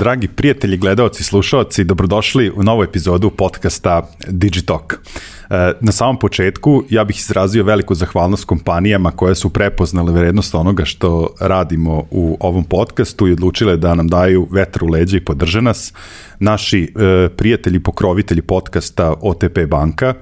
[0.00, 4.92] Dragi prijatelji, gledalci, slušalci, dobrodošli u novu epizodu podcasta Digitalk.
[4.94, 4.98] E,
[5.80, 11.34] na samom početku ja bih izrazio veliku zahvalnost kompanijama koje su prepoznale vrednost onoga što
[11.40, 15.92] radimo u ovom podcastu i odlučile da nam daju vetar u leđa i podrže nas.
[16.38, 20.14] Naši e, prijatelji, pokrovitelji podcasta OTP banka,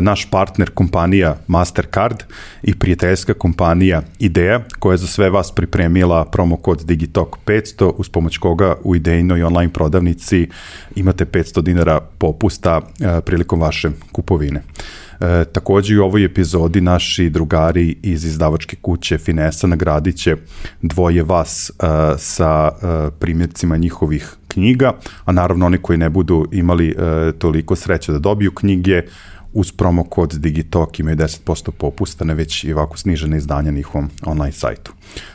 [0.00, 2.22] naš partner kompanija Mastercard
[2.62, 8.08] i prijateljska kompanija Ideja koja je za sve vas pripremila promo kod Digitalk 500 uz
[8.08, 10.48] pomoć koga u idejnoj online prodavnici
[10.96, 14.62] imate 500 dinara popusta e, prilikom vaše kupovine.
[15.20, 20.36] E, takođe i u ovoj epizodi naši drugari iz izdavačke kuće Finesa nagradit će
[20.82, 21.72] dvoje vas e,
[22.18, 24.92] sa e, primjercima njihovih knjiga,
[25.24, 26.94] a naravno oni koji ne budu imali e,
[27.38, 29.02] toliko sreće da dobiju knjige,
[29.52, 34.52] uz promo kod Digitalk imaju 10% popusta na već i ovako snižene izdanja njihovom online
[34.52, 34.92] sajtu.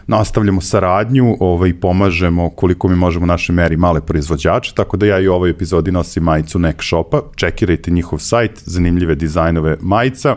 [0.07, 5.27] Nastavljamo saradnju ovaj, pomažemo koliko mi možemo naše meri male proizvođače, tako da ja i
[5.27, 10.35] u ovoj epizodi nosim majicu Nek Shopa, čekirajte njihov sajt, zanimljive dizajnove majica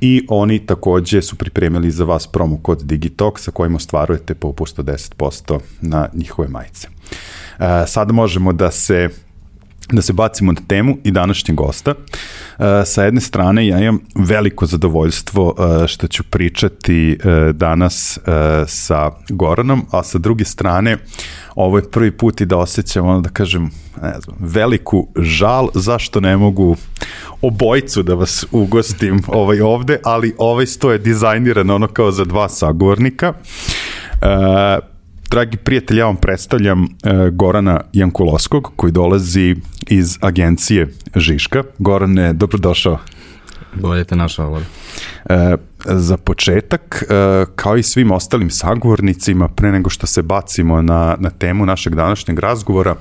[0.00, 4.86] i oni takođe su pripremili za vas promo kod Digitalk sa kojim ostvarujete popust od
[4.86, 6.88] 10% na njihove majice.
[7.58, 9.08] E, sada možemo da se
[9.92, 11.90] da se bacimo na temu i današnjeg gosta.
[11.90, 18.18] Uh, sa jedne strane ja imam veliko zadovoljstvo uh, što ću pričati uh, danas
[18.66, 20.96] sa Goranom, a sa druge strane
[21.54, 23.70] ovo je prvi put i da osjećam ono da kažem
[24.02, 26.76] ne znam, veliku žal zašto ne mogu
[27.42, 32.48] obojcu da vas ugostim ovaj ovde, ali ovaj sto je dizajniran ono kao za dva
[32.48, 33.32] sagovornika.
[35.30, 36.88] Dragi prijatelji, ja vam predstavljam uh,
[37.32, 41.62] Gorana Jankulovskog koji dolazi iz agencije Žiška.
[41.78, 42.98] Gorane, dobrodošao.
[43.74, 44.66] Bolje te našao, ovdje.
[45.28, 51.16] E, za početak, e, kao i svim ostalim sagovornicima, pre nego što se bacimo na,
[51.18, 52.94] na temu našeg današnjeg razgovora,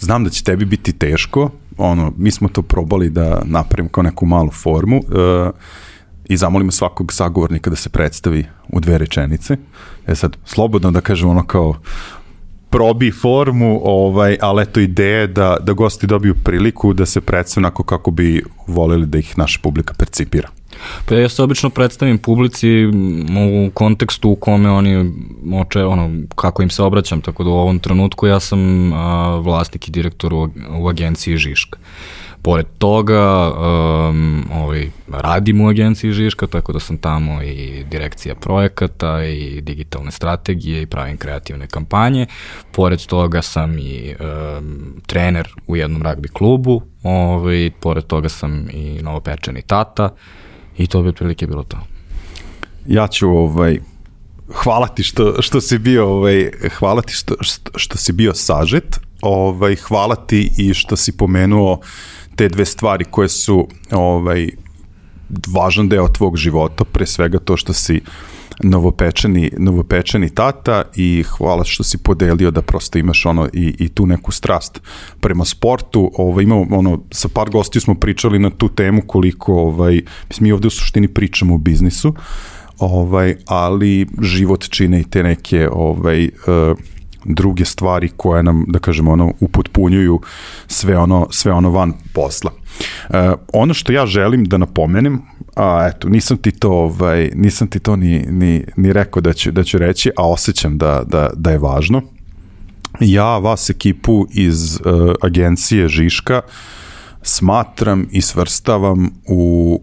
[0.00, 4.26] znam da će tebi biti teško, ono, mi smo to probali da napravimo kao neku
[4.26, 5.50] malu formu e,
[6.28, 9.56] i zamolimo svakog sagovornika da se predstavi u dve rečenice.
[10.06, 11.74] E sad, slobodno da kažem ono kao
[12.70, 17.82] probi formu, ovaj, ali eto ideje da, da gosti dobiju priliku da se predstave onako
[17.82, 20.48] kako bi voleli da ih naša publika percipira.
[21.06, 22.68] Pa ja se obično predstavim publici
[23.66, 25.12] u kontekstu u kome oni
[25.54, 29.88] oče, ono, kako im se obraćam, tako da u ovom trenutku ja sam a, vlasnik
[29.88, 31.78] i direktor u, u agenciji Žiška.
[32.48, 39.24] Pored toga, um, ovaj, radim u agenciji Žiška, tako da sam tamo i direkcija projekata
[39.24, 42.26] i digitalne strategije i pravim kreativne kampanje.
[42.72, 49.02] Pored toga sam i um, trener u jednom ragbi klubu, ovaj, pored toga sam i
[49.02, 50.10] novopečeni tata
[50.78, 51.78] i to bi otprilike bilo to.
[52.86, 53.78] Ja ću ovaj,
[54.54, 59.00] hvala ti što, što si bio ovaj, hvala ti što, što, što si bio sažet
[59.22, 61.78] ovaj, hvala ti i što si pomenuo uh,
[62.38, 64.48] te dve stvari koje su ovaj,
[65.48, 68.00] važan deo tvog života, pre svega to što si
[68.62, 74.06] novopečeni, novopečeni tata i hvala što si podelio da prosto imaš ono i, i tu
[74.06, 74.80] neku strast
[75.20, 76.10] prema sportu.
[76.14, 80.02] Ovaj, imamo, ono, sa par gostiju smo pričali na tu temu koliko, ovaj,
[80.40, 82.14] mi ovde u suštini pričamo o biznisu,
[82.78, 86.78] ovaj, ali život čine i te neke ovaj, uh,
[87.24, 90.20] druge stvari koje nam, da kažemo, ono, upotpunjuju
[90.66, 92.50] sve ono, sve ono van posla.
[93.10, 95.22] E, ono što ja želim da napomenem,
[95.56, 99.50] a eto, nisam ti to, ovaj, nisam ti to ni, ni, ni rekao da ću,
[99.50, 102.02] da ću reći, a osjećam da, da, da je važno.
[103.00, 106.40] Ja vas ekipu iz uh, agencije Žiška
[107.22, 109.80] smatram i svrstavam u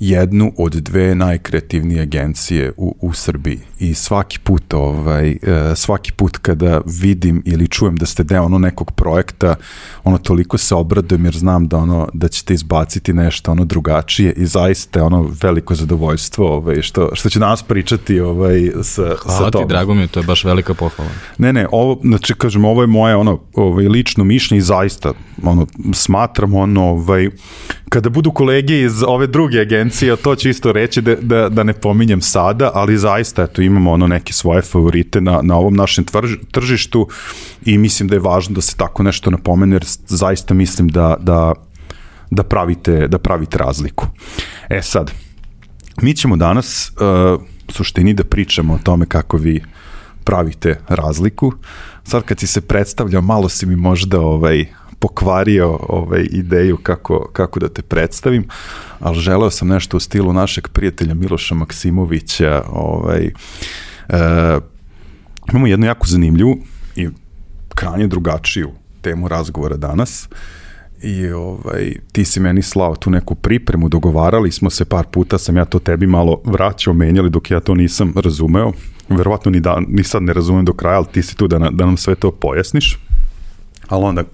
[0.00, 5.36] jednu od dve najkreativnije agencije u, u Srbiji i svaki put ovaj, e,
[5.76, 9.54] svaki put kada vidim ili čujem da ste deo ono nekog projekta
[10.04, 14.46] ono toliko se obradujem jer znam da ono da ćete izbaciti nešto ono drugačije i
[14.46, 19.64] zaista ono veliko zadovoljstvo ovaj, što, što će danas pričati ovaj, sa, Hvala sa ti,
[19.68, 21.10] drago mi je, to je baš velika pohvala.
[21.38, 25.66] Ne, ne, ovo, znači kažem, ovo je moje ono, ovaj, lično mišljenje i zaista ono,
[25.92, 27.28] smatram ono, ovaj,
[27.88, 29.89] kada budu kolege iz ove druge agencije,
[30.22, 34.06] to ću isto reći da, da, da ne pominjem sada, ali zaista eto, imamo ono
[34.06, 37.08] neke svoje favorite na, na ovom našem tvrž, tržištu
[37.64, 41.52] i mislim da je važno da se tako nešto napomene, jer zaista mislim da, da,
[42.30, 44.06] da, pravite, da pravite razliku.
[44.68, 45.12] E sad,
[46.02, 49.62] mi ćemo danas uh, suštini da pričamo o tome kako vi
[50.24, 51.52] pravite razliku.
[52.04, 54.66] Sad kad si se predstavljao, malo si mi možda ovaj,
[55.00, 58.48] pokvario ovaj, ideju kako, kako da te predstavim,
[59.00, 62.62] ali želeo sam nešto u stilu našeg prijatelja Miloša Maksimovića.
[62.68, 63.32] Ovaj, e,
[65.50, 66.58] imamo jednu jako zanimljivu
[66.96, 67.08] i
[67.74, 68.70] krajnje drugačiju
[69.00, 70.28] temu razgovora danas.
[71.02, 75.56] I ovaj, ti si meni slao tu neku pripremu, dogovarali smo se par puta, sam
[75.56, 78.72] ja to tebi malo vraćao, menjali dok ja to nisam razumeo.
[79.08, 81.70] Verovatno ni, da, ni sad ne razumem do kraja, ali ti si tu da, na,
[81.70, 82.98] da nam sve to pojasniš.
[83.88, 84.24] Ali onda,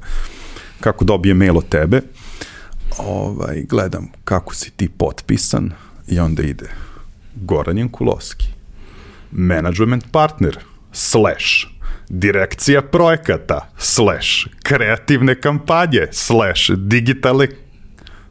[0.80, 2.00] kako dobije mail od tebe,
[2.98, 5.72] ovaj, gledam kako si ti potpisan
[6.08, 6.68] i onda ide
[7.34, 8.46] Goran Jankulovski,
[9.32, 10.58] management partner,
[10.92, 11.66] slash,
[12.08, 17.48] direkcija projekata, slash, kreativne kampanje, slash, digitalne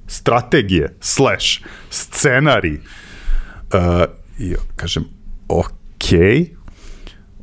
[0.08, 2.80] strategije, slash, scenari.
[3.74, 4.04] Uh,
[4.40, 5.04] I kažem,
[5.48, 6.12] ok,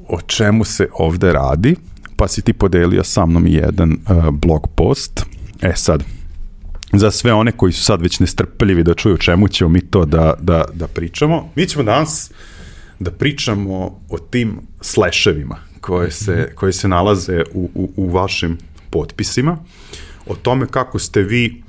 [0.08, 1.76] o čemu se ovde radi?
[2.16, 5.24] Pa si ti podelio sa mnom jedan uh, blog post.
[5.62, 6.04] E sad,
[6.92, 10.34] za sve one koji su sad već nestrpljivi da čuju čemu ćemo mi to da,
[10.40, 11.50] da, da pričamo.
[11.54, 12.30] Mi ćemo danas
[12.98, 18.58] da pričamo o tim slashevima koje se, koje se nalaze u, u, u vašim
[18.90, 19.58] potpisima,
[20.26, 21.62] o tome kako ste vi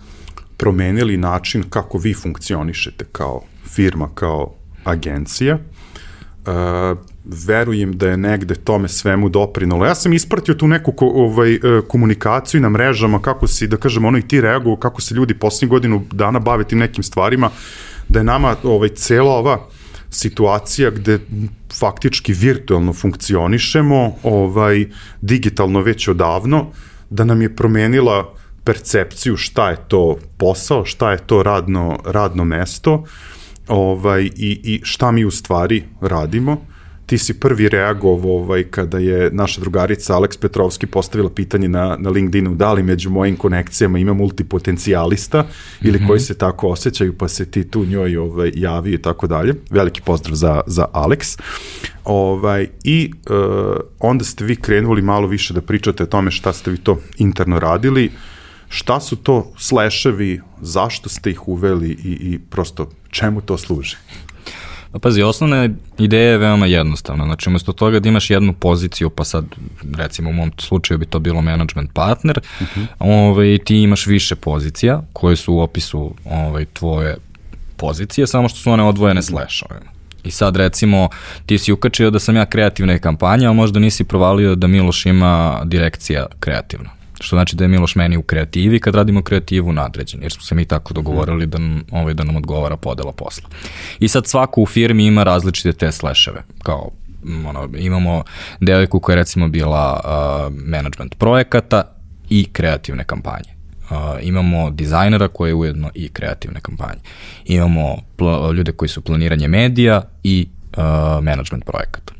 [0.58, 4.54] promenili način kako vi funkcionišete kao firma, kao
[4.84, 5.58] agencija.
[6.46, 9.86] Uh, verujem da je negde tome svemu doprinalo.
[9.86, 14.06] Ja sam ispratio tu neku ko, ovaj, e, komunikaciju na mrežama, kako si, da kažem,
[14.06, 17.50] ono i ti reaguju, kako se ljudi posljednjih godinu dana bave tim nekim stvarima,
[18.10, 19.68] da je nama ovaj, cela ova
[20.10, 21.20] situacija gde
[21.74, 24.86] faktički virtualno funkcionišemo, ovaj,
[25.22, 26.72] digitalno već odavno,
[27.10, 28.34] da nam je promenila
[28.64, 33.04] percepciju šta je to posao, šta je to radno, radno mesto
[33.68, 36.73] ovaj, i, i šta mi u stvari radimo
[37.06, 42.10] ti si prvi reagovao ovaj, kada je naša drugarica Aleks Petrovski postavila pitanje na, na
[42.10, 45.88] LinkedInu da li među mojim konekcijama ima multipotencijalista mm -hmm.
[45.88, 49.54] ili koji se tako osjećaju pa se ti tu njoj ovaj, javi i tako dalje.
[49.70, 51.38] Veliki pozdrav za, za Aleks.
[52.06, 53.36] Ovaj, I uh,
[54.00, 57.60] onda ste vi krenuli malo više da pričate o tome šta ste vi to interno
[57.60, 58.12] radili,
[58.70, 63.96] šta su to sleševi, zašto ste ih uveli i, i prosto čemu to služi?
[64.94, 67.26] Pa pazi, osnovna ideja je veoma jednostavna.
[67.26, 69.46] Znači, umesto toga da imaš jednu poziciju, pa sad,
[69.98, 72.82] recimo u mom slučaju bi to bilo management partner, uh mhm.
[72.82, 72.88] -huh.
[73.00, 77.18] ovaj, ti imaš više pozicija koje su u opisu ovaj, tvoje
[77.78, 79.80] pozicije, samo što su one odvojene slashove.
[80.24, 81.10] I sad recimo
[81.46, 85.62] ti si ukačio da sam ja kreativna kampanja, a možda nisi provalio da Miloš ima
[85.66, 90.32] direkcija kreativna što znači da je Miloš meni u kreativi, kad radimo kreativu nadređen, jer
[90.32, 91.58] smo se mi tako dogovorili da
[91.92, 93.50] ovaj, da nam odgovara podela posla.
[94.00, 96.92] I sad svako u firmi ima različite te sleševe, kao
[97.48, 98.24] ono, imamo
[98.60, 101.84] devojku koja je recimo bila uh, management projekata
[102.30, 103.54] i kreativne kampanje.
[103.84, 107.00] Uh, imamo dizajnera koji je ujedno i kreativne kampanje.
[107.46, 107.98] Imamo
[108.56, 110.48] ljude koji su planiranje medija i
[110.78, 110.84] uh,
[111.24, 112.14] management projekata.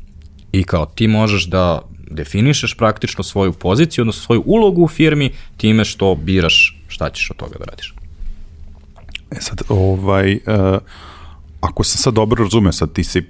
[0.52, 5.84] I kao ti možeš da definišeš praktično svoju poziciju, odnosno svoju ulogu u firmi time
[5.84, 7.94] što biraš šta ćeš od toga da radiš.
[9.30, 10.78] E sad, ovaj, uh,
[11.60, 13.22] ako sam sad dobro razumeo, sad ti si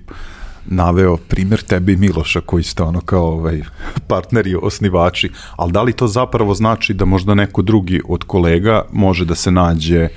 [0.66, 3.62] naveo primjer tebe i Miloša koji ste ono kao ovaj,
[4.08, 9.24] partneri, osnivači, ali da li to zapravo znači da možda neko drugi od kolega može
[9.24, 10.08] da se nađe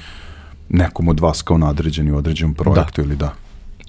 [0.70, 3.08] nekom od vas kao nadređeni u određenom projektu da.
[3.08, 3.34] ili da?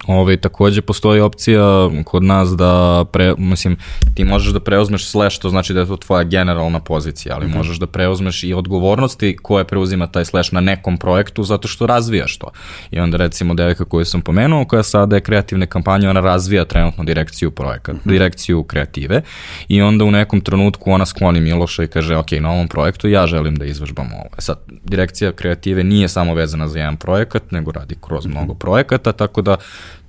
[0.06, 3.76] Ove, ovaj, takođe postoji opcija kod nas da, pre, mislim,
[4.14, 7.50] ti možeš da preuzmeš slash, to znači da je to tvoja generalna pozicija, ali mm
[7.50, 7.56] -hmm.
[7.56, 12.38] možeš da preuzmeš i odgovornosti koje preuzima taj slash na nekom projektu zato što razvijaš
[12.38, 12.50] to.
[12.90, 17.04] I onda recimo devika koju sam pomenuo, koja sada je kreativne kampanje, ona razvija trenutno
[17.04, 18.11] direkciju projekta, mm -hmm.
[18.11, 19.23] direkciju kreative
[19.68, 23.26] i onda u nekom trenutku ona skloni Miloša i kaže, ok, na ovom projektu ja
[23.26, 24.28] želim da izvežbam ovo.
[24.38, 28.32] E sad, direkcija kreative nije samo vezana za jedan projekat, nego radi kroz mm -hmm.
[28.32, 29.56] mnogo projekata, tako da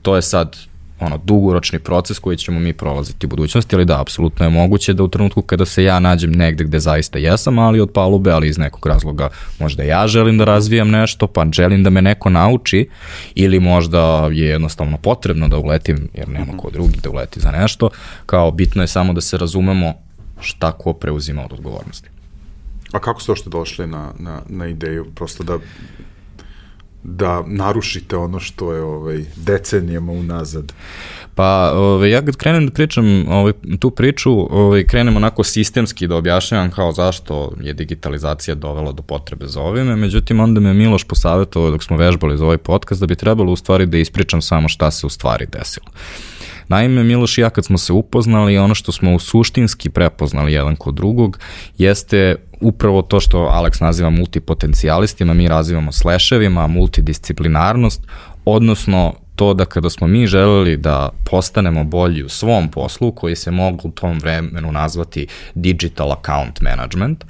[0.01, 0.57] to je sad
[0.99, 5.03] ono, dugoročni proces koji ćemo mi prolaziti u budućnosti, ali da, apsolutno je moguće da
[5.03, 8.57] u trenutku kada se ja nađem negde gde zaista jesam, ali od palube, ali iz
[8.57, 9.29] nekog razloga
[9.59, 12.89] možda ja želim da razvijam nešto, pa želim da me neko nauči,
[13.35, 17.89] ili možda je jednostavno potrebno da uletim, jer nema ko drugi da uleti za nešto,
[18.25, 19.93] kao bitno je samo da se razumemo
[20.39, 22.09] šta ko preuzima od odgovornosti.
[22.91, 25.57] A kako ste ošte došli na, na, na ideju, prosto da
[27.03, 30.73] da narušite ono što je ovaj, decenijama unazad?
[31.35, 36.15] Pa ovaj, ja kad krenem da pričam ovaj, tu priču, ovaj, krenem onako sistemski da
[36.15, 41.71] objašnjavam kao zašto je digitalizacija dovela do potrebe za ovime, međutim onda me Miloš posavjetovao
[41.71, 44.91] dok smo vežbali za ovaj podcast da bi trebalo u stvari da ispričam samo šta
[44.91, 45.87] se u stvari desilo.
[46.67, 50.95] Naime, Miloš i ja kad smo se upoznali, ono što smo suštinski prepoznali jedan kod
[50.95, 51.39] drugog,
[51.77, 58.01] jeste upravo to što Alex naziva multipotencijalistima, mi razivamo sleševima, multidisciplinarnost,
[58.45, 63.51] odnosno to da kada smo mi želeli da postanemo bolji u svom poslu, koji se
[63.51, 67.25] mogu u tom vremenu nazvati digital account management,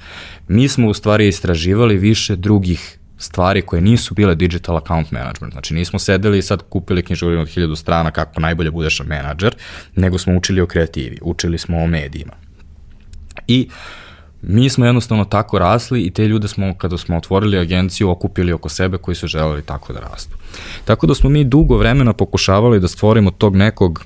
[0.48, 5.52] mi smo u stvari istraživali više drugih stvari koje nisu bile digital account management.
[5.52, 9.54] Znači nismo sedeli i sad kupili knjižurinu od hiljadu strana kako najbolje budeš menadžer,
[9.96, 12.32] nego smo učili o kreativi, učili smo o medijima.
[13.46, 13.68] I
[14.42, 18.68] mi smo jednostavno tako rasli i te ljude smo, kada smo otvorili agenciju, okupili oko
[18.68, 20.36] sebe koji su želeli tako da rastu.
[20.84, 24.04] Tako da smo mi dugo vremena pokušavali da stvorimo tog nekog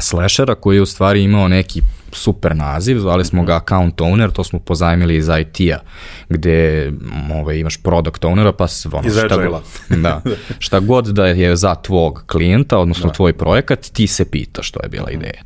[0.00, 1.82] slashera koji je u stvari imao neki
[2.12, 5.78] super naziv, zvali smo ga account owner, to smo pozajmili iz IT-a,
[6.28, 6.92] gde
[7.34, 9.62] ovaj, imaš product ownera, pa ono, iz šta, god,
[10.02, 10.22] da,
[10.58, 13.12] šta god da je za tvog klijenta, odnosno da.
[13.12, 15.42] tvoj projekat, ti se pita što je bila ideja.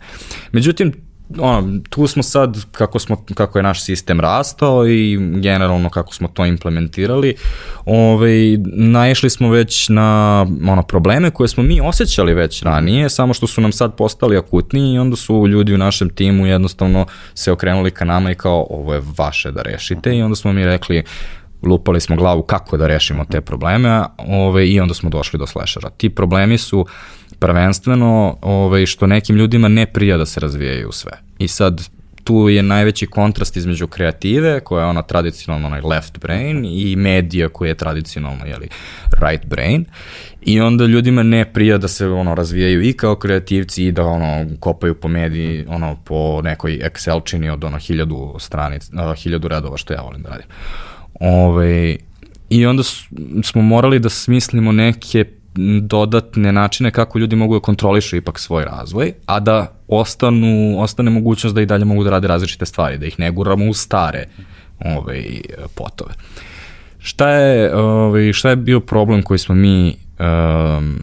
[0.52, 0.92] Međutim,
[1.38, 6.28] ono, tu smo sad, kako, smo, kako je naš sistem rastao i generalno kako smo
[6.28, 7.34] to implementirali,
[7.84, 13.46] ovaj, naišli smo već na ono, probleme koje smo mi osjećali već ranije, samo što
[13.46, 17.90] su nam sad postali akutniji i onda su ljudi u našem timu jednostavno se okrenuli
[17.90, 21.04] ka nama i kao ovo je vaše da rešite i onda smo mi rekli
[21.64, 25.90] lupali smo glavu kako da rešimo te probleme ove, i onda smo došli do slashera.
[25.90, 26.86] Ti problemi su
[27.38, 31.12] prvenstveno ove, što nekim ljudima ne prija da se razvijaju sve.
[31.38, 31.88] I sad
[32.24, 37.48] tu je najveći kontrast između kreative, koja je ona tradicionalno onaj left brain, i medija
[37.48, 38.68] koja je tradicionalno jeli,
[39.28, 39.84] right brain.
[40.42, 44.46] I onda ljudima ne prija da se ono razvijaju i kao kreativci i da ono
[44.60, 49.76] kopaju po mediji, ono po nekoj Excel čini od ono hiljadu stranic, uh, hiljadu redova
[49.76, 50.46] što ja volim da radim.
[51.20, 51.96] Ove,
[52.50, 52.82] I onda
[53.42, 55.24] smo morali da smislimo neke
[55.80, 61.54] dodatne načine kako ljudi mogu da kontrolišu ipak svoj razvoj, a da ostanu, ostane mogućnost
[61.54, 64.26] da i dalje mogu da rade različite stvari, da ih ne guramo u stare
[64.84, 65.40] ovaj,
[65.75, 66.14] potove.
[66.99, 71.00] Šta je, ovaj, šta je bio problem koji smo mi um,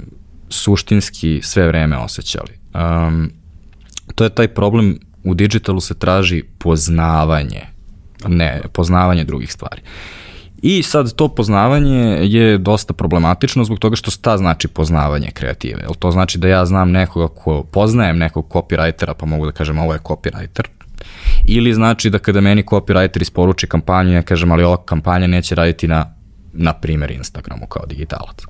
[0.49, 2.51] suštinski sve vreme osjećali?
[2.73, 3.31] Um,
[4.15, 7.61] to je taj problem, u digitalu se traži poznavanje,
[8.27, 9.81] ne, poznavanje drugih stvari.
[9.81, 10.20] Uh,
[10.61, 15.81] I sad to poznavanje je dosta problematično zbog toga što sta znači poznavanje kreative.
[15.81, 19.79] Jel to znači da ja znam nekoga ko poznajem nekog copywritera pa mogu da kažem
[19.79, 20.63] ovo je copywriter.
[21.45, 25.87] Ili znači da kada meni copywriter isporuči kampanju ja kažem ali ova kampanja neće raditi
[25.87, 26.21] na
[26.53, 28.43] na primer Instagramu kao digitalac.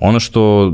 [0.00, 0.72] Ono što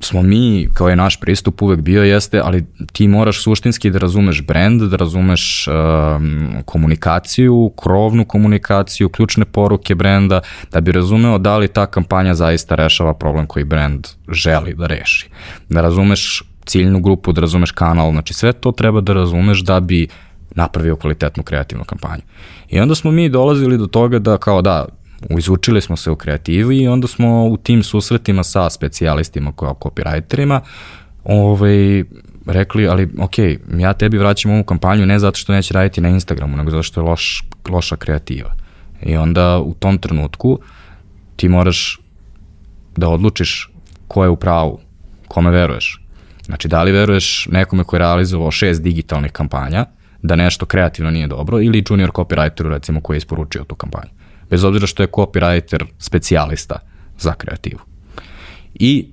[0.00, 4.42] smo mi, kao je naš pristup uvek bio jeste, ali ti moraš suštinski da razumeš
[4.46, 10.40] brand, da razumeš um, komunikaciju, krovnu komunikaciju, ključne poruke brenda,
[10.72, 15.28] da bi razumeo da li ta kampanja zaista rešava problem koji brand želi da reši.
[15.68, 20.08] Da razumeš ciljnu grupu, da razumeš kanal, znači sve to treba da razumeš da bi
[20.54, 22.22] napravio kvalitetnu kreativnu kampanju.
[22.68, 24.86] I onda smo mi dolazili do toga da kao da,
[25.38, 30.60] izučili smo se u kreativi i onda smo u tim susretima sa specijalistima kao copywriterima
[31.24, 32.04] ovaj,
[32.46, 33.38] rekli, ali ok,
[33.78, 37.00] ja tebi vraćam ovu kampanju ne zato što neće raditi na Instagramu, nego zato što
[37.00, 38.54] je loš, loša kreativa.
[39.02, 40.58] I onda u tom trenutku
[41.36, 42.00] ti moraš
[42.96, 43.70] da odlučiš
[44.08, 44.80] ko je u pravu,
[45.28, 46.02] kome veruješ.
[46.44, 49.84] Znači, da li veruješ nekome ko je realizovao šest digitalnih kampanja,
[50.22, 54.15] da nešto kreativno nije dobro, ili junior copywriteru, recimo, koji je isporučio tu kampanju
[54.50, 56.78] bez obzira što je copywriter specijalista
[57.18, 57.80] za kreativu.
[58.74, 59.08] I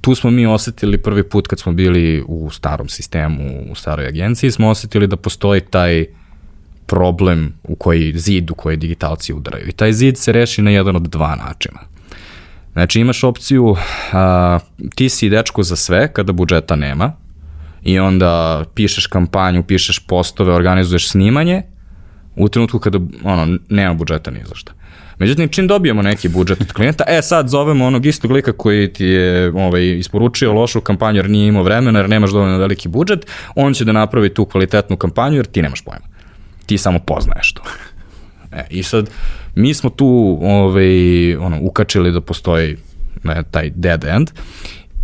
[0.00, 4.50] tu smo mi osetili prvi put kad smo bili u starom sistemu, u staroj agenciji,
[4.50, 6.06] smo osetili da postoji taj
[6.86, 9.68] problem u koji zid u koji digitalci udaraju.
[9.68, 11.80] I taj zid se reši na jedan od dva načina.
[12.72, 13.76] Znači imaš opciju,
[14.12, 14.58] a,
[14.94, 17.12] ti si dečko za sve kada budžeta nema
[17.82, 21.62] i onda pišeš kampanju, pišeš postove, organizuješ snimanje
[22.36, 24.72] u trenutku kada ono, nema budžeta ni za šta.
[25.18, 29.04] Međutim, čim dobijemo neki budžet od klijenta, e sad zovemo onog istog lika koji ti
[29.04, 33.74] je ovaj, isporučio lošu kampanju jer nije imao vremena, jer nemaš dovoljno veliki budžet, on
[33.74, 36.06] će da napravi tu kvalitetnu kampanju jer ti nemaš pojma.
[36.66, 37.62] Ti samo poznaješ to.
[38.52, 39.10] E, I sad,
[39.54, 42.76] mi smo tu ovaj, ono, ukačili da postoji
[43.22, 44.30] ne, taj dead end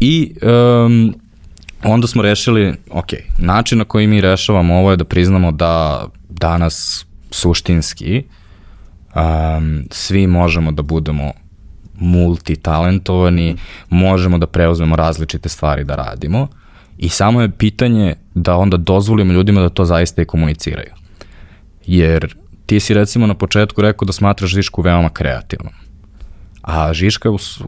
[0.00, 1.14] i um,
[1.84, 3.08] onda smo rešili, ok,
[3.38, 8.22] način na koji mi rešavamo ovo je da priznamo da danas suštinski
[9.14, 11.32] um, svi možemo da budemo
[11.94, 13.56] multitalentovani,
[13.90, 16.48] možemo da preuzmemo različite stvari da radimo
[16.98, 20.90] i samo je pitanje da onda dozvolimo ljudima da to zaista i komuniciraju.
[21.86, 25.72] Jer ti si recimo na početku rekao da smatraš Žišku veoma kreativnom.
[26.62, 27.60] A Žiška us,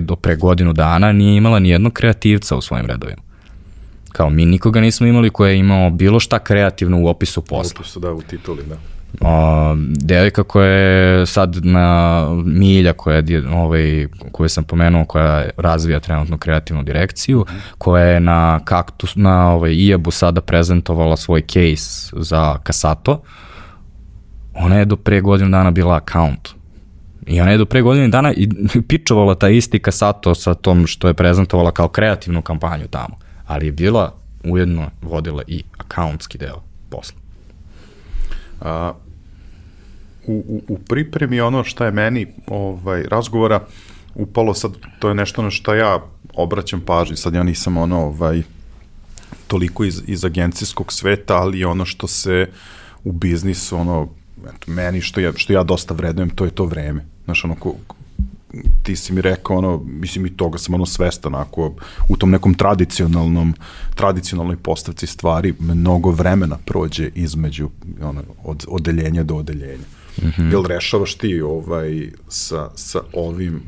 [0.00, 3.22] do pre godinu dana nije imala ni jednog kreativca u svojim redovima.
[4.12, 7.78] Kao mi nikoga nismo imali koja je imao bilo šta kreativno u opisu posla.
[7.78, 8.76] U opisu, da, u tituli, da.
[9.20, 16.00] O, devojka koja je sad na Milja, koja je, ovaj, koju sam pomenuo, koja razvija
[16.00, 17.46] trenutno kreativnu direkciju,
[17.78, 23.22] koja je na kaktus, na ovaj, IAB-u sada prezentovala svoj case za Kasato,
[24.54, 26.48] ona je do pre godinu dana bila account.
[27.26, 28.48] I ona je do pre godinu dana i
[28.88, 33.21] pičovala ta isti Kasato sa tom što je prezentovala kao kreativnu kampanju tamo.
[33.46, 37.18] Ali je bila ujedno vodila i accountski deo posla.
[38.60, 38.92] A,
[40.26, 43.60] u, u, u pripremi ono što je meni ovaj, razgovora
[44.14, 46.00] upalo sad, to je nešto na što ja
[46.34, 48.42] obraćam pažnju, sad ja nisam ono ovaj,
[49.46, 52.48] toliko iz, iz agencijskog sveta, ali ono što se
[53.04, 54.08] u biznisu, ono,
[54.42, 57.04] eto, meni što ja, što ja dosta vrednujem, to je to vreme.
[57.24, 57.74] Znaš, ono, ko,
[58.82, 61.74] ti si mi rekao, ono, mislim i toga sam ono svestan, ako
[62.08, 63.54] u tom nekom tradicionalnom,
[63.94, 67.70] tradicionalnoj postavci stvari mnogo vremena prođe između
[68.02, 69.84] ono, od odeljenja do odeljenja.
[70.22, 70.50] Mm -hmm.
[70.50, 73.62] Jel rešavaš ti ovaj, sa, sa ovim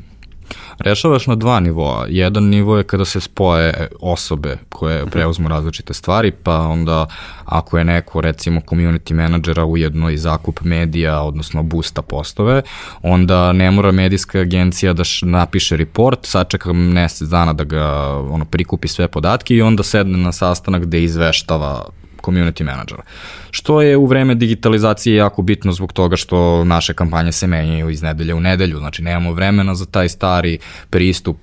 [0.79, 2.05] Rešavaš na dva nivoa.
[2.09, 5.09] Jedan nivo je kada se spoje osobe koje mhm.
[5.09, 7.07] preuzmu različite stvari, pa onda
[7.45, 12.61] ako je neko recimo community menadžera ujedno i zakup medija, odnosno boosta postove,
[13.01, 17.85] onda ne mora medijska agencija da napiše report, sačeka mesec dana da ga
[18.31, 21.85] ono, prikupi sve podatke i onda sedne na sastanak gde izveštava
[22.25, 23.03] community menadžera.
[23.51, 28.01] Što je u vreme digitalizacije jako bitno zbog toga što naše kampanje se menjaju iz
[28.01, 30.57] nedelje u nedelju, znači nemamo vremena za taj stari
[30.89, 31.37] pristup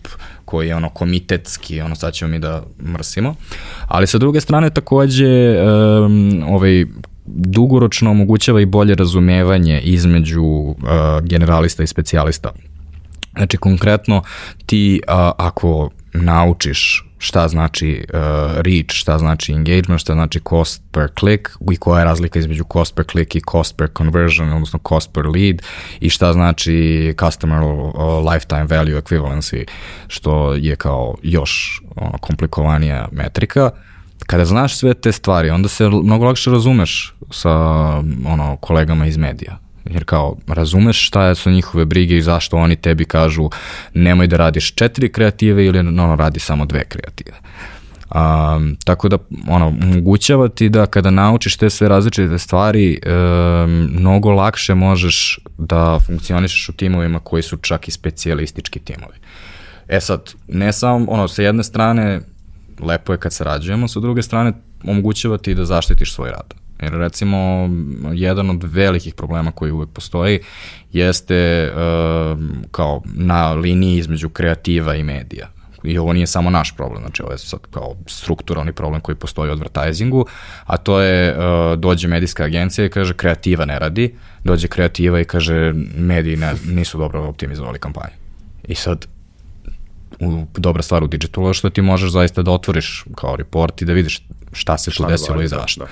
[0.45, 3.35] koji je ono komitetski, ono sad ćemo mi da mrsimo.
[3.89, 6.85] Ali sa druge strane takođe um, ovaj
[7.27, 10.77] dugoročno omogućava i bolje razumevanje između uh,
[11.23, 12.53] generalista i specijalista.
[13.37, 14.23] Znači konkretno
[14.67, 18.21] ti uh, ako naučiš šta znači uh,
[18.57, 22.95] reach, šta znači engagement, šta znači cost per click i koja je razlika između cost
[22.95, 25.63] per click i cost per conversion, odnosno cost per lead
[26.01, 29.65] i šta znači customer uh, lifetime value equivalency,
[30.09, 33.71] što je kao još ono, komplikovanija metrika.
[34.27, 37.51] Kada znaš sve te stvari, onda se mnogo lakše razumeš sa
[38.27, 43.05] ono, kolegama iz medija jer kao razumeš šta su njihove brige i zašto oni tebi
[43.05, 43.51] kažu
[43.95, 47.37] nemoj da radiš četiri kreative ili ono radi samo dve kreative.
[48.15, 49.19] Um, tako da
[49.49, 55.99] ono, omogućava ti da kada naučiš te sve različite stvari um, mnogo lakše možeš da
[56.07, 59.17] funkcionišeš u timovima koji su čak i specijalistički timovi.
[59.89, 62.21] E sad, ne samo, ono, sa jedne strane
[62.81, 64.53] lepo je kad sarađujemo, sa druge strane
[64.85, 66.62] omogućava ti da zaštitiš svoj rad.
[66.83, 67.69] Jer recimo,
[68.13, 70.41] jedan od velikih problema koji uvek postoji
[70.93, 72.39] jeste uh,
[72.71, 75.49] kao na liniji između kreativa i medija.
[75.85, 79.51] I ovo nije samo naš problem, znači ovo je sad kao strukturalni problem koji postoji
[79.51, 80.27] u advertisingu,
[80.65, 84.15] a to je uh, dođe medijska agencija i kaže kreativa ne radi,
[84.45, 88.15] dođe kreativa i kaže mediji ne, nisu dobro optimizovali kampanju.
[88.65, 89.07] I sad
[90.21, 93.85] u, dobra stvar u digitalu je što ti možeš zaista da otvoriš kao report i
[93.85, 95.85] da vidiš šta se tu desilo i zašto.
[95.85, 95.91] Da.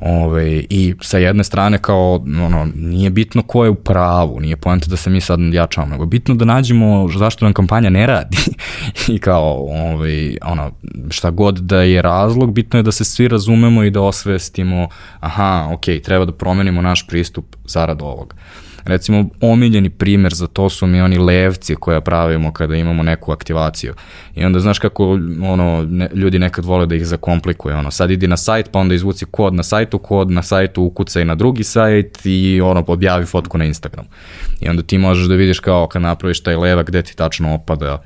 [0.00, 4.86] Ove, I sa jedne strane kao, ono, nije bitno ko je u pravu, nije poenta
[4.86, 8.36] da se mi sad jačamo, nego bitno da nađemo zašto nam kampanja ne radi.
[9.14, 10.70] I kao, ove, ono,
[11.10, 14.88] šta god da je razlog, bitno je da se svi razumemo i da osvestimo,
[15.20, 18.36] aha, ok, treba da promenimo naš pristup zarad ovoga.
[18.84, 23.94] Recimo, omiljeni primer za to su mi oni levci koje pravimo kada imamo neku aktivaciju.
[24.34, 27.74] I onda znaš kako ono, ne, ljudi nekad vole da ih zakomplikuje.
[27.74, 31.24] Ono, sad idi na sajt, pa onda izvuci kod na sajtu, kod na sajtu ukucaj
[31.24, 34.04] na drugi sajt i ono, objavi fotku na Instagram.
[34.60, 38.02] I onda ti možeš da vidiš kao kad napraviš taj levak gde ti tačno opada,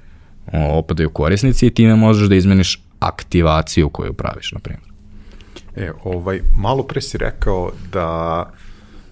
[0.53, 4.93] opadaju korisnici i time možeš da izmeniš aktivaciju koju praviš, na primjer.
[5.77, 8.51] E, ovaj, malo pre si rekao da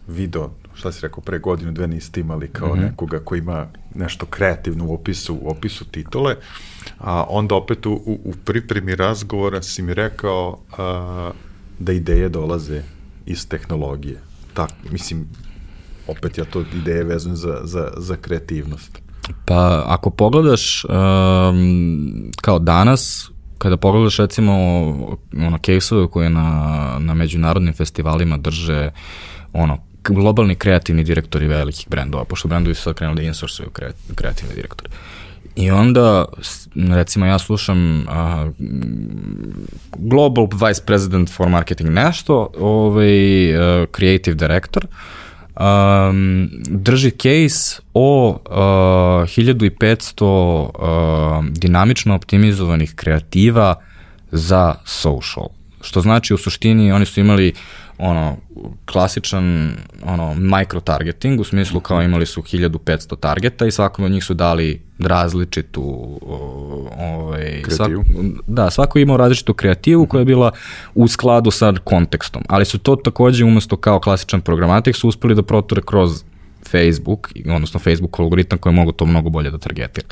[0.09, 2.83] video šta si rekao, pre godinu, dve niste imali kao mm -hmm.
[2.83, 6.37] nekoga ko ima nešto kreativno u opisu, u opisu titule,
[6.99, 11.31] a onda opet u, u pripremi razgovora si mi rekao a,
[11.79, 12.83] da ideje dolaze
[13.27, 14.21] iz tehnologije.
[14.55, 15.29] Tak, mislim,
[16.07, 18.99] opet ja to ideje vezujem za, za, za kreativnost.
[19.45, 24.53] Pa ako pogledaš um, kao danas, kada pogledaš recimo
[25.37, 28.91] ono case-ove koje na, na međunarodnim festivalima drže
[29.53, 33.69] ono globalni kreativni direktori velikih brendova, pošto brendovi su sad krenuli da insourcuju
[34.15, 34.89] kreativni direktori.
[35.57, 36.25] I onda,
[36.75, 38.07] recimo, ja slušam uh,
[39.97, 44.87] Global Vice President for Marketing nešto, ovaj, uh, Creative Director,
[45.61, 53.75] um, drži case o uh, 1500 uh, dinamično optimizovanih kreativa
[54.33, 55.47] za social
[55.83, 57.53] Što znači u suštini oni su imali
[58.01, 58.37] ono
[58.85, 59.73] klasičan
[60.05, 64.35] ono micro targeting u smislu kao imali su 1500 targeta i svakom od njih su
[64.35, 65.83] dali različitu
[66.99, 67.91] ovaj svak,
[68.47, 70.53] da svako je imao različitu kreativu koja je bila
[70.95, 75.43] u skladu sa kontekstom ali su to takođe umesto kao klasičan programatik su uspeli da
[75.43, 76.25] proture kroz
[76.71, 80.07] Facebook odnosno Facebook algoritam koji mogu to mnogo bolje da targetira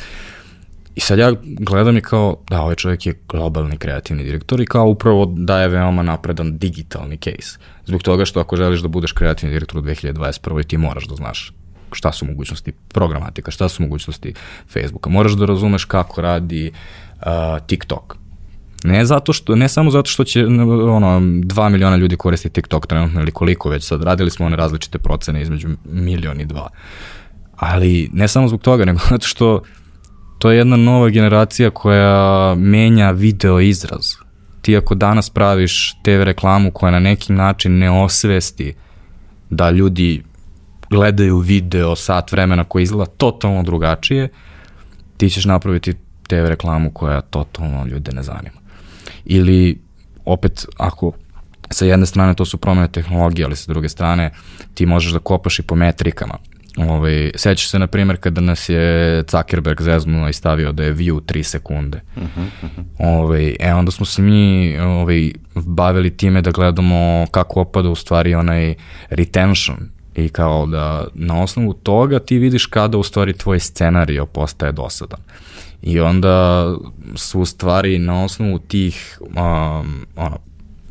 [0.98, 4.86] I sad ja gledam i kao, da, ovaj čovjek je globalni kreativni direktor i kao
[4.86, 7.58] upravo daje veoma napredan digitalni case.
[7.86, 10.66] Zbog toga što ako želiš da budeš kreativni direktor u 2021.
[10.66, 11.52] ti moraš da znaš
[11.92, 14.34] šta su mogućnosti programatika, šta su mogućnosti
[14.72, 15.10] Facebooka.
[15.10, 16.72] Moraš da razumeš kako radi
[17.20, 17.26] uh,
[17.66, 18.16] TikTok.
[18.84, 23.20] Ne zato što ne samo zato što će ono 2 miliona ljudi koristiti TikTok trenutno
[23.20, 26.68] ili koliko već sad radili smo one različite procene između milion i dva.
[27.56, 29.62] Ali ne samo zbog toga, nego zato što
[30.38, 34.12] to je jedna nova generacija koja menja video izraz.
[34.62, 38.74] Ti ako danas praviš TV reklamu koja na neki način ne osvesti
[39.50, 40.22] da ljudi
[40.90, 44.28] gledaju video sat vremena koji izgleda totalno drugačije,
[45.16, 45.94] ti ćeš napraviti
[46.26, 48.58] TV reklamu koja totalno ljude ne zanima.
[49.24, 49.80] Ili
[50.24, 51.12] opet ako
[51.70, 54.30] sa jedne strane to su promene tehnologije, ali sa druge strane
[54.74, 56.38] ti možeš da kopaš i po metrikama.
[56.78, 61.20] Ovaj, sećaš se, na primjer, kada nas je Zuckerberg zeznuo i stavio da je view
[61.20, 62.00] 3 sekunde.
[62.16, 62.84] Uh -huh, uh -huh.
[62.98, 68.34] Ovaj, e, onda smo se mi ovaj, bavili time da gledamo kako opada u stvari
[68.34, 68.74] onaj
[69.10, 69.76] retention
[70.14, 75.20] i kao da na osnovu toga ti vidiš kada u stvari tvoj scenario postaje dosadan.
[75.82, 76.66] I onda
[77.14, 80.38] su u stvari na osnovu tih um, ono,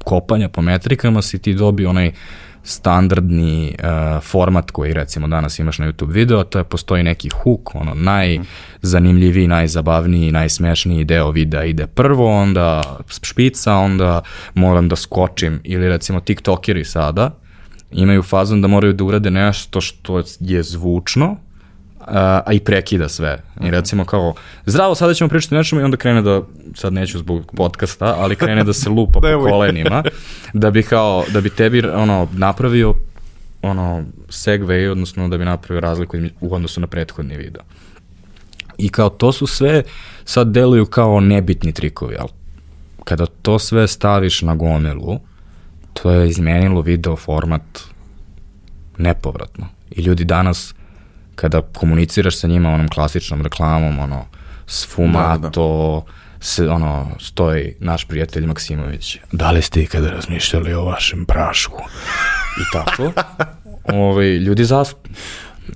[0.03, 2.13] kopanja po metrikama si ti dobio onaj uh,
[2.67, 7.75] standardni uh, format koji recimo danas imaš na YouTube video, to je postoji neki hook,
[7.75, 14.21] ono najzanimljiviji, najzabavniji, najsmešniji deo videa ide prvo, onda špica, onda
[14.53, 15.59] moram da skočim.
[15.63, 17.31] Ili recimo tiktokeri sada
[17.91, 21.37] imaju fazon da moraju da urade nešto što je zvučno,
[22.07, 23.43] a i prekida sve.
[23.61, 24.33] I recimo kao,
[24.65, 26.41] zdravo, sada ćemo pričati nečemu i onda krene da,
[26.75, 30.03] sad neću zbog podcasta, ali krene da se lupa po kolenima,
[30.53, 32.93] da bi kao, da bi tebi ono, napravio
[33.61, 37.63] ono, segway, odnosno da bi napravio razliku u odnosu na prethodni video.
[38.77, 39.83] I kao to su sve,
[40.25, 42.29] sad deluju kao nebitni trikovi, ali
[43.03, 45.19] kada to sve staviš na gomilu,
[45.93, 47.79] to je izmenilo video format
[48.97, 49.67] nepovratno.
[49.91, 50.73] I ljudi danas
[51.37, 54.25] kada komuniciraš sa njima onom klasičnom reklamom, ono,
[54.67, 56.17] sfumato, da, da.
[56.39, 61.81] Se, ono, stoji naš prijatelj Maksimović, da li ste ikada razmišljali o vašem prašku?
[62.61, 63.11] I tako,
[64.03, 65.09] ovaj, ljudi zaspu.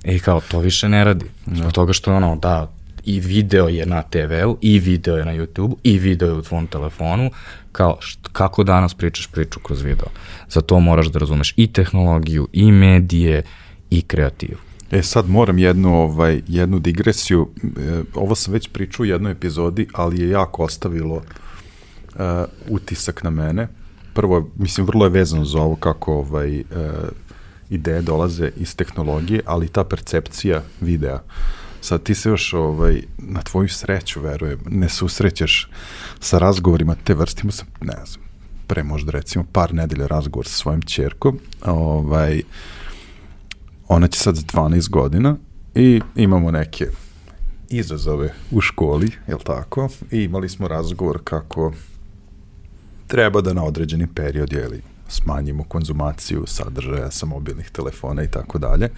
[0.04, 1.26] I kao, to više ne radi.
[1.46, 1.70] Zbog da.
[1.70, 2.72] toga što, ono, da,
[3.04, 6.66] i video je na TV-u, i video je na YouTube-u, i video je u tvom
[6.66, 7.30] telefonu,
[7.72, 10.08] kao št, kako danas pričaš priču kroz video.
[10.48, 13.42] Za to moraš da razumeš i tehnologiju, i medije,
[13.90, 14.71] i kreativu.
[14.92, 19.86] E sad moram jednu, ovaj, jednu digresiju, e, ovo sam već pričao u jednoj epizodi,
[19.92, 21.22] ali je jako ostavilo uh,
[22.68, 23.68] utisak na mene.
[24.14, 26.64] Prvo, mislim, vrlo je vezano za ovo kako ovaj, uh,
[27.70, 31.18] ideje dolaze iz tehnologije, ali ta percepcija videa.
[31.80, 35.70] Sad ti se još ovaj, na tvoju sreću, verujem, ne susrećeš
[36.20, 37.42] sa razgovorima te vrste.
[37.50, 38.24] Sam, ne znam,
[38.66, 42.44] pre možda recimo par nedelja razgovor sa svojim čerkom, ovaj, uh,
[43.94, 45.36] ona će sad 12 godina
[45.74, 46.86] i imamo neke
[47.68, 49.88] izazove u školi, je li tako?
[50.10, 51.72] I imali smo razgovor kako
[53.06, 58.88] treba da na određeni period, jeli, smanjimo konzumaciju sadržaja sa mobilnih telefona i tako dalje.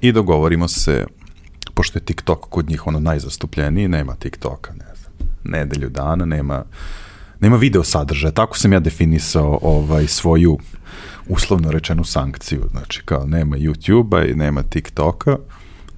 [0.00, 1.06] I dogovorimo se,
[1.74, 5.12] pošto je TikTok kod njih ono najzastupljeniji, nema TikToka, ne znam,
[5.44, 6.64] nedelju dana, nema,
[7.42, 8.32] nema video sadržaja.
[8.32, 10.58] Tako sam ja definisao ovaj, svoju
[11.28, 15.36] uslovno rečenu sankciju, znači kao nema YouTube-a i nema TikToka.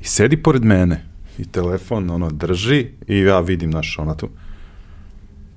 [0.01, 1.05] I sedi pored mene.
[1.39, 4.29] I telefon ono drži i ja vidim naš ona tu.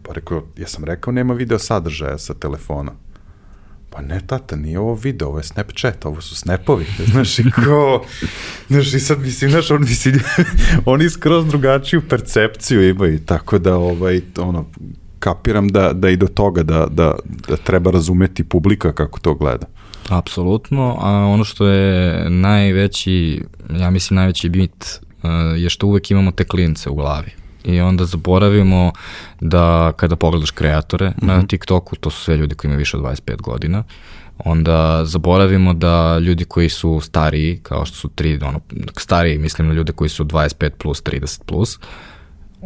[0.04, 2.92] Pa rekao, ja sam rekao nema video sadržaja sa telefona.
[3.90, 8.06] Pa ne tata, nije ovo video, ovo je Snapchat, ovo su snapovi, znaš, i ko,
[8.68, 10.20] znaš, i sad mislim, znaš, oni, mislim,
[10.86, 14.66] oni skroz drugačiju percepciju imaju, tako da, ovaj, ono,
[15.28, 17.16] kapiram da, da i do toga da, da,
[17.48, 19.66] da treba razumeti publika kako to gleda.
[20.10, 23.44] Apsolutno, a ono što je najveći,
[23.80, 27.32] ja mislim najveći bit uh, je što uvek imamo te klince u glavi.
[27.64, 28.92] I onda zaboravimo
[29.42, 31.28] da kada pogledaš kreatore mm -hmm.
[31.28, 31.46] na mhm.
[31.46, 33.84] TikToku, to su sve ljudi koji imaju više od 25 godina,
[34.38, 38.60] onda zaboravimo da ljudi koji su stariji, kao što su tri, ono,
[38.98, 41.80] stariji, mislim na ljude koji su 25 plus, 30 plus,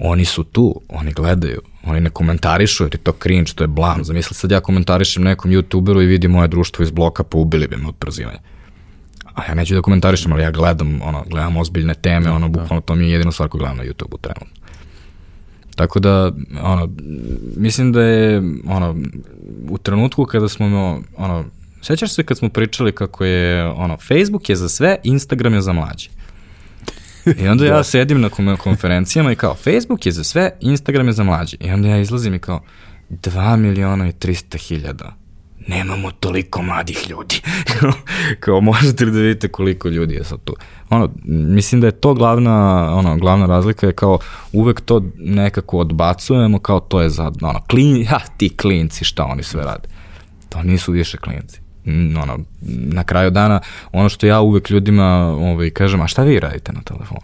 [0.03, 4.03] oni su tu, oni gledaju, oni ne komentarišu jer je to cringe, to je blam.
[4.03, 7.77] Zamisli sad ja komentarišem nekom youtuberu i vidim moje društvo iz bloka, pa ubili bi
[7.77, 8.39] me od przivanja.
[9.33, 12.59] A ja neću da komentarišem, ali ja gledam, ono, gledam ozbiljne teme, ono, da.
[12.59, 14.61] bukvalno to mi je jedino stvar koju gledam na YouTube-u trenutno.
[15.75, 16.89] Tako da, ono,
[17.57, 18.95] mislim da je, ono,
[19.69, 21.45] u trenutku kada smo, ono,
[21.81, 25.73] sećaš se kad smo pričali kako je, ono, Facebook je za sve, Instagram je za
[25.73, 26.09] mlađe.
[27.43, 27.83] I onda ja da.
[27.83, 31.57] sedim na konferencijama i kao, Facebook je za sve, Instagram je za mlađe.
[31.59, 32.61] I onda ja izlazim i kao,
[33.09, 35.15] 2 miliona i 300 hiljada.
[35.67, 37.41] Nemamo toliko mladih ljudi.
[38.43, 40.55] kao, možete li da vidite koliko ljudi je sad tu.
[40.89, 44.19] Ono, mislim da je to glavna, ono, glavna razlika je kao,
[44.53, 49.43] uvek to nekako odbacujemo, kao to je za, ono, klin, ja, ti klinci, šta oni
[49.43, 49.89] sve rade.
[50.49, 51.61] To nisu više klinci
[52.21, 53.59] ono, na kraju dana,
[53.91, 57.21] ono što ja uvek ljudima ovaj, kažem, a šta vi radite na telefonu?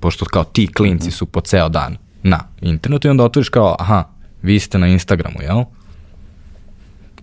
[0.00, 4.04] Pošto kao ti klinci su po ceo dan na internetu i onda otvoriš kao, aha,
[4.42, 5.64] vi ste na Instagramu, jel?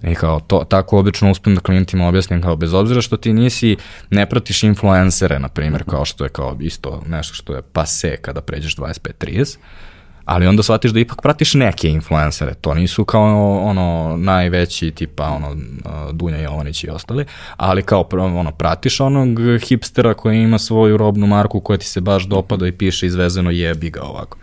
[0.03, 3.77] I kao, to, tako obično uspem da klijentima objasnim kao, bez obzira što ti nisi,
[4.09, 8.41] ne pratiš influencere, na primjer, kao što je kao isto nešto što je pase kada
[8.41, 9.57] pređeš 25-30,
[10.27, 15.55] ali onda shvatiš da ipak pratiš neke influencere, to nisu kao ono najveći tipa ono
[16.11, 17.25] Dunja Jovanić i ostali,
[17.57, 22.25] ali kao ono pratiš onog hipstera koji ima svoju robnu marku koja ti se baš
[22.25, 24.37] dopada i piše izvezeno jebi ga ovako.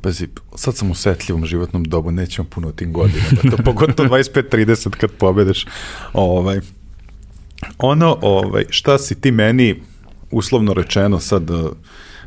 [0.00, 5.10] Pazi, sad sam u setljivom životnom dobu, nećemo puno tim godinama, to pogotovo 25-30 kad
[5.10, 5.66] pobedeš.
[6.12, 6.60] Ovaj,
[7.78, 9.82] ono, ovaj, šta si ti meni,
[10.30, 11.50] uslovno rečeno sad,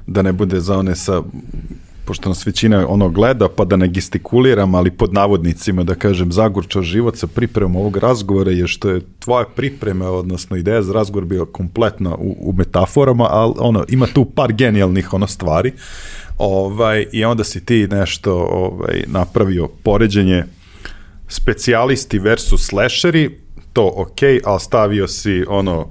[0.09, 1.21] da ne bude za one sa
[2.09, 6.81] pošto nas većina ono gleda, pa da ne gestikuliram, ali pod navodnicima da kažem zagorčao
[6.81, 11.45] život sa pripremom ovog razgovora je što je tvoja priprema, odnosno ideja za razgovor bio
[11.45, 15.73] kompletna u, u metaforama, ali ono, ima tu par genijalnih ono stvari
[16.37, 20.43] ovaj, i onda si ti nešto ovaj, napravio poređenje
[21.27, 23.39] specijalisti versus slasheri,
[23.73, 25.87] to ok, ali stavio si ono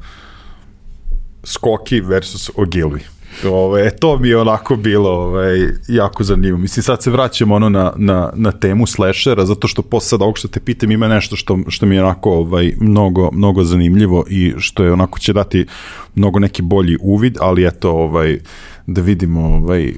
[1.44, 3.17] skoki versus ogilvi.
[3.44, 6.58] Ove, ovaj, to mi je onako bilo ovaj, jako zanimljivo.
[6.58, 10.38] Mislim, sad se vraćamo ono na, na, na temu slashera, zato što posle sad ovog
[10.38, 14.54] što te pitam ima nešto što, što mi je onako ovaj, mnogo, mnogo zanimljivo i
[14.58, 15.66] što je onako će dati
[16.14, 18.38] mnogo neki bolji uvid, ali eto, ovaj,
[18.86, 19.92] da vidimo ovaj,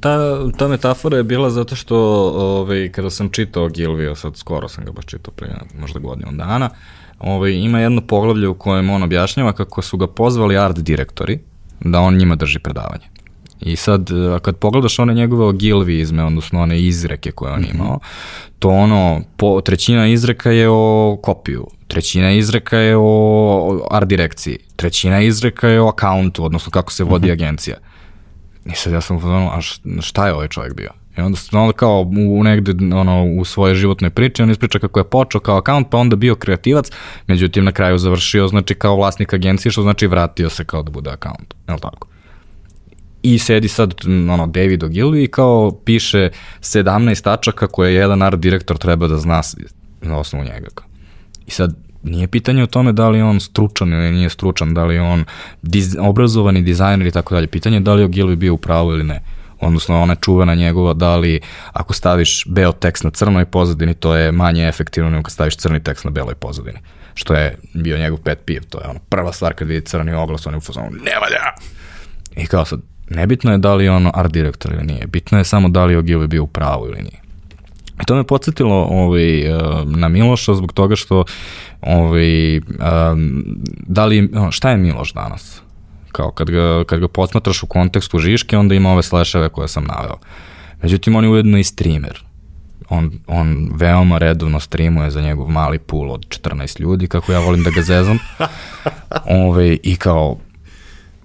[0.00, 0.18] Ta,
[0.58, 1.96] ta metafora je bila zato što
[2.36, 5.48] ovaj, kada sam čitao Gilvio, sad skoro sam ga baš čitao pre
[5.80, 6.70] možda godinu dana,
[7.18, 11.38] ovaj, ima jedno poglavlje u kojem on objašnjava kako su ga pozvali art direktori,
[11.84, 13.04] da on njima drži predavanje.
[13.60, 17.74] I sad, e, kad pogledaš one njegove ogilvizme, odnosno one izreke koje on mhm.
[17.74, 17.98] imao,
[18.58, 25.20] to ono, po, trećina izreka je o kopiju, trećina izreka je o art direkciji, trećina
[25.20, 27.32] izreka je o akauntu, odnosno kako se vodi mhm.
[27.32, 27.76] agencija.
[28.66, 29.60] I sad ja sam ono, a
[30.00, 30.90] šta je ovaj čovjek bio?
[31.18, 35.04] I onda, onda kao u negde ono, u svoje životne priče, on ispriča kako je
[35.04, 36.90] počeo kao akaunt, pa onda bio kreativac,
[37.26, 41.10] međutim na kraju završio znači kao vlasnik agencije, što znači vratio se kao da bude
[41.10, 42.08] akaunt, je li tako?
[43.22, 43.94] I sedi sad
[44.30, 49.40] ono, David Ogilvy i kao piše 17 tačaka koje jedan art direktor treba da zna
[50.02, 50.68] na osnovu njega.
[51.46, 54.98] I sad nije pitanje o tome da li on stručan ili nije stručan, da li
[54.98, 55.24] on
[55.62, 57.46] diz, obrazovani dizajner i tako dalje.
[57.46, 59.20] Pitanje je da li Ogilvy bio u pravu ili ne
[59.66, 61.40] odnosno ona čuvena njegova da li
[61.72, 65.82] ako staviš beo tekst na crnoj pozadini to je manje efektivno nego kad staviš crni
[65.82, 66.78] tekst na beloj pozadini
[67.14, 70.46] što je bio njegov pet piv, to je ono prva stvar kad vidi crni oglas,
[70.46, 71.42] on je u fazonu, ne valja!
[72.36, 75.44] I kao sad, nebitno je da li je ono art direktor ili nije, bitno je
[75.44, 77.24] samo da li je Ogilvy bio u pravu ili nije.
[78.02, 79.44] I to me podsjetilo ovaj,
[79.84, 81.24] na Miloša zbog toga što
[81.80, 82.60] ovaj,
[83.86, 85.62] da li, šta je Miloš danas?
[86.14, 89.84] Kao kad ga, kad ga posmatraš u kontekstu Žiške, onda ima ove sleševe koje sam
[89.84, 90.16] naveo.
[90.82, 92.24] Međutim, on je ujedno i streamer.
[92.88, 97.62] On, on veoma redovno streamuje za njegov mali pool od 14 ljudi, kako ja volim
[97.62, 98.18] da ga zezam.
[99.46, 100.36] Ove, I kao,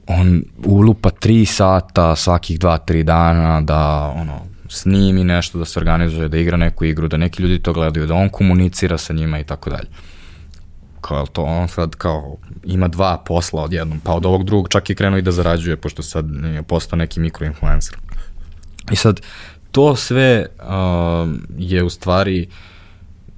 [0.07, 6.37] on ulupa 3 sata svakih 2-3 dana da ono, snimi nešto, da se organizuje, da
[6.37, 9.69] igra neku igru, da neki ljudi to gledaju, da on komunicira sa njima i tako
[9.69, 9.87] dalje
[11.01, 14.95] kao to on sad kao ima dva posla odjednom, pa od ovog drugog čak i
[14.95, 17.97] krenuo i da zarađuje, pošto sad je postao neki mikroinfluencer.
[18.91, 19.21] I sad,
[19.71, 22.47] to sve uh, je u stvari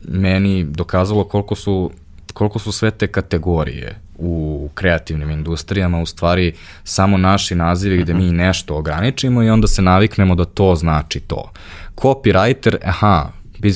[0.02, 1.91] meni dokazalo koliko su,
[2.34, 8.32] koliko su sve te kategorije u kreativnim industrijama u stvari samo naši nazivi gde mi
[8.32, 11.52] nešto ograničimo i onda se naviknemo da to znači to.
[11.95, 13.30] Copywriter, aha,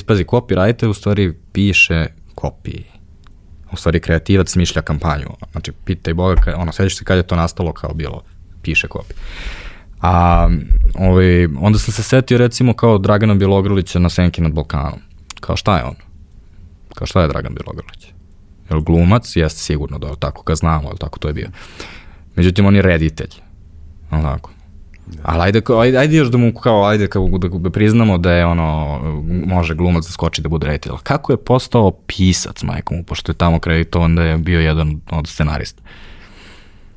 [0.06, 2.95] pazi, copywriter u stvari piše kopiji
[3.72, 5.28] u stvari kreativac smišlja kampanju.
[5.52, 8.22] Znači, pitaj Boga, ono, sećaš se kad je to nastalo kao bilo,
[8.62, 9.14] piše kopi.
[10.00, 10.48] A
[10.94, 15.00] ovaj, onda sam se setio recimo kao Dragana Bjelogrlića na Senki nad Balkanom.
[15.40, 15.94] Kao šta je on?
[16.94, 18.06] Kao šta je Dragan Bjelogrlić?
[18.70, 19.36] Jel glumac?
[19.36, 21.48] Jeste sigurno da tako ga znamo, jel tako to je bio.
[22.36, 23.30] Međutim, on je reditelj.
[24.10, 24.50] Tako?
[25.22, 28.46] Ali ajde, ajde, ajde još da mu kao, ajde kao da, da priznamo da je
[28.46, 29.00] ono,
[29.46, 30.92] može glumac da skoči da bude reditelj.
[31.02, 35.82] Kako je postao pisac, majkom, pošto je tamo kreditovan da je bio jedan od scenarista?
[35.82, 36.05] Uh,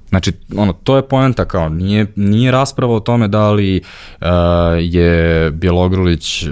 [0.10, 3.82] Znači, ono, to je poenta kao, nije, nije rasprava o tome da li
[4.22, 4.28] uh,
[4.80, 6.52] je Bjelogrulić uh,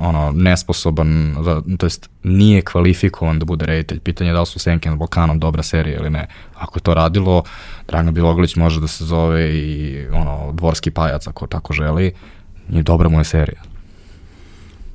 [0.00, 4.00] ono, nesposoban, za, to jest nije kvalifikovan da bude reditelj.
[4.00, 6.26] Pitanje je da li su Senke na Balkanom dobra serija ili ne.
[6.54, 7.42] Ako je to radilo,
[7.88, 12.12] Dragan Bjelogrulić može da se zove i ono, dvorski pajac ako tako želi,
[12.70, 13.62] i dobra mu je serija.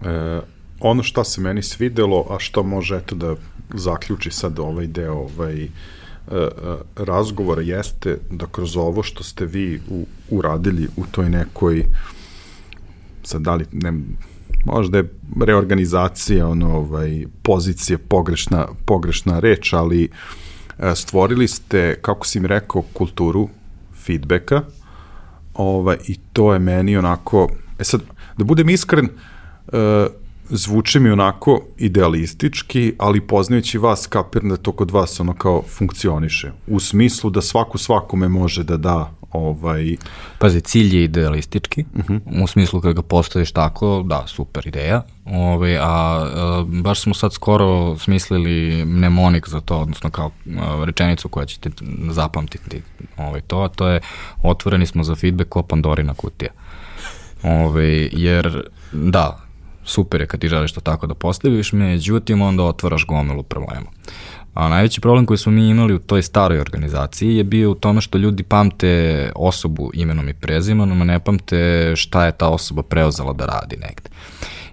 [0.06, 0.42] E,
[0.80, 3.36] ono što se meni svidelo, a što može eto da
[3.74, 5.68] zaključi sad ovaj deo ovaj, e,
[6.96, 11.86] razgovora jeste da kroz ovo što ste vi u, uradili u toj nekoj
[13.28, 13.94] sad da li ne,
[14.66, 15.10] možda je
[15.42, 20.10] reorganizacija ono, ovaj, pozicije pogrešna, pogrešna reč, ali
[20.80, 23.50] e, stvorili ste, kako si mi rekao, kulturu
[24.06, 24.62] feedbacka
[25.54, 28.02] ovaj, i to je meni onako, e sad,
[28.38, 29.10] da budem iskren,
[30.50, 36.52] zvuči mi onako idealistički, ali poznajući vas kapiram da to kod vas ono kao funkcioniše.
[36.68, 39.96] U smislu da svako svakome može da da ovaj...
[40.40, 42.14] Pazi, cilj je idealistički, uh mhm.
[42.14, 42.44] -huh.
[42.44, 47.34] u smislu kada ga postaviš tako, da, super ideja, ovaj, a, a baš smo sad
[47.34, 51.70] skoro smislili mnemonik za to, odnosno kao a, rečenicu koja ćete
[52.10, 52.82] zapamtiti
[53.18, 54.00] ovaj, to, a to je
[54.44, 56.52] otvoreni smo za feedback ko Pandorina kutija.
[57.44, 59.47] Ovaj, jer, da,
[59.88, 63.88] super je kad ti želiš to tako da postaviš, međutim onda otvaraš gomilu problema.
[64.54, 68.02] A najveći problem koji smo mi imali u toj staroj organizaciji je bio u tome
[68.02, 73.34] što ljudi pamte osobu imenom i prezimenom, a ne pamte šta je ta osoba preuzela
[73.34, 74.10] da radi negde.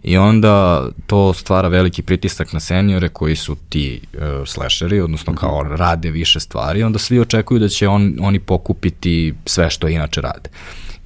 [0.03, 5.41] I onda to stvara veliki pritisak na seniore koji su ti uh, slasheri, odnosno mhm.
[5.41, 10.21] kao rade više stvari, onda svi očekuju da će on, oni pokupiti sve što inače
[10.21, 10.51] rade.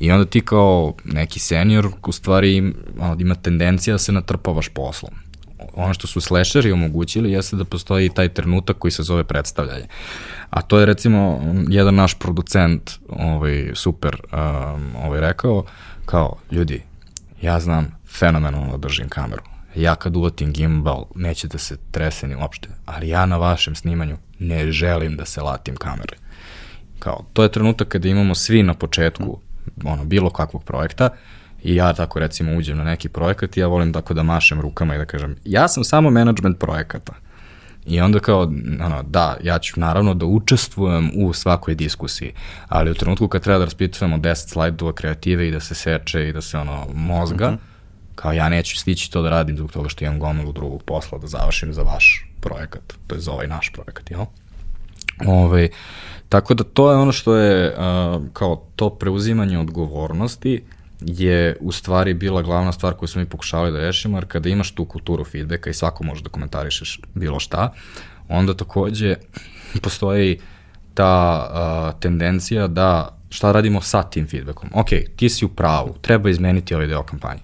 [0.01, 5.13] I onda ti kao neki senior u stvari ono, ima tendencija da se natrpavaš poslom.
[5.75, 9.87] Ono što su slasheri omogućili jeste da postoji taj trenutak koji se zove predstavljanje.
[10.51, 15.65] A to je recimo jedan naš producent ovaj, super um, ovaj, rekao
[16.07, 16.83] kao ljudi,
[17.43, 19.43] ja znam fenomenalno da držim kameru.
[19.75, 24.17] Ja kad uvatim gimbal neće da se trese ni uopšte, ali ja na vašem snimanju
[24.39, 26.17] ne želim da se latim kamere.
[26.99, 29.41] Kao, to je trenutak kada imamo svi na početku
[29.85, 31.09] ono, bilo kakvog projekta
[31.63, 34.95] i ja tako recimo uđem na neki projekat i ja volim tako da mašem rukama
[34.95, 37.13] i da kažem ja sam samo management projekata.
[37.87, 38.41] I onda kao,
[38.81, 42.33] ono, da, ja ću naravno da učestvujem u svakoj diskusiji,
[42.69, 46.33] ali u trenutku kad treba da raspitujemo 10 slajdova kreative i da se seče i
[46.33, 47.59] da se ono mozga, mm -hmm.
[48.15, 51.27] kao ja neću stići to da radim zbog toga što imam gomilu drugog posla da
[51.27, 54.25] završim za vaš projekat, to je za ovaj naš projekat, jel?
[55.27, 55.69] Ove, ovaj,
[56.29, 57.75] Tako da to je ono što je
[58.33, 60.63] kao to preuzimanje odgovornosti
[61.01, 64.71] je u stvari bila glavna stvar koju smo mi pokušavali da rešimo, jer kada imaš
[64.71, 67.73] tu kulturu feedbacka i svako može da komentarišeš bilo šta,
[68.29, 69.15] onda takođe
[69.83, 70.41] postoji
[70.95, 71.47] ta
[71.95, 74.71] uh, tendencija da šta radimo sa tim feedbackom.
[74.75, 77.41] Ok, ti si u pravu, treba izmeniti ovaj deo kampanje.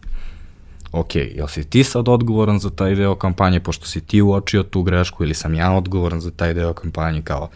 [0.92, 4.82] Ok, jel si ti sad odgovoran za taj deo kampanje, pošto si ti uočio tu
[4.82, 7.48] grešku, ili sam ja odgovoran za taj deo kampanje, kao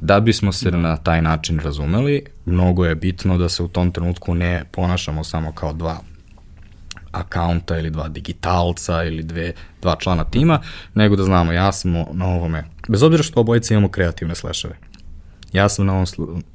[0.00, 4.34] Da bismo se na taj način razumeli, mnogo je bitno da se u tom trenutku
[4.34, 5.98] ne ponašamo samo kao dva
[7.12, 10.60] akaunta ili dva digitalca ili dve, dva člana tima,
[10.94, 14.76] nego da znamo ja sam na ovome, bez obzira što obojice imamo kreativne sleševe.
[15.52, 16.06] Ja sam na ovom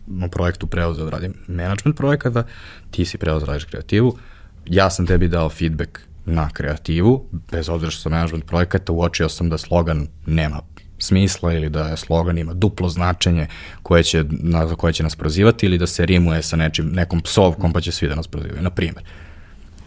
[0.07, 2.43] na projektu preuzeo da radim management projekata,
[2.91, 4.17] ti si preuzeo da radiš kreativu,
[4.65, 9.49] ja sam tebi dao feedback na kreativu, bez obzira što sam management projekata, uočio sam
[9.49, 10.61] da slogan nema
[11.05, 13.47] smisla ili da slogan ima duplo značenje
[13.83, 17.21] koje će, na, za koje će nas prozivati ili da se rimuje sa nečim, nekom
[17.21, 19.03] psovkom pa će svi da nas prozivaju, na primjer.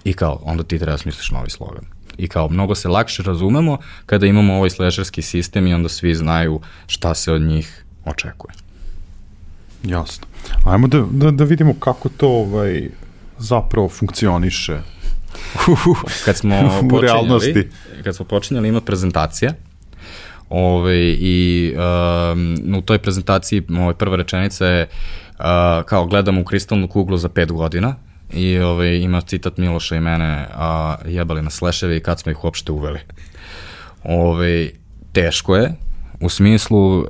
[0.05, 1.85] I kao, onda ti treba da smisliš novi slogan.
[2.19, 6.61] I kao, mnogo se lakše razumemo kada imamo ovaj slasherski sistem i onda svi znaju
[6.87, 8.55] šta se od njih očekuje.
[9.85, 10.27] Jasno.
[10.65, 12.89] Ajmo da, da, da vidimo kako to ovaj,
[13.39, 14.81] zapravo funkcioniše
[16.25, 17.69] kad smo u realnosti.
[18.05, 19.53] Kad smo počinjali ima prezentacija
[20.51, 24.89] Ove, I um, u toj prezentaciji ove, prva rečenica je
[25.39, 25.45] uh,
[25.85, 27.95] kao gledam u kristalnu kuglu za pet godina
[28.33, 32.45] i ove, ima citat Miloša i mene a, jebali na sleševe i kad smo ih
[32.45, 33.01] uopšte uveli.
[34.05, 34.71] Ove,
[35.13, 35.75] teško je,
[36.21, 37.07] u smislu uh,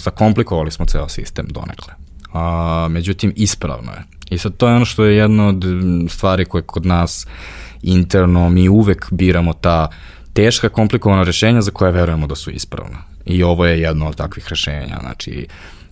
[0.00, 1.94] zakomplikovali smo ceo sistem donekle.
[2.32, 4.02] a, međutim ispravno je.
[4.30, 5.64] I sad to je ono što je jedna od
[6.08, 7.26] stvari koje kod nas
[7.82, 9.88] interno mi uvek biramo ta
[10.34, 12.98] teška, komplikovana rešenja za koje verujemo da su ispravna.
[13.26, 14.98] I ovo je jedno od takvih rešenja.
[15.00, 15.46] Znači,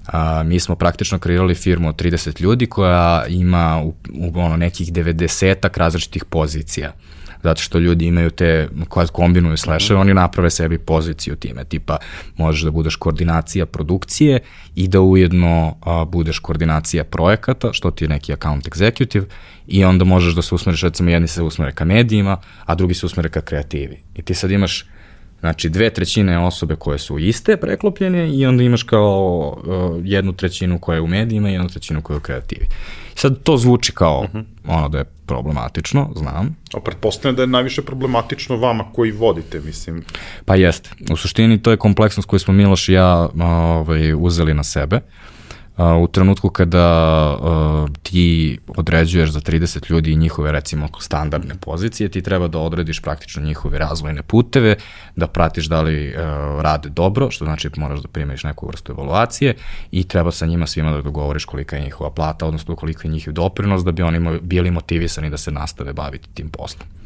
[0.06, 4.92] a, mi smo praktično kreirali firmu od 30 ljudi koja ima u, u ono, nekih
[4.92, 6.92] 90 različitih pozicija
[7.42, 11.96] zato što ljudi imaju te, koja kombinuju slasheve, oni naprave sebi poziciju time, tipa
[12.36, 14.40] možeš da budeš koordinacija produkcije
[14.74, 19.24] i da ujedno a, budeš koordinacija projekata, što ti je neki account executive,
[19.66, 23.06] i onda možeš da se usmeriš, recimo jedni se usmere ka medijima, a drugi se
[23.06, 23.98] usmere ka kreativi.
[24.14, 24.86] I ti sad imaš
[25.42, 30.78] Znači, dve trećine osobe koje su iste preklopljene i onda imaš kao uh, jednu trećinu
[30.78, 32.66] koja je u medijima i jednu trećinu koja je u kreativi.
[33.14, 34.38] Sad, to zvuči kao uh mhm.
[34.38, 34.44] -huh.
[34.76, 36.56] ono da je problematično, znam.
[36.74, 40.04] A pretpostavljam da je najviše problematično vama koji vodite, mislim.
[40.44, 40.90] Pa jeste.
[41.10, 44.96] U suštini to je kompleksnost koju smo Miloš i ja ovaj, uzeli na sebe.
[44.96, 45.31] Uh,
[45.76, 47.36] u trenutku kada
[48.02, 53.78] ti određuješ za 30 ljudi njihove recimo standardne pozicije, ti treba da odrediš praktično njihove
[53.78, 54.76] razvojne puteve,
[55.16, 56.14] da pratiš da li
[56.60, 59.54] rade dobro, što znači moraš da primiš neku vrstu evaluacije
[59.90, 63.32] i treba sa njima svima da dogovoriš kolika je njihova plata, odnosno koliko je njihov
[63.34, 67.01] doprinos da bi oni bili motivisani da se nastave baviti tim poslom.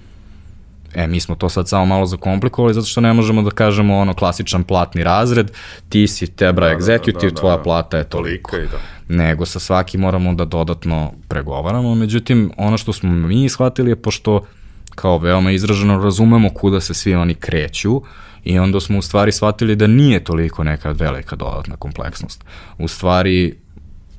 [0.94, 4.14] E, mi smo to sad samo malo zakomplikovali zato što ne možemo da kažemo ono
[4.14, 5.50] klasičan platni razred,
[5.88, 8.56] ti si tebra da, da executive, da, da, da, tvoja plata je toliko.
[8.56, 8.78] Da.
[9.08, 14.46] Nego sa svaki moramo da dodatno pregovaramo, međutim ono što smo mi shvatili je pošto
[14.94, 18.02] kao veoma izraženo razumemo kuda se svi oni kreću
[18.44, 22.44] i onda smo u stvari shvatili da nije toliko neka velika dodatna kompleksnost.
[22.78, 23.56] U stvari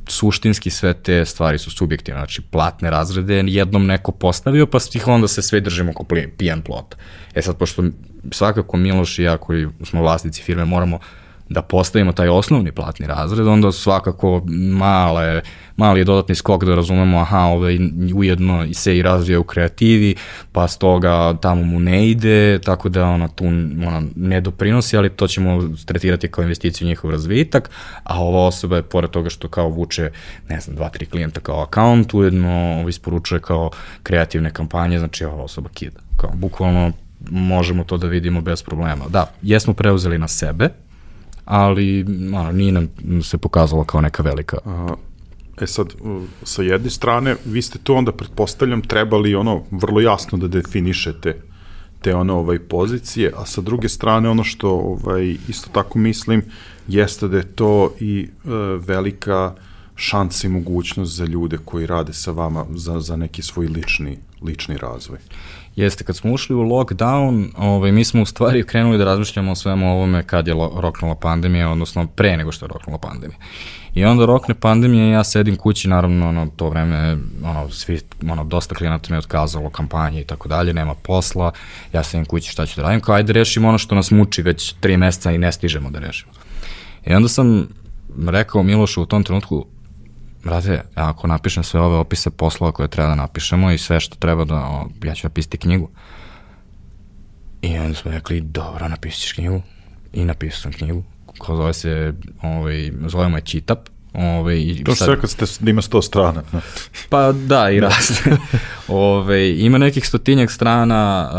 [0.07, 5.27] suštinski sve te stvari su subjektivne, znači platne razrede jednom neko postavio, pa ih onda
[5.27, 6.05] se sve držimo kao
[6.37, 6.95] pijan plot.
[7.33, 7.83] E sad, pošto
[8.31, 10.99] svakako Miloš i ja koji smo vlasnici firme moramo
[11.49, 14.41] da postavimo taj osnovni platni razred, onda svakako
[14.71, 15.41] male,
[15.77, 17.77] mali je dodatni skok da razumemo, aha, ovaj
[18.15, 20.15] ujedno se i razvija u kreativi,
[20.51, 25.27] pa stoga tamo mu ne ide, tako da ona tu ona, ne doprinosi, ali to
[25.27, 27.69] ćemo tretirati kao investiciju u njihov razvitak,
[28.03, 30.11] a ova osoba je, pored toga što kao vuče,
[30.49, 33.71] ne znam, dva, tri klijenta kao akaunt, ujedno isporučuje kao
[34.03, 35.99] kreativne kampanje, znači ova osoba kida.
[36.17, 36.91] Kao, bukvalno
[37.29, 39.05] možemo to da vidimo bez problema.
[39.09, 40.69] Da, jesmo preuzeli na sebe,
[41.47, 42.89] ali ono, nije nam
[43.23, 44.57] se pokazalo kao neka velika.
[44.65, 44.95] A,
[45.61, 45.93] e sad,
[46.43, 51.41] sa jedne strane, vi ste to onda, pretpostavljam, trebali ono vrlo jasno da definišete
[52.01, 56.43] te ono ovaj pozicije, a sa druge strane ono što ovaj isto tako mislim
[56.87, 58.49] jeste da je to i e,
[58.87, 59.53] velika
[59.95, 64.77] šansa i mogućnost za ljude koji rade sa vama za, za neki svoj lični, lični
[64.77, 65.19] razvoj.
[65.77, 69.55] Jeste, kad smo ušli u lockdown, ovaj, mi smo u stvari krenuli da razmišljamo o
[69.55, 73.37] svemu ovome kad je roknula pandemija, odnosno pre nego što je roknula pandemija.
[73.93, 77.99] I onda rokne pandemija i ja sedim kući, naravno, ono, to vreme, ono, svi,
[78.29, 81.51] ono, dosta klijenata mi je otkazalo kampanje i tako dalje, nema posla,
[81.93, 84.73] ja sedim kući šta ću da radim, kao ajde rešimo ono što nas muči već
[84.73, 86.31] tri meseca i ne stižemo da rešimo.
[87.05, 87.67] I onda sam
[88.27, 89.65] rekao Milošu u tom trenutku,
[90.47, 94.45] brate, ako napišem sve ove opise poslova koje treba da napišemo i sve što treba
[94.45, 95.89] da, o, ja ću napisati knjigu.
[97.61, 99.61] I onda smo rekli, dobro, napisaš knjigu.
[100.13, 101.03] I napisao sam knjigu.
[101.37, 103.79] Ko zove se, ovaj, zovemo je Čitap.
[104.13, 106.43] Ove, i to što rekao ste da ima sto strana.
[107.09, 108.37] pa da, i raste.
[108.87, 111.29] ove, ima nekih stotinjak strana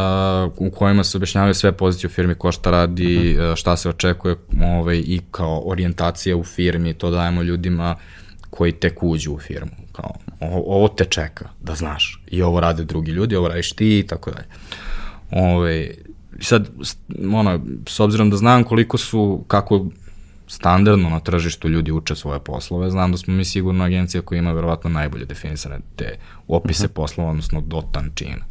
[0.59, 3.57] uh, u kojima se objašnjavaju sve pozicije u firmi, ko šta radi, uh -huh.
[3.57, 4.37] šta se očekuje
[4.81, 7.97] ove, i kao orijentacija u firmi, to dajemo ljudima
[8.59, 9.71] koji tek uđu u firmu.
[9.93, 12.23] Kao, ovo, te čeka, da znaš.
[12.31, 14.47] I ovo rade drugi ljudi, ovo radiš ti i tako dalje.
[15.31, 15.91] Ove,
[16.41, 16.69] sad,
[17.33, 19.87] ono, s obzirom da znam koliko su, kako
[20.47, 24.53] standardno na tržištu ljudi uče svoje poslove, znam da smo mi sigurno agencija koja ima
[24.53, 26.93] verovatno najbolje definisane te opise uh mhm.
[26.93, 26.97] -huh.
[26.97, 28.45] poslova, odnosno do tančina.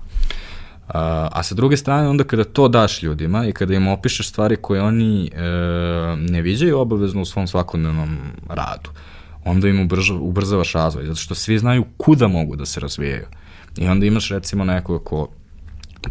[0.88, 0.94] Uh,
[1.32, 4.82] a sa druge strane, onda kada to daš ljudima i kada im opišeš stvari koje
[4.82, 5.42] oni e,
[6.16, 8.18] ne viđaju obavezno u svom svakodnevnom
[8.50, 8.90] radu,
[9.48, 13.26] onda im ubržava, ubrzavaš razvoj, zato što svi znaju kuda mogu da se razvijaju.
[13.78, 15.28] I onda imaš recimo nekoga ko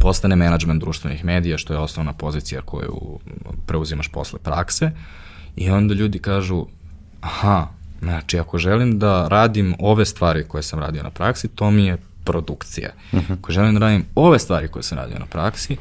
[0.01, 3.19] postane menadžment društvenih medija, što je osnovna pozicija koju
[3.67, 4.91] preuzimaš posle prakse,
[5.57, 6.67] i onda ljudi kažu,
[7.21, 7.67] aha,
[8.03, 11.99] znači ako želim da radim ove stvari koje sam radio na praksi, to mi je
[12.25, 12.91] produkcija.
[13.13, 13.33] Uh mhm.
[13.33, 13.39] -huh.
[13.39, 15.77] Ako želim da radim ove stvari koje sam radio na praksi,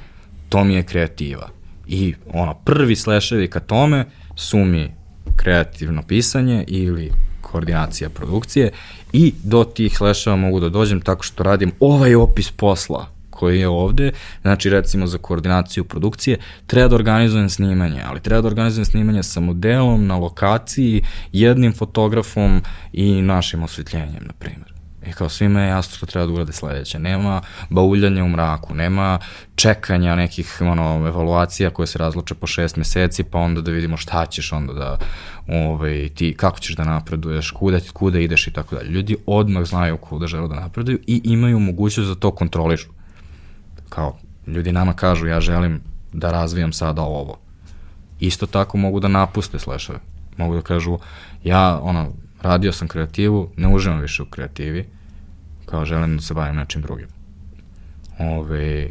[0.49, 1.49] to mi je kreativa.
[1.88, 4.91] I ono, prvi sleševi ka tome su mi
[5.36, 7.12] kreativno pisanje ili
[7.56, 8.72] koordinacija produkcije
[9.14, 13.68] i do tih sleševa mogu da dođem tako što radim ovaj opis posla koji je
[13.68, 16.38] ovde, znači recimo za koordinaciju produkcije,
[16.68, 22.62] treba da organizujem snimanje, ali treba da organizujem snimanje sa modelom, na lokaciji, jednim fotografom
[22.93, 24.74] i našim osvetljenjem, na primjer.
[25.08, 26.99] I kao svima je jasno što treba da urade sledeće.
[26.99, 29.20] Nema bauljanja u mraku, nema
[29.56, 34.26] čekanja nekih ono, evaluacija koje se razluče po šest meseci, pa onda da vidimo šta
[34.26, 34.97] ćeš onda da,
[35.47, 38.89] ovaj, ti, kako ćeš da napreduješ, kuda, kuda ideš i tako dalje.
[38.89, 42.89] Ljudi odmah znaju kuda žele da napreduju i imaju mogućnost da to kontrolišu.
[43.89, 45.82] Kao, ljudi nama kažu ja želim
[46.14, 47.39] da razvijam sada ovo.
[48.20, 49.99] Isto tako mogu da napuste slešove.
[50.38, 50.97] Mogu da kažu
[51.43, 54.86] ja ono, radio sam kreativu, ne uživam više u kreativi,
[55.76, 57.07] kao želim da se bavim nečim drugim.
[58.19, 58.89] Ove,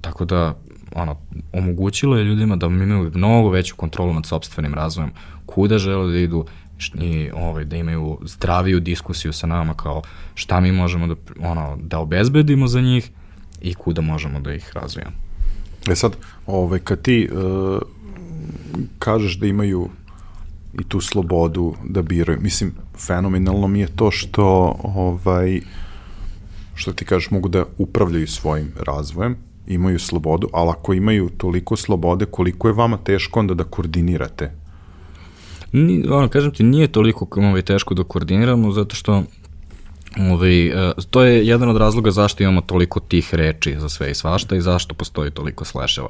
[0.00, 0.54] tako da,
[0.94, 1.16] ono,
[1.52, 5.10] omogućilo je ljudima da imaju mnogo veću kontrolu nad sobstvenim razvojem,
[5.46, 6.46] kuda žele da idu
[6.94, 10.02] i ovaj, da imaju zdraviju diskusiju sa nama kao
[10.34, 13.10] šta mi možemo da, ono, da obezbedimo za njih
[13.60, 15.16] i kuda možemo da ih razvijamo.
[15.90, 16.16] E sad,
[16.46, 17.78] ovaj, kad ti uh,
[18.98, 19.88] kažeš da imaju
[20.80, 22.72] i tu slobodu da biraju, mislim,
[23.06, 25.60] fenomenalno mi je to što ovaj,
[26.82, 32.26] što ti kažeš, mogu da upravljaju svojim razvojem, imaju slobodu, ali ako imaju toliko slobode,
[32.26, 34.52] koliko je vama teško onda da koordinirate?
[35.72, 39.22] Ni, ono, kažem ti, nije toliko ovaj, teško da koordiniramo, zato što
[40.20, 44.14] Ovaj, e, to je jedan od razloga zašto imamo toliko tih reči za sve i
[44.14, 46.08] svašta i zašto postoji toliko sleševa.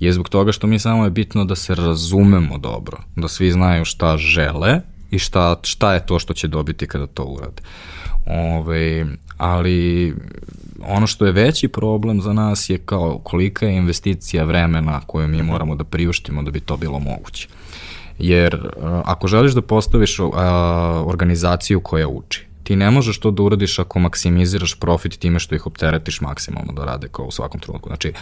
[0.00, 3.84] Je zbog toga što mi samo je bitno da se razumemo dobro, da svi znaju
[3.84, 7.62] šta žele i šta, šta je to što će dobiti kada to urade.
[8.26, 9.04] Ove, ovaj,
[9.36, 10.14] ali
[10.88, 15.42] ono što je veći problem za nas je kao kolika je investicija vremena koju mi
[15.42, 17.48] moramo da priuštimo da bi to bilo moguće.
[18.18, 18.70] Jer uh,
[19.04, 20.28] ako želiš da postaviš uh,
[21.06, 25.66] organizaciju koja uči, ti ne možeš to da uradiš ako maksimiziraš profit time što ih
[25.66, 27.88] opteretiš maksimalno da rade kao u svakom trenutku.
[27.88, 28.12] Znači,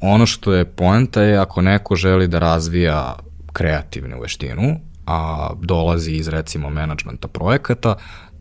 [0.00, 3.16] ono što je poenta je ako neko želi da razvija
[3.52, 7.94] kreativnu veštinu, a dolazi iz recimo menadžmenta projekata,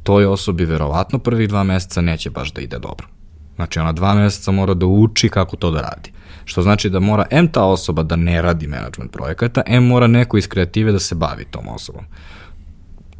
[0.05, 3.07] toj osobi verovatno prvih dva meseca neće baš da ide dobro.
[3.55, 6.11] Znači ona dva meseca mora da uči kako to da radi.
[6.45, 10.37] Što znači da mora M ta osoba da ne radi management projekata, M mora neko
[10.37, 12.05] iz kreative da se bavi tom osobom.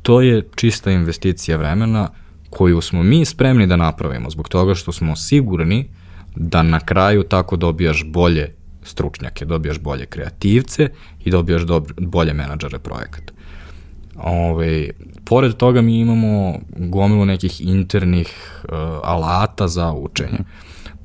[0.01, 2.09] To je čista investicija vremena
[2.49, 5.89] koju smo mi spremni da napravimo zbog toga što smo sigurni
[6.36, 10.89] da na kraju tako dobijaš bolje stručnjake, dobijaš bolje kreativce
[11.23, 13.33] i dobijaš dobro, bolje menadžere projekata.
[14.18, 14.89] Ove,
[15.26, 20.39] pored toga mi imamo gomilu nekih internih uh, alata za učenje.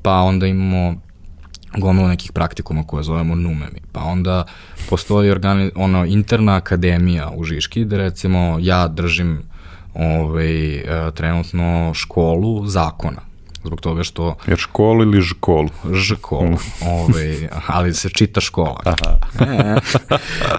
[0.01, 0.95] Pa onda imamo
[1.77, 3.81] gomilu nekih praktikuma koje zovemo numemi.
[3.91, 4.43] Pa onda
[4.89, 9.41] postoji organi, ono, interna akademija u Žiški, gde recimo ja držim
[9.93, 10.83] ovaj,
[11.13, 13.31] trenutno školu zakona
[13.63, 14.35] zbog toga što...
[14.47, 15.69] Jer školu ili žkolu?
[15.93, 18.81] Žkolu, ovaj, ali se čita škola.
[18.85, 19.17] Aha.
[19.39, 19.77] E,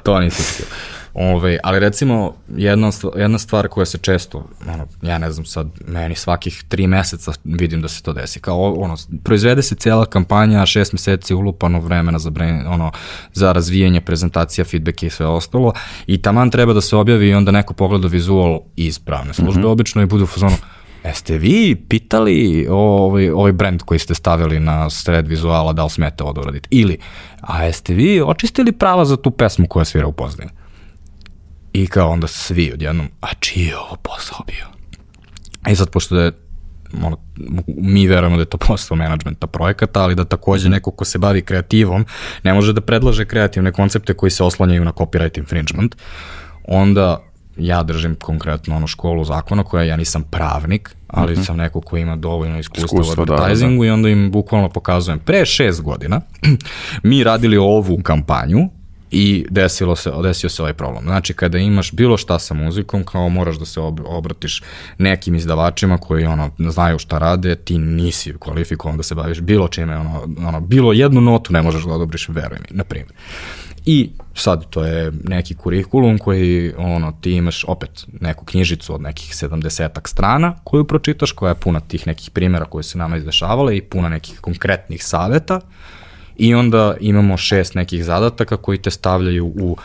[0.03, 0.67] to nisam htio.
[1.15, 6.15] Ove, ali recimo jedna, jedna stvar koja se često, ono, ja ne znam sad, meni
[6.15, 8.41] svakih tri meseca vidim da se to desi.
[8.41, 12.93] Kao ono, proizvede se cijela kampanja, šest meseci ulupano vremena za, brain, ono,
[13.33, 15.73] za razvijanje prezentacija, feedback i sve ostalo
[16.07, 19.65] i taman treba da se objavi i onda neko pogleda vizual iz pravne službe mm
[19.65, 19.73] -hmm.
[19.73, 20.57] obično i budu u fazonu,
[21.05, 26.23] Jeste vi pitali ovaj, ovaj brand koji ste stavili na sred vizuala da li smete
[26.23, 26.69] ovo da uradite?
[26.71, 26.99] Ili,
[27.41, 30.51] a jeste vi očistili prava za tu pesmu koja svira u Pozdini?
[31.73, 34.67] I kao onda svi odjednom, a čiji je ovo posao bio?
[35.73, 36.33] I sad, pošto da je
[37.03, 37.17] ono,
[37.67, 41.43] mi verujemo da je to posao menadžmenta projekata, ali da takođe neko ko se bavi
[41.43, 42.07] kreativom
[42.43, 45.97] ne može da predlaže kreativne koncepte koji se oslanjaju na copyright infringement,
[46.69, 47.23] onda
[47.57, 51.47] ja držim konkretno onu školu zakona koja ja nisam pravnik, ali mm -hmm.
[51.47, 53.87] sam neko ko ima dovoljno iskustva, iskustva u advertisingu da, da.
[53.87, 55.19] i onda im bukvalno pokazujem.
[55.19, 56.21] Pre šest godina
[57.03, 58.69] mi radili ovu kampanju
[59.13, 61.05] i desilo se, desio se ovaj problem.
[61.05, 64.63] Znači, kada imaš bilo šta sa muzikom, kao moraš da se obratiš
[64.99, 69.99] nekim izdavačima koji ono, znaju šta rade, ti nisi kvalifikovan da se baviš bilo čime,
[69.99, 73.13] ono, ono, bilo jednu notu ne možeš da odobriš, veruj mi, na primjer.
[73.87, 79.33] I sad to je neki kurikulum koji ono ti imaš opet neku knjižicu od nekih
[79.33, 83.83] 70 strana koju pročitaš koja je puna tih nekih primjera koje se nama izdešavale i
[83.83, 85.61] puna nekih konkretnih saveta
[86.37, 89.77] i onda imamo šest nekih zadataka koji te stavljaju u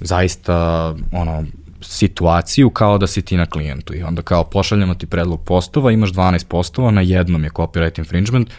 [0.00, 1.44] zaista ono
[1.80, 6.12] situaciju kao da si ti na klijentu i onda kao pošaljamo ti predlog postova, imaš
[6.12, 8.50] 12 postova, na jednom je copyright infringement,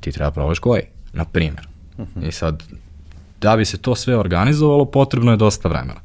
[0.00, 0.82] ti treba probaš koji,
[1.12, 1.68] na primjer.
[1.96, 2.20] Uh mhm.
[2.20, 2.28] -huh.
[2.28, 2.62] I sad,
[3.40, 6.00] da bi se to sve organizovalo, potrebno je dosta vremena.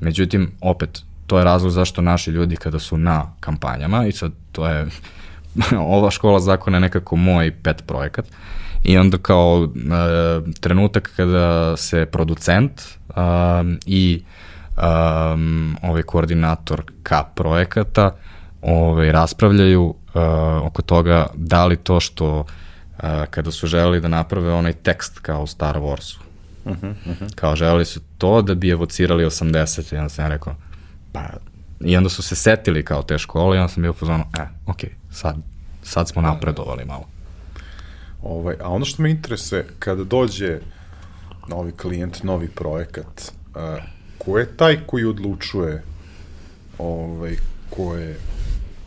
[0.00, 4.68] Međutim, opet, to je razlog zašto naši ljudi kada su na kampanjama, i sad to
[4.68, 4.86] je
[5.96, 8.26] ova škola zakona je nekako moj pet projekat.
[8.82, 12.82] I onda kao e, trenutak kada se producent
[13.16, 14.22] um, i
[14.76, 18.16] um, ovaj koordinator K projekata
[18.62, 19.94] ovaj, raspravljaju uh,
[20.62, 22.44] oko toga da li to što uh,
[23.30, 26.18] kada su želeli da naprave onaj tekst kao u Star Warsu,
[26.64, 27.34] uh -huh, uh -huh.
[27.34, 30.54] kao želeli su to da bi evocirali 80, i onda sam ja rekao,
[31.12, 31.20] pa
[31.80, 34.80] I onda su se setili kao te škole i onda sam bio pozvano, e, ok,
[35.10, 35.36] sad,
[35.82, 37.06] sad smo napredovali malo.
[38.22, 40.58] Ovaj, a ono što me interesuje, kada dođe
[41.48, 43.82] novi klijent, novi projekat, uh,
[44.18, 45.82] ko je taj koji odlučuje
[46.78, 47.36] ovaj,
[47.70, 48.16] ko je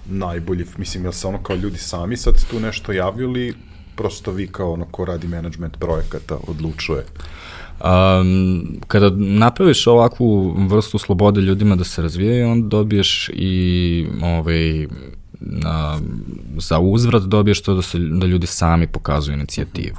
[0.06, 3.54] najbolji, mislim, jel se ono kao ljudi sami sad tu nešto javljaju ili
[3.96, 7.06] prosto vi kao ono ko radi management projekata odlučuje?
[7.84, 14.88] Um, kada napraviš ovakvu vrstu slobode ljudima da se razvijaju, onda dobiješ i ovaj,
[15.42, 16.00] na,
[16.58, 19.98] za uzvrat dobiješ to da, se, da ljudi sami pokazuju inicijativu.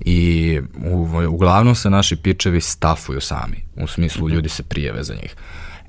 [0.00, 5.36] I u, uglavnom se naši pičevi stafuju sami, u smislu ljudi se prijeve za njih.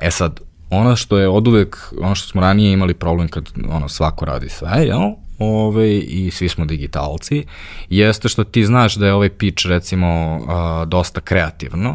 [0.02, 3.90] E sad, ono što je od uvek, ono što smo ranije imali problem kad ono,
[3.90, 5.02] svako radi sve, jel?
[5.40, 7.46] Ove, i svi smo digitalci,
[7.90, 11.90] jeste što ti znaš da je ovaj pitch recimo uh, dosta kreativno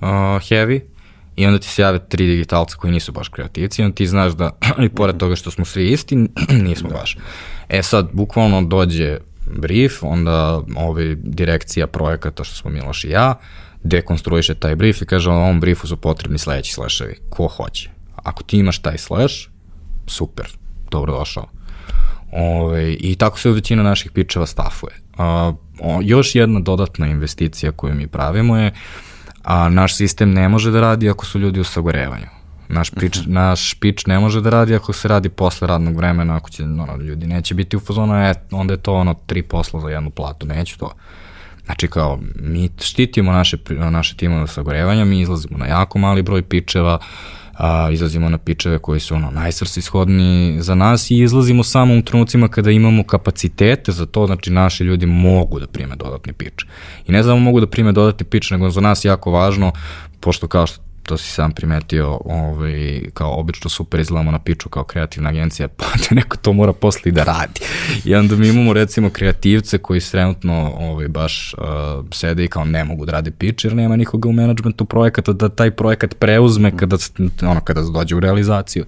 [0.00, 0.80] uh, heavy,
[1.36, 4.32] i onda ti se jave tri digitalca koji nisu baš kreativci i onda ti znaš
[4.32, 4.50] da,
[4.86, 6.16] i pored toga što smo svi isti,
[6.68, 6.94] nismo da.
[6.94, 7.16] baš.
[7.68, 13.34] E sad, bukvalno dođe brief, onda ovaj, direkcija projekata što smo Miloš i ja,
[13.84, 17.14] dekonstruiše taj brief i kaže na ovom briefu su potrebni sledeći slashevi.
[17.30, 17.90] Ko hoće?
[18.16, 19.34] Ako ti imaš taj slash,
[20.06, 20.46] super,
[20.90, 21.48] dobro došao.
[22.32, 24.92] Ove, I tako se većina naših pičeva stafuje.
[25.18, 28.72] A, o, još jedna dodatna investicija koju mi pravimo je
[29.42, 32.26] a naš sistem ne može da radi ako su ljudi u sagorevanju.
[32.68, 33.30] Naš, pič, uh mhm.
[33.30, 33.34] -huh.
[33.34, 36.96] naš pič ne može da radi ako se radi posle radnog vremena, ako će, ono,
[36.96, 40.46] ljudi neće biti u fazonu, e, onda je to ono tri posla za jednu platu,
[40.46, 40.90] neću to.
[41.64, 43.56] Znači kao, mi štitimo naše,
[43.90, 46.98] naše timove sagorevanja, mi izlazimo na jako mali broj pičeva,
[47.54, 52.48] a, izlazimo na pičeve koji su ono najsvrsishodni za nas i izlazimo samo u trenucima
[52.48, 56.64] kada imamo kapacitete za to, znači naši ljudi mogu da prime dodatni pič.
[57.06, 59.72] I ne samo mogu da prime dodatni pič, nego za nas jako važno,
[60.20, 64.84] pošto kao što to si sam primetio, ovaj, kao obično super izgledamo na piču kao
[64.84, 67.60] kreativna agencija, pa te neko to mora posle i da radi.
[68.04, 71.64] I onda mi imamo recimo kreativce koji trenutno ovaj, baš uh,
[72.12, 75.48] sede i kao ne mogu da rade pič jer nema nikoga u menadžmentu projekata da
[75.48, 76.96] taj projekat preuzme kada,
[77.42, 78.84] ono, kada dođe u realizaciju.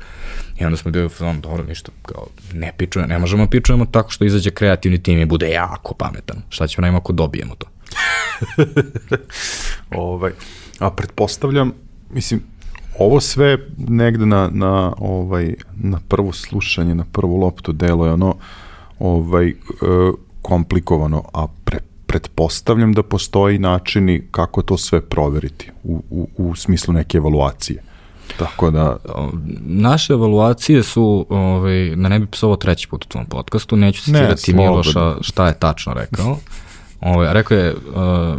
[0.61, 4.25] I onda smo bili on, dobro, ništa, kao, ne pičujemo, ne možemo pičujemo tako što
[4.25, 6.43] izađe kreativni tim i bude jako pametan.
[6.49, 7.67] Šta ćemo najma ako dobijemo to?
[9.97, 10.33] ovaj,
[10.79, 11.73] a pretpostavljam
[12.15, 12.43] mislim,
[12.99, 13.59] ovo sve
[13.89, 18.35] negde na, na, ovaj, na prvo slušanje, na prvu loptu delo je ono
[18.99, 19.55] ovaj, e,
[20.43, 26.95] komplikovano, a pre, pretpostavljam da postoji načini kako to sve proveriti u, u, u smislu
[26.95, 27.83] neke evaluacije.
[28.39, 28.97] Tako da...
[29.61, 34.53] Naše evaluacije su, ovaj, da ne bi psovao treći put u tvom podcastu, neću citirati
[34.53, 36.39] ne, Miloša šta je tačno rekao.
[37.01, 37.81] Ovaj, rekao je, uh,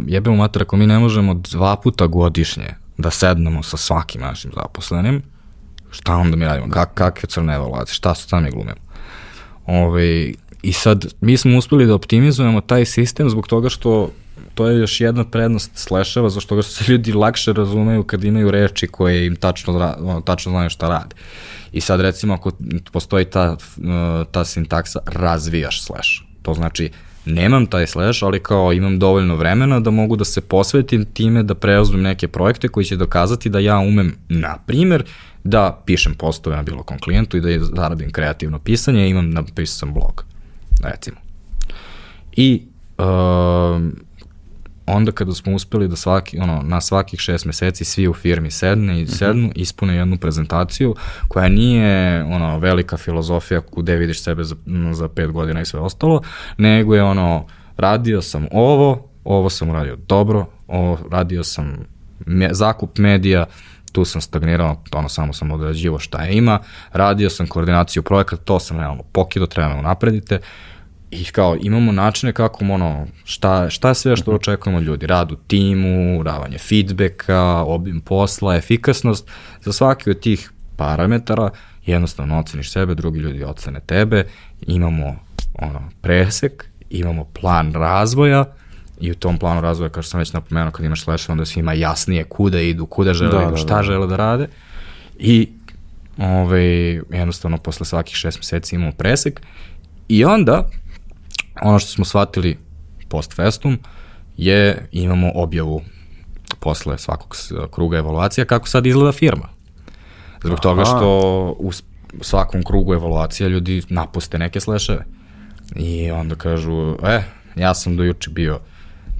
[0.06, 5.22] jebemo mater, ako mi ne možemo dva puta godišnje da sednemo sa svakim našim zaposlenim,
[5.90, 8.86] šta onda mi radimo, kak, kakve crne evaluacije, šta su tamo mi glumimo.
[9.66, 10.32] Ove,
[10.62, 14.10] I sad, mi smo uspeli da optimizujemo taj sistem zbog toga što
[14.54, 18.86] to je još jedna prednost slasheva, zašto što se ljudi lakše razumeju kad imaju reči
[18.86, 21.16] koje im tačno, tačno znaju šta rade.
[21.72, 22.52] I sad recimo ako
[22.92, 23.56] postoji ta,
[24.30, 26.08] ta sintaksa, razvijaš slash.
[26.42, 26.90] To znači
[27.26, 31.54] nemam taj slash, ali kao imam dovoljno vremena da mogu da se posvetim time da
[31.54, 35.04] preuzmem neke projekte koji će dokazati da ja umem, na primer,
[35.44, 40.24] da pišem postove na bilo kom klijentu i da zaradim kreativno pisanje imam napisan blog,
[40.82, 41.16] recimo.
[42.36, 42.62] I
[42.98, 43.04] uh,
[44.86, 49.00] onda kada smo uspeli da svaki, ono, na svakih šest meseci svi u firmi sedne
[49.00, 49.12] i mhm.
[49.12, 50.94] sednu, ispune jednu prezentaciju
[51.28, 54.56] koja nije ono, velika filozofija gde vidiš sebe za,
[54.92, 56.22] za pet godina i sve ostalo,
[56.58, 61.76] nego je ono, radio sam ovo, ovo sam uradio dobro, ovo radio sam
[62.26, 63.46] me, zakup medija,
[63.92, 66.58] tu sam stagnirao, ono samo sam odrađivo šta je ima,
[66.92, 70.40] radio sam koordinaciju projekata, to sam realno pokido, treba me napredite,
[71.10, 74.36] I kao, imamo načine kako, ono, šta, šta sve što mhm.
[74.36, 79.28] očekujemo ljudi, rad u timu, davanje feedbacka, obim posla, efikasnost,
[79.60, 81.50] za svaki od tih parametara
[81.86, 84.24] jednostavno oceniš sebe, drugi ljudi ocene tebe,
[84.66, 85.16] imamo
[85.54, 88.44] ono, presek, imamo plan razvoja
[89.00, 91.72] i u tom planu razvoja, kao što sam već napomenuo, kad imaš slash, onda svima
[91.72, 93.82] jasnije kuda idu, kuda žele, da, da, šta da, da.
[93.82, 94.48] žele da rade.
[95.18, 95.48] I
[96.18, 96.62] ove,
[97.10, 99.40] jednostavno posle svakih šest meseci imamo presek.
[100.08, 100.70] I onda,
[101.62, 102.58] ono što smo shvatili
[103.08, 103.78] post festum,
[104.36, 105.82] je imamo objavu
[106.60, 107.36] posle svakog
[107.70, 109.48] kruga evaluacija kako sad izgleda firma.
[110.40, 110.62] Zbog Aha.
[110.62, 111.08] toga što
[111.58, 115.04] u svakom krugu evaluacija ljudi napuste neke sleševe.
[115.76, 117.22] I onda kažu, e,
[117.56, 118.60] ja sam do juče bio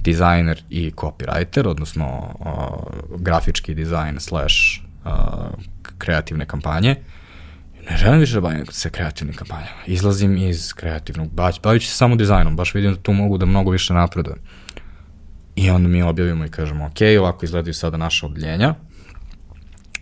[0.03, 4.55] dizajner i copywriter, odnosno uh, grafički dizajn slash
[5.05, 5.11] uh,
[5.97, 6.95] kreativne kampanje.
[7.89, 9.81] Ne želim više da bavim se kreativnim kampanjama.
[9.85, 11.29] Izlazim iz kreativnog,
[11.63, 14.39] bavit ću se samo dizajnom, baš vidim da tu mogu da mnogo više napredujem.
[15.55, 18.75] I onda mi objavimo i kažemo, ok, ovako izgledaju sada naše odeljenja.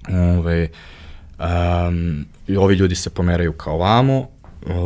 [0.10, 0.70] Ove,
[1.40, 2.26] um,
[2.58, 4.30] ovi ljudi se pomeraju kao vamo,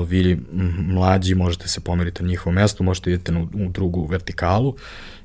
[0.07, 0.39] vi
[0.77, 4.75] mlađi možete se pomeriti na njihovo mesto, možete idete na, u drugu vertikalu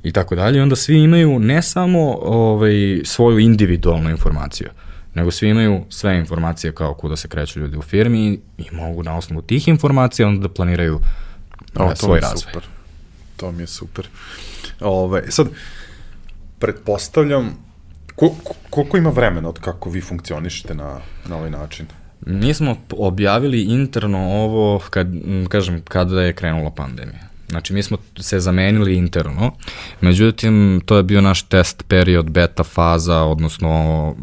[0.02, 0.62] i tako dalje.
[0.62, 4.68] onda svi imaju ne samo ovaj, svoju individualnu informaciju,
[5.14, 9.02] nego svi imaju sve informacije kao kuda se kreću ljudi u firmi i, i mogu
[9.02, 11.00] na osnovu tih informacija onda da planiraju
[11.74, 12.52] o, ne, svoj razvoj.
[12.52, 12.68] Super.
[13.36, 14.08] To mi je super.
[14.80, 15.46] Ove, sad,
[16.58, 17.56] pretpostavljam,
[18.70, 21.86] koliko ima vremena od kako vi funkcionišete na, na ovaj način?
[22.26, 25.08] Mi smo objavili interno ovo, kad,
[25.48, 27.33] kažem, kada je krenula pandemija.
[27.48, 29.52] Znači, mi smo se zamenili interno,
[30.00, 34.14] međutim, to je bio naš test period, beta faza, odnosno,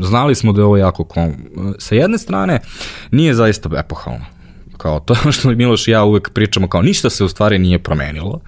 [0.00, 1.34] znali smo da je ovo jako, kom...
[1.78, 2.60] sa jedne strane,
[3.10, 4.24] nije zaista epohalno.
[4.76, 8.40] Kao to što Miloš i ja uvek pričamo, kao ništa se u stvari nije promenilo.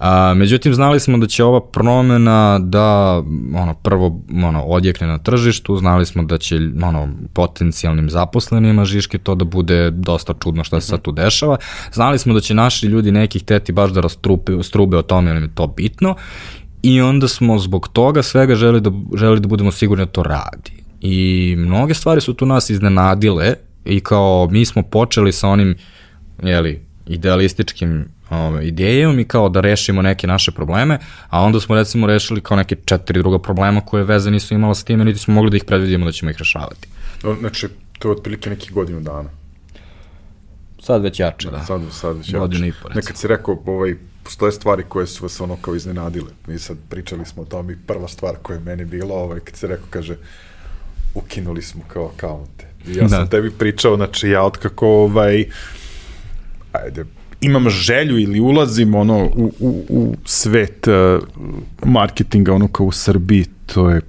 [0.00, 3.16] A, međutim, znali smo da će ova promena da
[3.54, 9.34] ono, prvo ono, odjekne na tržištu, znali smo da će ono, potencijalnim zaposlenima Žiške to
[9.34, 11.56] da bude dosta čudno šta se sad tu dešava.
[11.92, 15.42] Znali smo da će naši ljudi nekih teti baš da rastrupe, strube o tome, jer
[15.42, 16.14] je to bitno
[16.82, 20.72] i onda smo zbog toga svega želi da, želi da budemo sigurni da to radi.
[21.00, 25.76] I mnoge stvari su tu nas iznenadile i kao mi smo počeli sa onim
[26.42, 32.06] jeli, idealističkim ove, idejom i kao da rešimo neke naše probleme, a onda smo recimo
[32.06, 35.50] rešili kao neke četiri druga problema koje veze nisu imala sa time, niti smo mogli
[35.50, 36.88] da ih predvidimo da ćemo ih rešavati.
[37.40, 37.68] Znači,
[37.98, 39.30] to je otprilike nekih godinu dana.
[40.82, 41.64] Sad već jače, da.
[41.64, 42.38] Sad, sad već jače.
[42.38, 43.00] Godinu i po, recimo.
[43.00, 46.30] Nekad si rekao, ovaj, postoje stvari koje su vas ono kao iznenadile.
[46.46, 49.56] Mi sad pričali smo o tom i prva stvar koja je meni bila, ovaj, kad
[49.56, 50.16] se rekao, kaže,
[51.14, 52.66] ukinuli smo kao akaunte.
[52.86, 53.08] I ja da.
[53.08, 55.44] sam tebi pričao, znači ja otkako ovaj,
[56.72, 57.04] ajde,
[57.40, 61.28] imam želju ili ulazim ono u, u, u svet uh,
[61.84, 64.00] marketinga ono kao u Srbiji, to je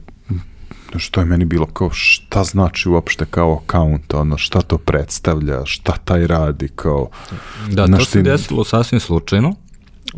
[0.95, 5.91] što je meni bilo kao šta znači uopšte kao account, ono šta to predstavlja, šta
[5.91, 7.09] taj radi kao
[7.69, 9.53] Da, to se desilo sasvim slučajno.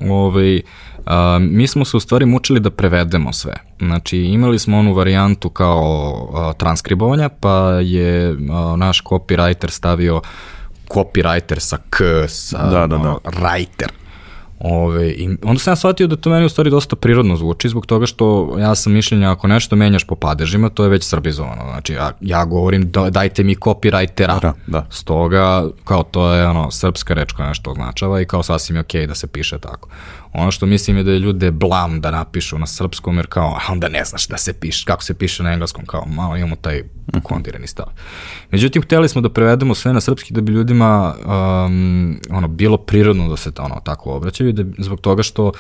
[0.10, 0.62] Ovaj
[1.06, 3.54] a, mi smo se u stvari mučili da prevedemo sve.
[3.80, 10.22] Znači imali smo onu varijantu kao a, transkribovanja, pa je a, naš copywriter stavio
[10.94, 13.18] copywriter sa K, sa da, da, da.
[13.24, 14.04] writer.
[14.60, 17.86] Ove, I onda sam ja shvatio da to meni u stvari dosta prirodno zvuči zbog
[17.86, 21.64] toga što ja sam mišljenja ako nešto menjaš po padežima, to je već srbizovano.
[21.72, 24.42] Znači ja, ja govorim da, dajte mi copywritera.
[24.42, 24.86] Da, da.
[24.90, 29.02] Stoga kao to je ono srpska reč koja nešto označava i kao sasvim je okej
[29.02, 29.90] okay da se piše tako.
[30.34, 33.72] Ono što mislim je da je ljude blam da napišu na srpskom, jer kao, a
[33.72, 36.84] onda ne znaš da se piše, kako se piše na engleskom, kao malo imamo taj
[37.24, 37.86] kondirani stav.
[38.52, 43.30] Međutim, hteli smo da prevedemo sve na srpski da bi ljudima um, ono, bilo prirodno
[43.30, 45.52] da se ono, tako obraćaju, da, zbog toga što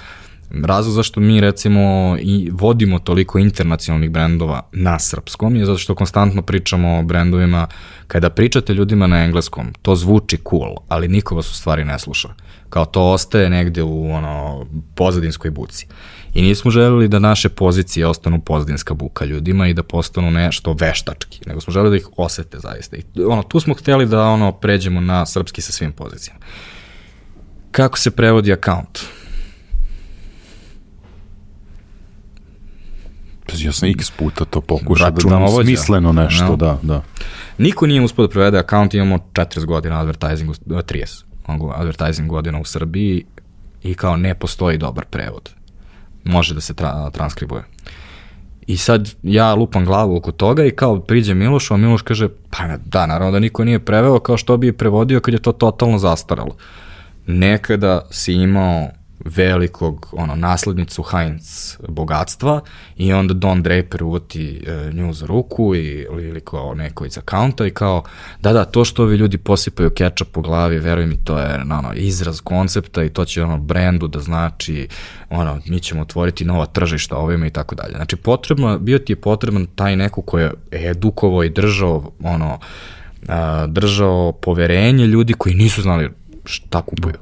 [0.62, 6.42] Razlog zašto mi recimo i vodimo toliko internacionalnih brendova na srpskom je zato što konstantno
[6.42, 7.68] pričamo o brendovima
[8.08, 12.30] kada pričate ljudima na engleskom, to zvuči cool, ali niko vas u stvari ne sluša.
[12.74, 14.66] Kao to ostaje negde u ono
[14.96, 15.88] pozadinskoj buci.
[16.34, 21.40] I nismo želeli da naše pozicije ostanu pozadinska buka ljudima i da postanu nešto veštački,
[21.46, 22.96] nego smo želeli da ih osete zaista.
[22.98, 26.40] I ono, tu smo hteli da ono pređemo na srpski sa svim pozicijama.
[27.72, 29.00] Kako se prevodi account?
[33.58, 36.56] Ja sam x puta to pokušao da dam smisleno nešto, no.
[36.56, 37.02] da, da.
[37.58, 41.33] Niko nije uspio da prevede account, imamo 40 godina advertisingu, 30
[41.76, 43.26] advertising godina u Srbiji
[43.84, 45.50] i kao ne postoji dobar prevod.
[46.24, 47.64] Može da se tra transkribuje.
[48.68, 52.78] I sad ja lupam glavu oko toga i kao priđe Miloš, a Miloš kaže, pa
[52.86, 56.56] da, naravno da niko nije preveo, kao što bi prevodio kad je to totalno zastaralo.
[57.28, 58.88] Nekada si imao
[59.26, 62.62] velikog ono, naslednicu Heinz bogatstva
[62.98, 67.68] i onda Don Draper uvoti e, nju za ruku i, ili kao neko iz akaunta
[67.68, 68.04] i kao
[68.42, 71.94] da da to što ovi ljudi posipaju kečap po glavi veruj mi to je ono,
[71.94, 74.88] izraz koncepta i to će ono brendu da znači
[75.30, 77.94] ono mi ćemo otvoriti nova tržišta ovima i tako dalje.
[77.96, 82.60] Znači potrebno, bio ti je potreban taj neko ko je edukovao i držao ono
[83.28, 86.10] a, držao poverenje ljudi koji nisu znali
[86.46, 87.16] šta kupuju.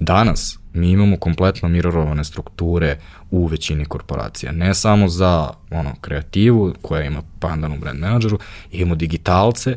[0.00, 2.98] Danas mi imamo kompletno mirorovane strukture
[3.30, 4.52] u većini korporacija.
[4.52, 8.38] Ne samo za ono, kreativu koja ima pandan u brand menadžeru,
[8.72, 9.76] imamo digitalce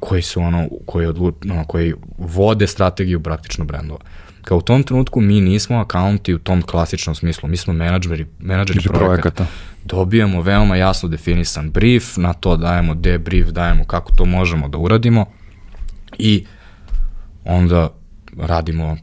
[0.00, 4.00] koji su ono, koji, odlu, ono, koji vode strategiju praktično brendova.
[4.42, 8.80] Kao u tom trenutku mi nismo akaunti u tom klasičnom smislu, mi smo menadžeri, menadžeri
[8.80, 9.06] projekata.
[9.06, 9.46] projekata.
[9.84, 15.26] Dobijamo veoma jasno definisan brief, na to dajemo debrief, dajemo kako to možemo da uradimo
[16.18, 16.46] i
[17.44, 17.90] onda
[18.38, 18.96] radimo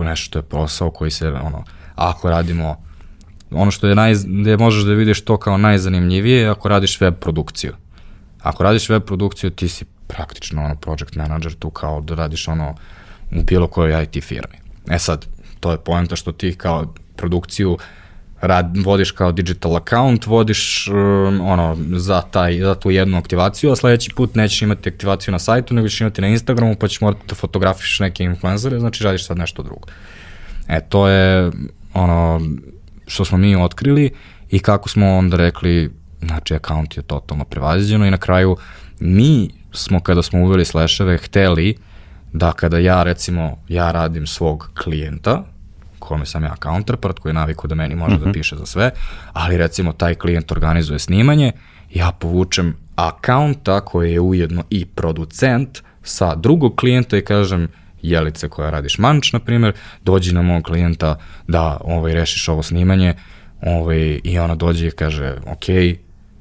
[0.00, 2.76] kao nešto što je posao koji se, ono, ako radimo,
[3.50, 7.14] ono što je naj, gde možeš da vidiš to kao najzanimljivije je ako radiš web
[7.20, 7.74] produkciju.
[8.42, 12.74] Ako radiš web produkciju, ti si praktično ono project manager tu kao da radiš ono
[13.36, 14.56] u bilo kojoj IT firmi.
[14.90, 15.26] E sad,
[15.60, 17.78] to je poenta što ti kao produkciju
[18.40, 23.76] rad, vodiš kao digital account, vodiš um, ono, za, taj, za tu jednu aktivaciju, a
[23.76, 27.26] sledeći put nećeš imati aktivaciju na sajtu, nego ćeš imati na Instagramu, pa ćeš morati
[27.28, 29.88] da fotografiš neke influencere, znači radiš sad nešto drugo.
[30.68, 31.50] E, to je
[31.94, 32.40] ono
[33.06, 34.10] što smo mi otkrili
[34.50, 35.90] i kako smo onda rekli,
[36.22, 38.56] znači, account je totalno prevaziđeno i na kraju
[39.00, 41.76] mi smo, kada smo uveli slasheve, hteli
[42.32, 45.44] da kada ja, recimo, ja radim svog klijenta,
[46.10, 48.24] kome sam ja counterpart, koji je naviku da meni može mm -hmm.
[48.24, 48.90] da piše za sve,
[49.32, 51.52] ali recimo taj klijent organizuje snimanje,
[51.94, 57.68] ja povučem akaunta koji je ujedno i producent sa drugog klijenta i kažem,
[58.02, 59.72] Jelice koja radiš manč, na primjer,
[60.04, 63.14] dođi na mog klijenta da ovaj, rešiš ovo snimanje
[63.62, 65.68] ovaj, i ona dođe i kaže, ok,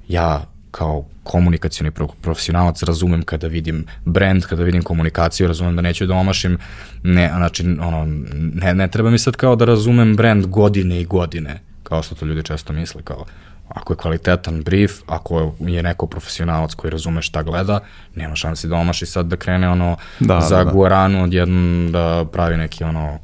[0.08, 1.92] ja kao komunikacijni
[2.22, 6.58] profesionalac razumem kada vidim brand, kada vidim komunikaciju, razumem da neću da omašim,
[7.04, 8.06] ne, znači, ono,
[8.54, 12.26] ne, ne treba mi sad kao da razumem brand godine i godine, kao što to
[12.26, 13.26] ljudi često misle, kao
[13.70, 17.80] ako je kvalitetan brief, ako je neko profesionalac koji razume šta gleda,
[18.16, 20.72] nema šansi da omaši sad da krene ono da, za da, da.
[20.72, 23.20] Guaranu odjednom da pravi neki ono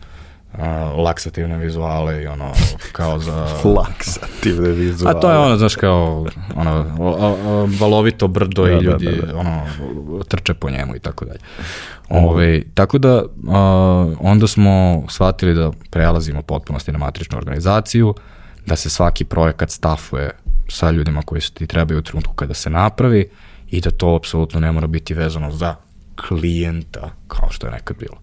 [0.57, 2.51] uh, laksativne vizuale i ono
[2.91, 3.47] kao za...
[3.77, 5.17] laksativne vizuale.
[5.17, 6.25] A to je ono, znaš, kao
[6.55, 6.85] ono,
[7.79, 9.37] valovito brdo da, i ljudi da, da, da.
[9.37, 9.61] ono,
[10.27, 11.39] trče po njemu i tako dalje.
[12.09, 18.13] Ove, tako da uh, onda smo shvatili da prelazimo potpunosti na matričnu organizaciju,
[18.65, 20.31] da se svaki projekat stafuje
[20.67, 23.29] sa ljudima koji su ti trebaju u trenutku kada se napravi
[23.69, 25.75] i da to apsolutno ne mora biti vezano za
[26.27, 28.17] klijenta kao što je nekad bilo.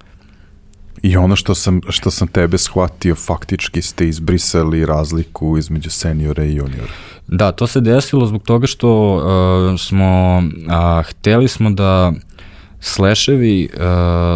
[1.02, 6.54] I ono što sam, što sam tebe shvatio, faktički ste izbrisali razliku između seniora i
[6.54, 6.92] juniora.
[7.26, 12.12] Da, to se desilo zbog toga što uh, smo, uh, hteli smo da
[12.80, 13.82] sleševi uh,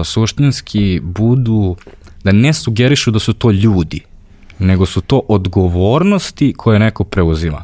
[0.07, 1.77] suštinski budu,
[2.25, 4.01] da ne sugerišu da su to ljudi,
[4.59, 7.63] nego su to odgovornosti koje neko preuzima.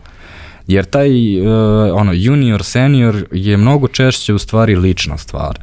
[0.67, 1.47] Jer taj uh,
[1.95, 5.59] ono junior senior je mnogo češće u stvari lična stvar.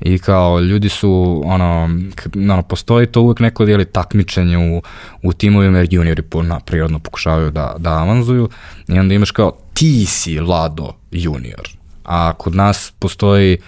[0.00, 1.90] I kao ljudi su ono,
[2.34, 4.82] ono postoji to uvek neko dijeli takmičenje u,
[5.22, 8.48] u timovima jer juniori na, prirodno pokušavaju da, da avanzuju
[8.88, 11.68] i onda imaš kao ti si Lado junior.
[12.04, 13.58] A kod nas postoji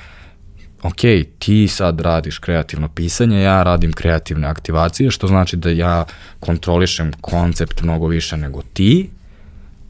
[0.83, 1.01] ok,
[1.39, 6.05] ti sad radiš kreativno pisanje, ja radim kreativne aktivacije, što znači da ja
[6.41, 9.11] kontrolišem koncept mnogo više nego ti,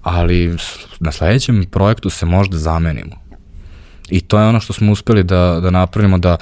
[0.03, 0.57] ali
[1.01, 3.20] na sledećem projektu se možda zamenimo.
[4.11, 6.37] I to je ono što smo uspeli da, da napravimo, da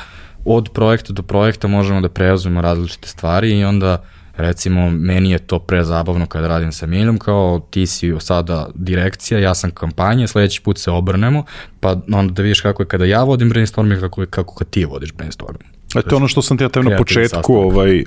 [0.44, 4.02] od projekta do projekta možemo da preuzmemo različite stvari i onda
[4.36, 9.54] recimo meni je to prezabavno kada radim sa Miljom, kao ti si sada direkcija, ja
[9.54, 11.44] sam kampanja, sledeći put se obrnemo,
[11.80, 14.84] pa onda da vidiš kako je kada ja vodim brainstorming, kako je kako kad ti
[14.84, 15.78] vodiš brainstorming.
[15.96, 18.04] E to je ono što sam ti ja na početku ovaj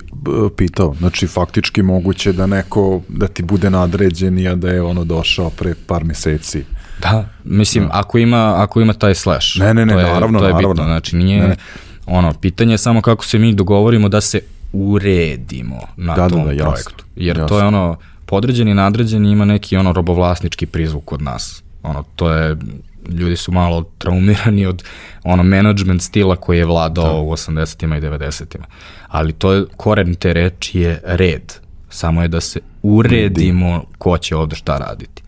[0.58, 0.96] pitao.
[1.00, 5.74] Znači faktički moguće da neko da ti bude nadređen i da je ono došao pre
[5.88, 6.64] par meseci.
[7.02, 7.90] Da, mislim da.
[7.94, 9.60] ako ima ako ima taj slash.
[9.60, 10.74] Ne, ne, ne, to je, naravno, to je naravno.
[10.74, 10.86] Bitno.
[10.86, 11.56] Znači nije ne.
[12.06, 14.40] ono pitanje je samo kako se mi dogovorimo da se
[14.74, 17.06] uredimo na da, tom da, da, jasno, projektu.
[17.16, 17.48] Jer jasno.
[17.48, 17.96] to je ono,
[18.26, 21.64] podređeni nadređeni ima neki ono robovlasnički prizvuk kod nas.
[21.84, 22.58] Ono, to je,
[23.10, 24.84] ljudi su malo traumirani od
[25.24, 27.20] ono management stila koji je vladao da.
[27.20, 28.66] u 80-ima i 90-ima.
[29.08, 31.54] Ali to je, koren te reči je red.
[31.90, 35.21] Samo je da se uredimo ko će ovde šta raditi.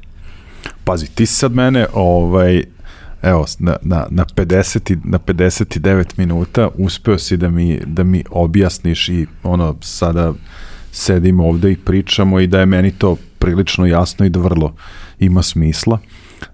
[0.84, 2.63] Pazi, ti sad mene ovaj,
[3.21, 9.09] evo, na, na, na, 50, na 59 minuta uspeo si da mi, da mi objasniš
[9.09, 10.34] i ono, sada
[10.91, 14.75] sedimo ovde i pričamo i da je meni to prilično jasno i da vrlo
[15.19, 15.99] ima smisla.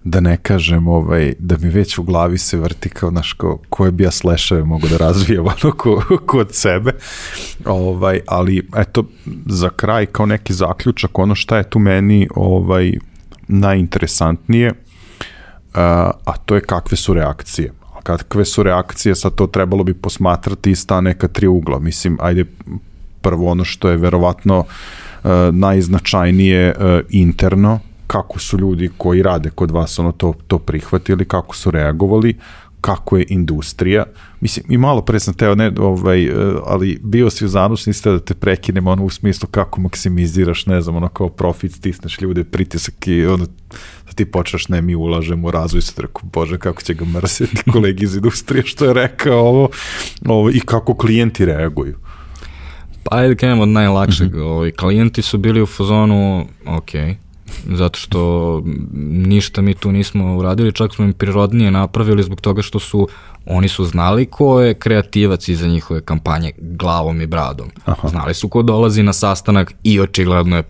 [0.03, 3.91] Da ne kažem ovaj, da mi već u glavi se vrti kao naš ko, koje
[3.91, 6.91] bi ja slešave mogu da razvijem ono ko, kod sebe.
[7.65, 9.03] Ovaj, ali eto
[9.45, 12.93] za kraj kao neki zaključak ono šta je tu meni ovaj,
[13.49, 14.73] najinteresantnije
[16.25, 17.71] a to je kakve su reakcije.
[18.03, 21.79] kakve su reakcije, sad to trebalo bi posmatrati iz ta neka tri ugla.
[21.79, 22.45] Mislim, ajde,
[23.21, 29.71] prvo ono što je verovatno uh, najznačajnije uh, interno, kako su ljudi koji rade kod
[29.71, 32.37] vas ono to, to prihvatili, kako su reagovali,
[32.81, 34.03] kako je industrija.
[34.41, 36.33] Mislim, i malo pre sam teo, ne, ovaj, e,
[36.65, 40.81] ali bio si u zanosu, niste da te prekinem ono u smislu kako maksimiziraš, ne
[40.81, 43.45] znam, ono kao profit, stisneš ljude, pritisak i ono,
[44.05, 47.63] da ti počneš, ne, mi ulažemo u razvoj, sad rekao, bože, kako će ga mrsiti
[47.71, 49.69] kolegi iz industrije, što je rekao ovo,
[50.25, 51.95] ovo i kako klijenti reaguju.
[53.03, 54.31] Pa ajde krenemo od najlakšeg.
[54.31, 54.43] Mm -hmm.
[54.43, 56.91] Ovi, klijenti su bili u fazonu, ok,
[57.65, 58.61] zato što
[59.11, 63.07] ništa mi tu nismo uradili, čak smo im prirodnije napravili zbog toga što su
[63.45, 67.71] oni su znali ko je kreativac iza njihove kampanje glavom i bradom.
[67.85, 68.07] Aha.
[68.07, 70.63] Znali su ko dolazi na sastanak i očigledno je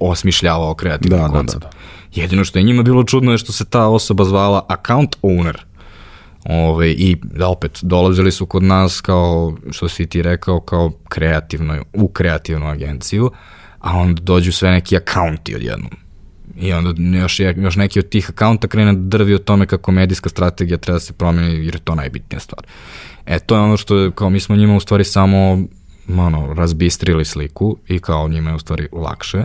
[0.00, 1.62] osmišljavao kreativni da, koncept.
[1.62, 1.76] Da, da,
[2.14, 2.20] da.
[2.20, 5.56] Jedino što je njima bilo čudno je što se ta osoba zvala account owner.
[6.44, 11.82] Ove, I da opet, dolazili su kod nas kao, što si ti rekao, kao kreativno,
[11.92, 13.30] u kreativnu agenciju,
[13.78, 15.90] a onda dođu sve neki akaunti odjednom.
[16.56, 20.28] I onda još, još neki od tih akaunta krene da drvi o tome kako medijska
[20.28, 22.66] strategija treba da se promeni jer je to najbitnija stvar.
[23.26, 25.58] E to je ono što kao mi smo njima u stvari samo
[26.08, 29.44] ono, razbistrili sliku i kao njima je u stvari lakše.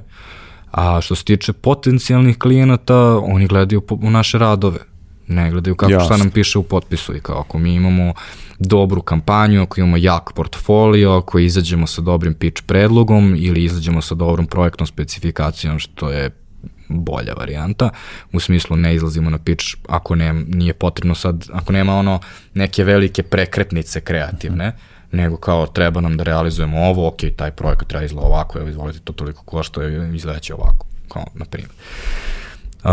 [0.72, 4.80] A što se tiče potencijalnih klijenata, oni gledaju po, u naše radove.
[5.28, 6.05] Ne gledaju kako Jasne.
[6.05, 8.14] šta nam piše u potpisu i kao ako mi imamo
[8.60, 14.16] dobru kampanju, ako imamo jak portfolio, ako izađemo sa dobrim pitch predlogom ili izađemo sa
[14.16, 16.30] dobrom projektnom specifikacijom, što je
[16.90, 17.90] bolja varijanta,
[18.34, 22.20] u smislu ne izlazimo na pitch ako ne, nije potrebno sad, ako nema ono
[22.54, 24.72] neke velike prekretnice kreativne,
[25.12, 29.00] nego kao treba nam da realizujemo ovo, ok, taj projekat treba izgleda ovako, evo izvolite,
[29.00, 29.82] to toliko košta,
[30.14, 31.72] izgledaće ovako, kao na primjer.
[32.84, 32.92] Uh,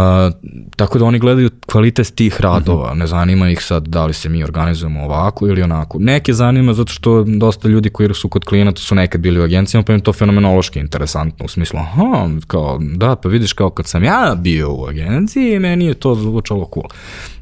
[0.76, 2.98] tako da oni gledaju kvalitet tih radova, mm -hmm.
[2.98, 5.98] ne zanima ih sad da li se mi organizujemo ovako ili onako.
[5.98, 9.84] Neke zanima zato što dosta ljudi koji su kod klijenata su nekad bili u agencijama,
[9.84, 14.04] pa im to fenomenološki interesantno, u smislu, aha, kao, da, pa vidiš kao kad sam
[14.04, 16.86] ja bio u agenciji, meni je to zvučalo cool.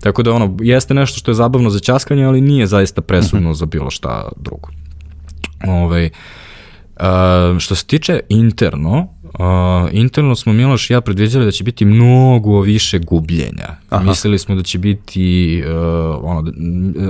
[0.01, 3.53] Tako da ono, jeste nešto što je zabavno za časkanje, ali nije zaista presudno mm
[3.53, 3.57] -hmm.
[3.57, 4.68] za bilo šta drugo.
[5.66, 6.11] Ove, ovaj,
[6.97, 9.44] uh, što se tiče interno, Uh,
[9.92, 13.76] interno smo Miloš i ja predviđali da će biti mnogo više gubljenja.
[13.88, 14.04] Aha.
[14.04, 16.52] Mislili smo da će biti uh, ono,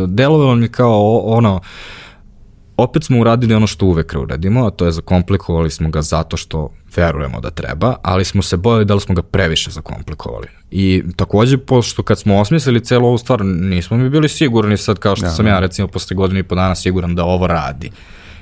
[0.07, 1.61] delovalo mi kao ono
[2.77, 6.71] opet smo uradili ono što uvek uradimo, a to je zakomplikovali smo ga zato što
[6.97, 10.47] verujemo da treba, ali smo se bojali da li smo ga previše zakomplikovali.
[10.71, 15.17] I takođe, pošto kad smo osmislili celu ovu stvar, nismo mi bili sigurni sad kao
[15.17, 17.91] što ja, sam ja recimo posle godine i po dana siguran da ovo radi.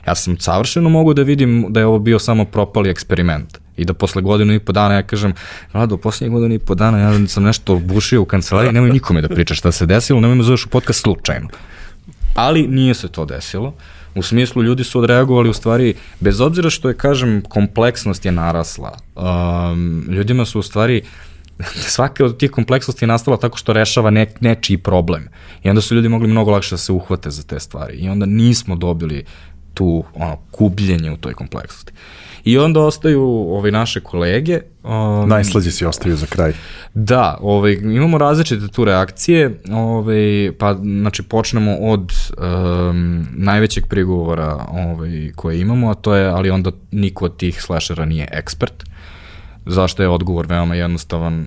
[0.06, 3.94] Ja sam savršeno mogu da vidim da je ovo bio samo propali eksperiment i da
[3.94, 5.34] posle godinu i po dana ja kažem,
[5.72, 9.28] Rado, posle godinu i po dana ja sam nešto bušio u kancelariji, nemoj nikome da
[9.28, 11.48] pričaš šta se desilo, nemoj me zoveš u podcast slučajno.
[12.34, 13.74] Ali nije se to desilo.
[14.14, 18.98] U smislu ljudi su odreagovali u stvari, bez obzira što je, kažem, kompleksnost je narasla,
[19.16, 21.02] um, ljudima su u stvari
[21.94, 25.28] svaka od tih kompleksnosti je nastala tako što rešava ne, nečiji problem.
[25.62, 27.96] I onda su ljudi mogli mnogo lakše da se uhvate za te stvari.
[27.96, 29.24] I onda nismo dobili
[29.74, 31.92] tu ono, kubljenje u toj kompleksnosti.
[32.44, 34.60] I onda ostaju ovaj, naše kolege.
[34.84, 36.52] Um, Najslađe si ostaju za kraj.
[36.94, 45.32] Da, ovaj, imamo različite tu reakcije, ovaj, pa znači počnemo od um, najvećeg prigovora ovaj,
[45.36, 48.84] koje imamo, a to je, ali onda niko od tih slashera nije ekspert.
[49.66, 51.46] Zašto je odgovor veoma jednostavan,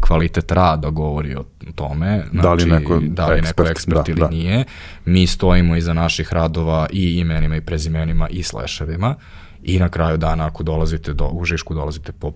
[0.00, 1.44] kvalitet rada govori o
[1.74, 4.28] tome, znači, da li neko, da li ekspert, neko ekspert da, ili da.
[4.28, 4.64] nije.
[5.04, 9.14] Mi stojimo iza naših radova i imenima i prezimenima i slashevima
[9.62, 12.32] i na kraju dana ako dolazite do, u Žišku dolazite po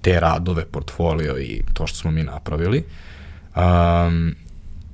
[0.00, 2.84] te radove, portfolio i to što smo mi napravili.
[3.56, 4.34] Um,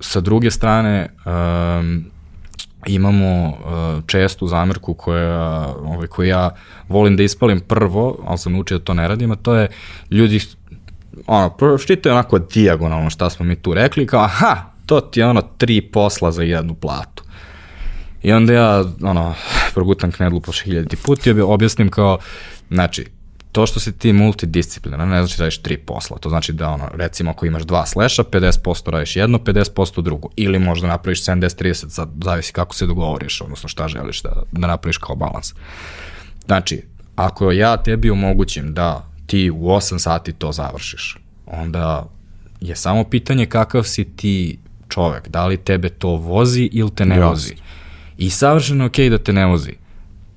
[0.01, 2.05] sa druge strane, um,
[2.87, 6.51] imamo uh, čestu zamerku koja, ovaj, koju ja
[6.89, 9.69] volim da ispalim prvo, ali sam naučio da to ne radim, a to je
[10.11, 10.41] ljudi
[11.27, 14.57] ono, pročitaju onako dijagonalno šta smo mi tu rekli, kao aha,
[14.87, 17.23] to ti je ono tri posla za jednu platu.
[18.23, 19.35] I onda ja, ono,
[19.75, 22.19] progutam knedlu po hiljadi put i objasnim kao,
[22.71, 23.07] znači,
[23.53, 26.89] to što si ti multidisciplinar, ne znači da radiš tri posla, to znači da ono,
[26.95, 32.09] recimo ako imaš dva sleša, 50% radiš jedno, 50% drugo, ili možda napraviš 70-30, sad
[32.25, 35.55] zavisi kako se dogovoriš, odnosno šta želiš da, da napraviš kao balans.
[36.47, 36.83] Znači,
[37.17, 42.09] ako ja tebi omogućim da ti u 8 sati to završiš, onda
[42.61, 44.59] je samo pitanje kakav si ti
[44.89, 47.29] čovek, da li tebe to vozi ili te ne Jasne.
[47.29, 47.55] vozi.
[48.19, 49.73] I savršeno okej okay da te ne vozi,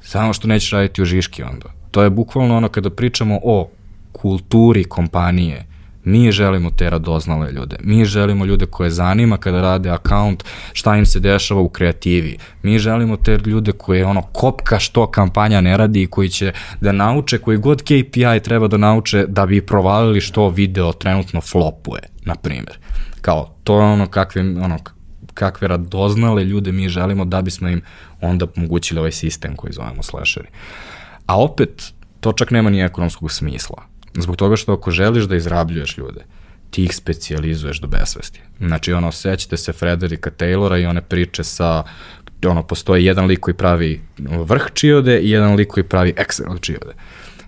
[0.02, 1.66] samo što nećeš raditi u Žiški onda.
[1.92, 3.70] To je bukvalno ono kada pričamo o
[4.12, 5.66] kulturi kompanije,
[6.04, 7.76] Mi želimo te radoznale ljude.
[7.84, 10.44] Mi želimo ljude koje zanima kada rade akaunt,
[10.74, 12.38] šta im se dešava u kreativi.
[12.64, 16.92] Mi želimo te ljude koje ono kopka što kampanja ne radi i koji će da
[16.92, 22.36] nauče koji god KPI treba da nauče da bi provalili što video trenutno flopuje, na
[22.36, 22.78] primjer.
[23.22, 24.78] Kao, to je ono kakve, ono,
[25.34, 27.82] kakve radoznale ljude mi želimo da bismo im
[28.22, 30.48] onda omogućili ovaj sistem koji zovemo slasheri.
[31.26, 33.91] A opet, to čak nema ni ekonomskog smisla.
[34.14, 36.26] Zbog toga što ako želiš da izrabljuješ ljude,
[36.70, 38.42] ti ih specializuješ do besvesti.
[38.60, 41.84] Znači, ono, sećate se Frederika Taylora i one priče sa,
[42.46, 44.02] ono, postoji jedan lik koji pravi
[44.46, 46.94] vrh čiode i jedan lik koji pravi Excel čiode.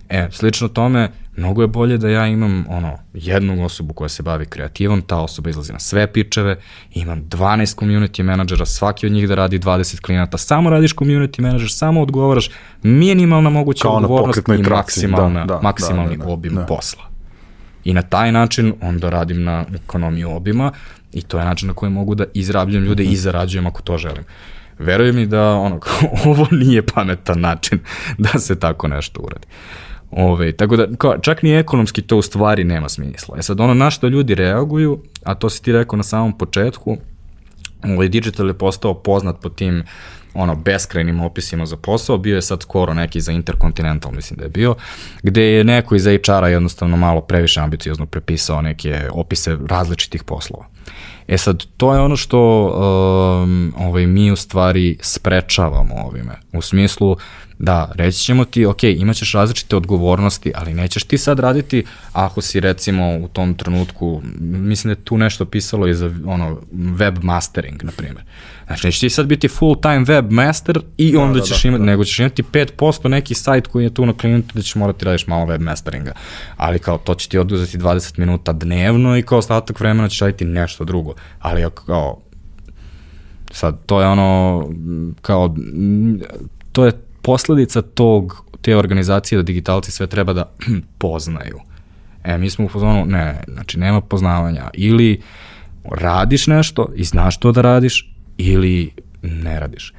[0.08, 4.46] E, slično tome, mnogo je bolje da ja imam ono, jednu osobu koja se bavi
[4.46, 6.60] kreativom, ta osoba izlazi na sve pičeve,
[6.94, 11.68] imam 12 community menadžera, svaki od njih da radi 20 klijenata, samo radiš community manager,
[11.70, 12.50] samo odgovaraš,
[12.82, 16.66] minimalna moguća Kao odgovornost i maksimalna, da, da, maksimalni da, da, da, obim da.
[16.66, 17.02] posla.
[17.84, 20.72] I na taj način onda radim na ekonomiju obima
[21.12, 23.12] i to je način na koji mogu da izrabljujem ljude mm -hmm.
[23.12, 24.24] i zarađujem ako to želim.
[24.78, 25.80] Veruj mi da ono,
[26.26, 27.78] ovo nije pametan način
[28.18, 29.46] da se tako nešto uradi.
[30.16, 33.36] Ove, tako da, kao, čak ni ekonomski to u stvari nema smisla.
[33.38, 36.96] E sad, ono na što ljudi reaguju, a to si ti rekao na samom početku,
[37.84, 39.82] ovaj, digital je postao poznat po tim
[40.34, 44.50] ono, beskrajnim opisima za posao, bio je sad skoro neki za Intercontinental, mislim da je
[44.50, 44.74] bio,
[45.22, 50.66] gde je neko iz HR-a jednostavno malo previše ambiciozno prepisao neke opise različitih poslova.
[51.28, 52.64] E sad, to je ono što
[53.42, 56.40] um, ovaj, mi u stvari sprečavamo ovime.
[56.52, 57.16] U smislu,
[57.58, 62.60] da, reći ćemo ti, ok, imaćeš različite odgovornosti, ali nećeš ti sad raditi ako si
[62.60, 67.84] recimo u tom trenutku, mislim da je tu nešto pisalo i za ono, web mastering,
[67.84, 68.24] na primjer.
[68.66, 71.68] Znači, nećeš ti sad biti full time web master i da, onda da, ćeš da,
[71.68, 71.86] imati, da.
[71.86, 75.26] nego ćeš imati 5% neki sajt koji je tu na klijentu da ćeš morati radiš
[75.26, 76.12] malo web masteringa.
[76.56, 80.44] Ali kao, to će ti oduzeti 20 minuta dnevno i kao ostatak vremena ćeš raditi
[80.44, 81.14] nešto drugo.
[81.40, 82.20] Ali kao,
[83.50, 84.62] sad, to je ono,
[85.22, 85.54] kao,
[86.72, 90.50] to je posledica tog, te organizacije da digitalci sve treba da
[90.98, 91.60] poznaju.
[92.24, 94.70] E, mi smo u fazonu, ne, znači nema poznavanja.
[94.74, 95.20] Ili
[95.84, 98.90] radiš nešto i znaš to da radiš, ili
[99.22, 99.94] ne radiš.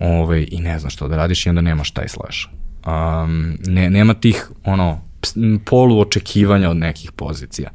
[0.00, 2.38] Ove, ovaj, I ne znaš što da radiš i onda nemaš taj slash.
[2.86, 5.00] Um, ne, nema tih ono,
[5.64, 7.70] polu očekivanja od nekih pozicija.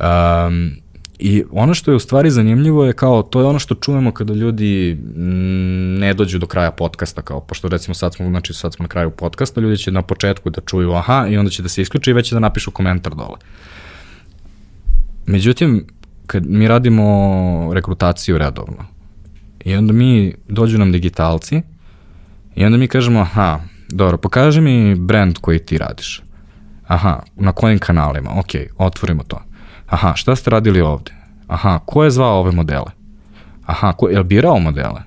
[0.00, 0.83] Um,
[1.18, 4.34] I ono što je u stvari zanimljivo je kao, to je ono što čujemo kada
[4.34, 8.82] ljudi mm, ne dođu do kraja podcasta, kao, pošto recimo sad smo, znači sad smo
[8.82, 11.82] na kraju podcasta, ljudi će na početku da čuju aha i onda će da se
[11.82, 13.36] isključi i već će da napišu komentar dole.
[15.26, 15.86] Međutim,
[16.26, 18.84] kad mi radimo rekrutaciju redovno
[19.64, 21.62] i onda mi, dođu nam digitalci
[22.56, 26.22] i onda mi kažemo, aha, dobro, pokaži mi brand koji ti radiš.
[26.86, 29.53] Aha, na kojim kanalima, ok, otvorimo to
[29.86, 31.12] Aha, šta ste radili ovde?
[31.46, 32.90] Aha, ko je zvao ove modele?
[33.66, 35.02] Aha, ko, je birao modele?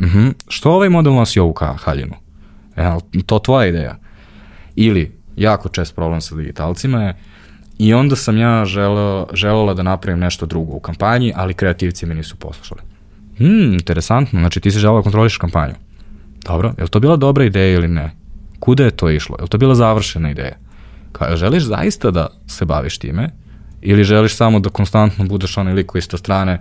[0.00, 0.32] Mhm, uh -huh.
[0.48, 2.14] što ovaj model nosi ovu haljinu?
[2.76, 3.96] E, to tvoja ideja?
[4.76, 7.16] Ili, jako čest problem sa digitalcima je,
[7.78, 12.14] i onda sam ja želeo, želela da napravim nešto drugo u kampanji, ali kreativci me
[12.14, 12.80] nisu poslušali.
[13.38, 15.74] Hmm, interesantno, znači ti si želeo da kontroliš kampanju.
[16.44, 18.10] Dobro, je li to bila dobra ideja ili ne?
[18.58, 19.36] Kuda je to išlo?
[19.38, 20.56] Je li to bila završena ideja?
[21.12, 23.30] Kao, želiš zaista da se baviš time
[23.82, 26.60] ili želiš samo da konstantno budeš onaj lik koji sa strane,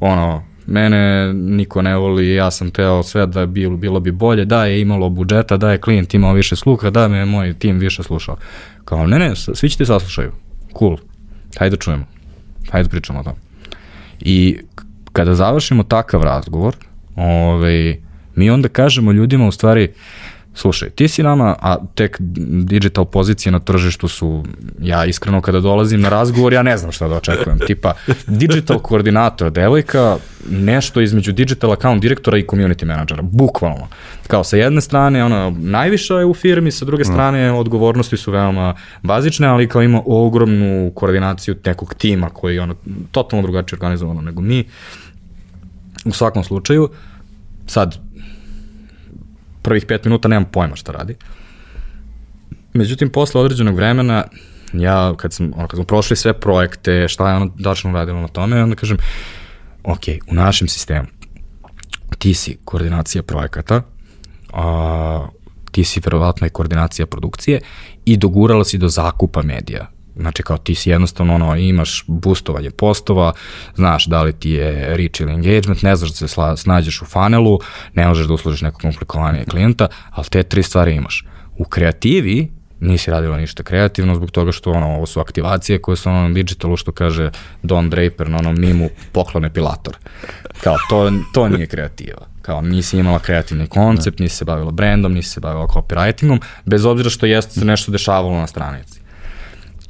[0.00, 4.64] ono, mene niko ne voli, ja sam teo sve da je bilo, bi bolje, da
[4.64, 8.02] je imalo budžeta, da je klijent imao više sluha, da me je moj tim više
[8.02, 8.36] slušao.
[8.84, 10.32] Kao, ne, ne, svi će ti saslušaju.
[10.78, 10.96] Cool.
[11.58, 12.04] Hajde da čujemo.
[12.70, 13.34] Hajde da pričamo o tom.
[14.20, 14.58] I
[15.12, 16.76] kada završimo takav razgovor,
[17.16, 18.00] ovaj,
[18.34, 19.94] mi onda kažemo ljudima u stvari, uh,
[20.60, 22.16] Slušaj, ti si nama, a tek
[22.64, 24.44] digital pozicije na tržištu su,
[24.80, 27.58] ja iskreno kada dolazim na razgovor, ja ne znam šta da očekujem.
[27.66, 27.94] Tipa,
[28.26, 30.16] digital koordinator, devojka,
[30.50, 33.88] nešto između digital account direktora i community menadžera, bukvalno.
[34.26, 37.12] Kao sa jedne strane, ona najviša je u firmi, sa druge mm.
[37.12, 42.74] strane, odgovornosti su veoma bazične, ali kao ima ogromnu koordinaciju nekog tima koji je ono,
[43.12, 44.64] totalno drugačije organizovano nego mi.
[46.04, 46.88] U svakom slučaju,
[47.66, 47.98] sad,
[49.62, 51.16] prvih pet minuta nemam pojma šta radi.
[52.72, 54.24] Međutim, posle određenog vremena,
[54.72, 58.28] ja kad, sam, ono, kad smo prošli sve projekte, šta je ono dačno radilo na
[58.28, 58.96] tome, onda kažem,
[59.84, 61.06] ok, u našem sistemu
[62.18, 63.82] ti si koordinacija projekata,
[64.52, 65.26] a,
[65.70, 67.60] ti si verovatno i koordinacija produkcije
[68.04, 69.90] i dogurala si do zakupa medija.
[70.20, 73.32] Znači kao ti si jednostavno ono, imaš boostovanje postova,
[73.74, 77.58] znaš da li ti je reach ili engagement, ne znaš da se snađeš u funnelu,
[77.94, 81.24] ne možeš da uslužiš nekog komplikovanije klijenta, ali te tri stvari imaš.
[81.58, 86.08] U kreativi nisi radila ništa kreativno zbog toga što ono, ovo su aktivacije koje su
[86.08, 87.30] ono na digitalu što kaže
[87.62, 89.96] Don Draper na onom mimu poklon epilator.
[90.60, 92.26] Kao to, to nije kreativa.
[92.42, 97.10] Kao nisi imala kreativni koncept, nisi se bavila brandom, nisi se bavila copywritingom, bez obzira
[97.10, 98.99] što jeste se nešto dešavalo na stranici.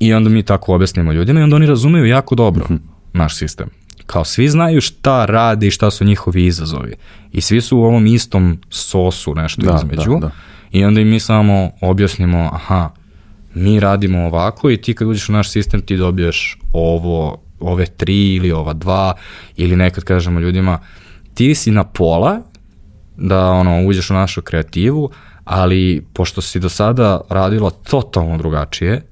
[0.01, 2.79] I onda mi tako objasnimo ljudima i onda oni razumeju jako dobro mm -hmm.
[3.13, 3.69] naš sistem.
[4.07, 6.95] Kao svi znaju šta rade i šta su njihovi izazovi.
[7.33, 10.11] I svi su u ovom istom sosu nešto da, između.
[10.11, 10.31] Da, da
[10.73, 12.91] i onda im mi samo objasnimo, aha,
[13.55, 18.35] mi radimo ovako i ti kad uđeš u naš sistem ti dobiješ ovo, ove tri
[18.35, 19.15] ili ova dva
[19.57, 20.79] ili nekad kažemo ljudima
[21.35, 22.43] ti si na pola
[23.17, 25.11] da ono uđeš u našu kreativu,
[25.45, 29.03] ali pošto si do sada radila totalno drugačije,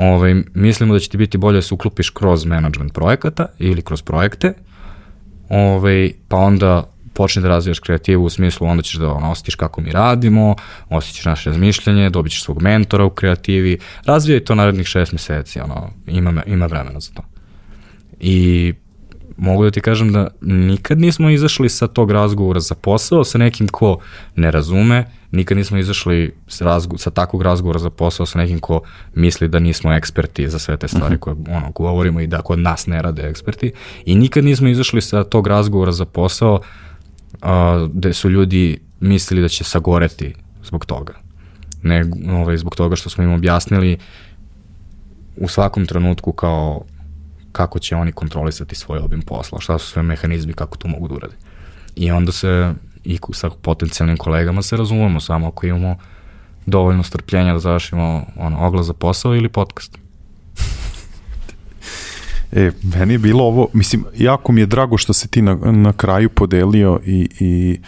[0.00, 4.02] ovaj, mislimo da će ti biti bolje da se uklopiš kroz management projekata ili kroz
[4.02, 4.54] projekte,
[5.48, 9.80] ovaj, pa onda počne da razvijaš kreativu u smislu onda ćeš da ono, osjetiš kako
[9.80, 10.54] mi radimo,
[10.88, 15.90] osjećaš naše razmišljanje, dobit ćeš svog mentora u kreativi, razvijaj to narednih šest meseci, ono,
[16.06, 17.22] ima, ima vremena za to.
[18.20, 18.72] I
[19.36, 23.68] mogu da ti kažem da nikad nismo izašli sa tog razgovora za posao sa nekim
[23.68, 23.98] ko
[24.36, 28.80] ne razume, nikad nismo izašli sa, razgo, sa takvog razgovora za posao sa nekim ko
[29.14, 31.20] misli da nismo eksperti za sve te stvari mhm.
[31.20, 33.72] koje ono, govorimo i da kod nas ne rade eksperti
[34.04, 36.60] i nikad nismo izašli sa tog razgovora za posao
[37.42, 40.34] a, gde su ljudi mislili da će sagoreti
[40.64, 41.14] zbog toga.
[41.82, 43.98] Ne, ovaj, zbog toga što smo im objasnili
[45.36, 46.84] u svakom trenutku kao
[47.52, 51.14] kako će oni kontrolisati svoj obim posla, šta su sve mehanizmi, kako to mogu da
[51.14, 51.34] urade.
[51.96, 52.74] I onda se
[53.04, 55.96] i sa potencijalnim kolegama se razumemo samo ako imamo
[56.66, 59.98] dovoljno strpljenja da završimo ono, oglas za posao ili podcast.
[62.52, 65.92] E, meni je bilo ovo, mislim, jako mi je drago što se ti na, na
[65.92, 67.80] kraju podelio i, i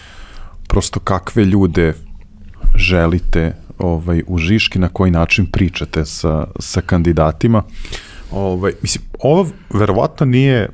[0.69, 1.95] prosto kakve ljude
[2.75, 7.63] želite ovaj, u Žiški, na koji način pričate sa, sa kandidatima.
[8.31, 10.69] Ovaj, mislim, ovo verovatno nije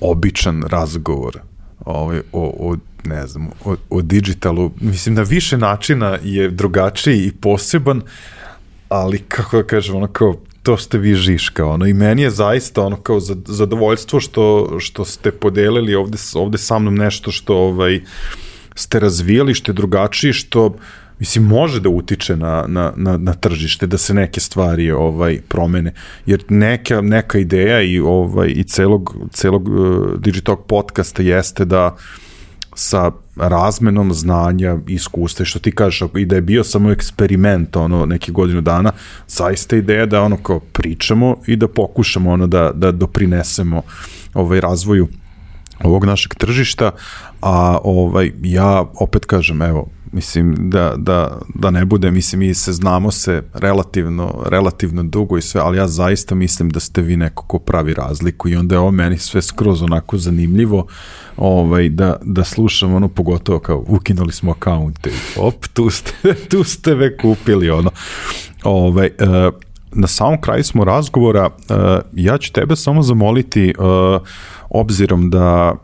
[0.00, 1.40] običan razgovor
[1.84, 4.70] ovaj, o, o ne znam, o, o digitalu.
[4.80, 8.02] Mislim, na više načina je drugačiji i poseban,
[8.88, 12.82] ali kako da kažem, ono kao to ste vi Žiška, ono, i meni je zaista
[12.82, 18.00] ono kao zadovoljstvo što, što ste podelili ovde, ovde sa mnom nešto što ovaj,
[18.74, 20.76] ste razvijali, što je drugačije, što
[21.22, 25.92] mislim može da utiče na, na, na, na tržište da se neke stvari ovaj promene.
[26.26, 31.96] Jer neka neka ideja i ovaj i celog celog uh, Digitalk podcasta jeste da
[32.74, 38.32] sa razmenom znanja iskustva, što ti kažeš, i da je bio samo eksperiment, ono, neki
[38.32, 38.92] godinu dana,
[39.28, 43.82] zaista ideja da ono kao pričamo i da pokušamo ono da, da doprinesemo
[44.34, 45.08] ovaj razvoju
[45.84, 46.90] ovog našeg tržišta,
[47.40, 52.72] a ovaj ja opet kažem, evo, mislim da, da, da ne bude, mislim mi se
[52.72, 57.46] znamo se relativno, relativno dugo i sve, ali ja zaista mislim da ste vi neko
[57.46, 60.86] ko pravi razliku i onda je ovo meni sve skroz onako zanimljivo
[61.36, 66.94] ovaj, da, da slušam ono pogotovo kao ukinuli smo akaunte op, tu ste, tu ste
[66.94, 67.90] ve kupili ono.
[68.64, 69.54] Ovaj, uh,
[69.92, 71.76] na samom kraju smo razgovora, uh,
[72.12, 74.22] ja ću tebe samo zamoliti, uh,
[74.70, 75.74] obzirom da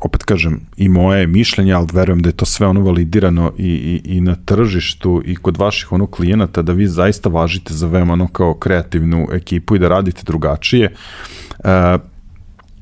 [0.00, 4.16] opet kažem, i moje mišljenje, ali verujem da je to sve ono validirano i, i,
[4.16, 8.28] i na tržištu i kod vaših ono klijenata, da vi zaista važite za veoma ono
[8.28, 10.94] kao kreativnu ekipu i da radite drugačije.
[11.58, 11.66] Uh,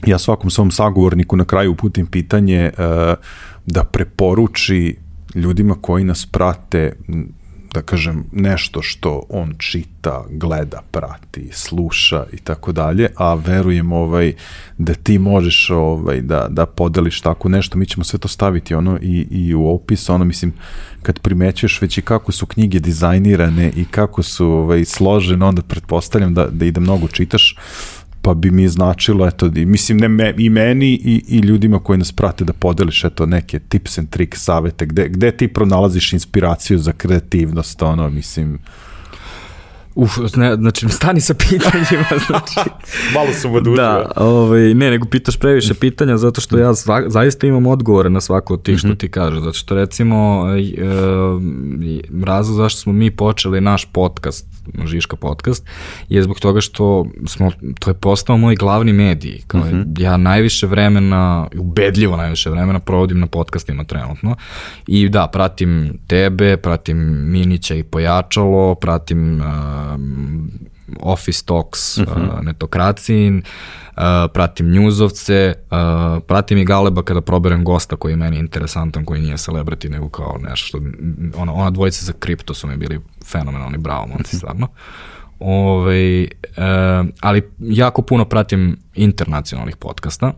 [0.07, 3.15] ja svakom svom sagovorniku na kraju uputim pitanje uh,
[3.67, 4.97] da preporuči
[5.35, 6.93] ljudima koji nas prate
[7.73, 14.33] da kažem, nešto što on čita, gleda, prati, sluša i tako dalje, a verujem ovaj,
[14.79, 18.99] da ti možeš ovaj, da, da podeliš tako nešto, mi ćemo sve to staviti ono
[19.03, 20.53] i, i u opis, ono mislim,
[21.03, 26.35] kad primećuješ već i kako su knjige dizajnirane i kako su ovaj, složene, onda pretpostavljam
[26.35, 27.57] da, da i da mnogo čitaš,
[28.31, 32.13] pa bi mi značilo, eto, mislim, ne me, i meni i, i ljudima koji nas
[32.13, 36.93] prate da podeliš, eto, neke tips and tricks, savete, gde, gde ti pronalaziš inspiraciju za
[36.93, 38.59] kreativnost, ono, mislim,
[39.95, 42.71] Uf, ne, znači, stani sa pitanjima, znači.
[43.15, 43.85] Malo sam odučio.
[43.85, 48.21] Da, ovaj, ne, nego pitaš previše pitanja, zato što ja sva, zaista imam odgovore na
[48.21, 48.97] svako od tih što mhm.
[48.97, 50.83] ti kažeš, zato što recimo e,
[52.25, 54.47] razlog zašto smo mi počeli naš podcast,
[54.85, 55.67] Žiška podcast,
[56.09, 59.83] je zbog toga što smo, to je postao moj glavni medij, kao mhm.
[59.99, 64.37] ja najviše vremena, ubedljivo najviše vremena provodim na podcastima trenutno
[64.87, 66.99] i da, pratim tebe, pratim
[67.31, 70.51] Minića i Pojačalo, pratim uh, um,
[71.01, 72.39] Office Talks, uh -huh.
[72.39, 73.43] uh, Netokracin,
[73.97, 74.03] uh,
[74.35, 79.37] pratim njuzovce, uh, pratim i Galeba kada proberem gosta koji je meni interesantan, koji nije
[79.37, 80.79] celebrity, nego kao nešto što,
[81.37, 84.69] ona, ona dvojica za kripto su mi bili fenomenalni, bravo, momci, stvarno.
[85.41, 86.29] Ove, e,
[87.21, 90.33] ali jako puno pratim internacionalnih podcasta.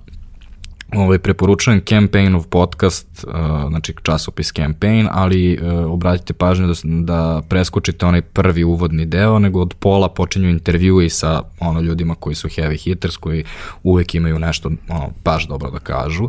[0.95, 3.35] Ovaj, preporučujem Campaignov podcast, uh,
[3.69, 9.61] znači časopis Campaign, ali uh, obratite pažnju da, da preskočite onaj prvi uvodni deo, nego
[9.61, 13.45] od pola počinju intervjui sa ono ljudima koji su heavy hitters, koji
[13.83, 16.29] uvek imaju nešto ono, baš dobro da kažu.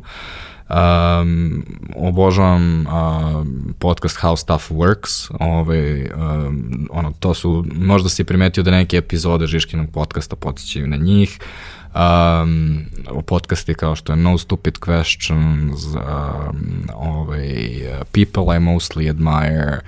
[0.69, 1.65] Um,
[1.95, 3.45] obožavam uh,
[3.79, 5.31] podcast How Stuff Works.
[5.39, 10.97] Ovaj, um, ono, to su, možda si primetio da neke epizode Žiškinog podcasta potičaju na
[10.97, 11.39] njih.
[11.39, 12.85] Uh, um,
[13.25, 17.47] podcasti kao što je No Stupid Questions, um, ovaj,
[18.11, 19.79] People I Mostly Admire,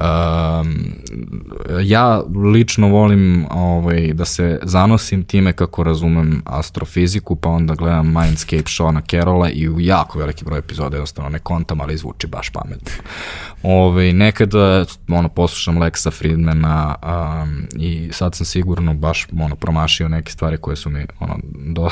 [0.00, 0.74] Um,
[1.82, 2.22] ja
[2.52, 9.00] lično volim ovaj, da se zanosim time kako razumem astrofiziku, pa onda gledam Mindscape Shona
[9.10, 12.90] Carola i u jako veliki broj epizoda jednostavno ne kontam, ali zvuči baš pametno.
[13.62, 20.32] Ovaj, nekada ono, poslušam Lexa Friedmana um, i sad sam sigurno baš ono, promašio neke
[20.32, 21.90] stvari koje su mi ono, do,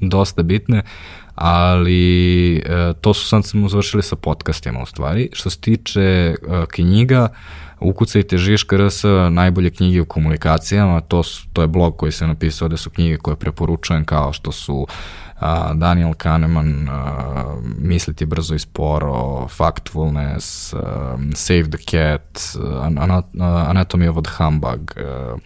[0.14, 0.82] dosta bitne,
[1.34, 5.30] ali e, to su sad smo završili sa podcastima u stvari.
[5.32, 6.34] Što se tiče e,
[6.68, 7.28] knjiga,
[7.80, 12.68] ukucajte Žiška RS najbolje knjige u komunikacijama, to, su, to je blog koji se napisao
[12.68, 14.86] da su knjige koje preporučujem kao što su
[15.40, 22.40] a, Daniel Kahneman, a, Misliti brzo i sporo, Factfulness, a, Save the Cat,
[22.98, 25.36] Anat Anatomy of a Humbug, a,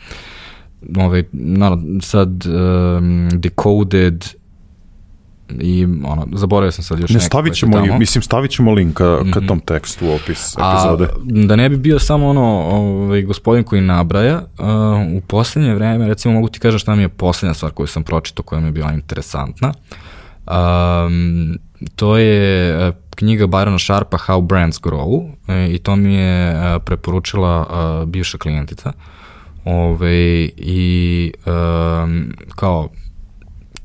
[0.97, 4.25] ovaj, no, sad um, Decoded,
[5.61, 9.19] i ono, zaboravio sam sad još ne, stavit ćemo, i, mislim, stavit ćemo link ka,
[9.33, 9.49] ka mhm.
[9.49, 11.05] tom tekstu u opis epizode.
[11.05, 16.09] A, da ne bi bio samo ono, ovaj, gospodin koji nabraja, uh, u poslednje vreme,
[16.09, 18.73] recimo mogu ti kažem šta mi je poslednja stvar koju sam pročitao, koja mi je
[18.73, 19.73] bila interesantna.
[20.47, 21.59] Um,
[21.97, 26.83] to je uh, knjiga Byrona Sharpa How Brands Grow uh, i to mi je uh,
[26.85, 28.93] preporučila uh, bivša klijentica.
[29.65, 32.89] Ove, I um, kao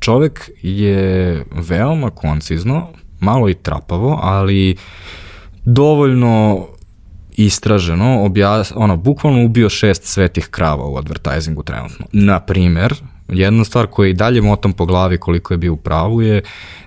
[0.04, 2.88] čovek je veoma koncizno,
[3.20, 4.76] malo i trapavo, ali
[5.66, 6.66] dovoljno
[7.38, 12.06] istraženo, objas, ono, bukvalno ubio šest svetih krava u advertisingu trenutno.
[12.12, 12.94] Na primer,
[13.28, 16.42] jedna stvar koja i dalje motam po glavi koliko je bio u pravu je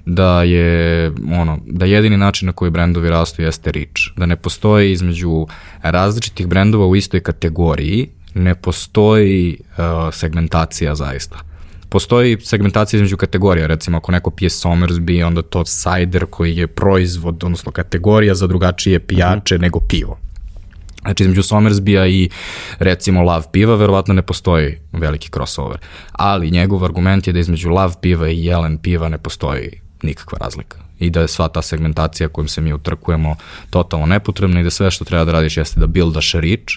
[0.06, 4.92] da je ono da jedini način na koji brendovi rastu jeste reach, da ne postoji
[4.92, 5.46] između
[5.82, 11.55] različitih brendova u istoj kategoriji, ne postoji uh, segmentacija zaista
[11.88, 17.44] postoji segmentacija između kategorija, recimo ako neko pije Somersby, onda to cider koji je proizvod,
[17.44, 19.62] odnosno kategorija za drugačije pijače mm -hmm.
[19.62, 20.18] nego pivo.
[21.06, 22.28] Znači, između Somersbija i
[22.78, 25.78] recimo Lav piva verovatno ne postoji veliki crossover.
[26.12, 30.78] Ali njegov argument je da između Lav piva i Jelen piva ne postoji nikakva razlika.
[30.98, 33.36] I da je sva ta segmentacija kojom se mi utrkujemo
[33.70, 36.72] totalno nepotrebna i da sve što treba da radiš jeste da buildaš reach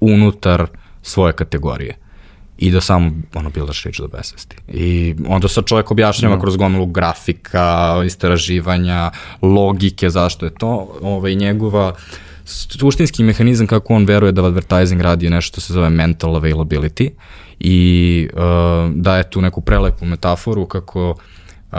[0.00, 0.66] unutar
[1.02, 1.96] svoje kategorije
[2.60, 4.56] i da samo ono bildaš rič do besvesti.
[4.68, 6.40] I onda sad čovjek objašnjava no.
[6.40, 9.10] kroz gomilu grafika, istraživanja,
[9.42, 11.94] logike, zašto je to, ovaj, njegova
[12.44, 17.10] suštinski mehanizam kako on veruje da advertising radi nešto što se zove mental availability
[17.60, 18.40] i uh,
[18.94, 21.78] daje tu neku prelepu metaforu kako uh,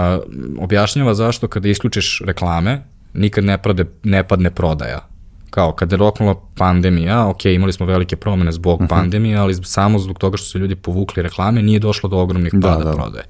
[0.60, 2.84] objašnjava zašto kada isključiš reklame
[3.14, 5.11] nikad ne, prade, ne padne prodaja
[5.52, 8.94] kao kada je roknula pandemija, ok, imali smo velike promene zbog uh mhm.
[8.94, 9.00] -huh.
[9.00, 12.68] pandemije, ali samo zbog toga što su ljudi povukli reklame, nije došlo do ogromnih da,
[12.68, 12.92] pada da.
[12.92, 13.26] prodaje.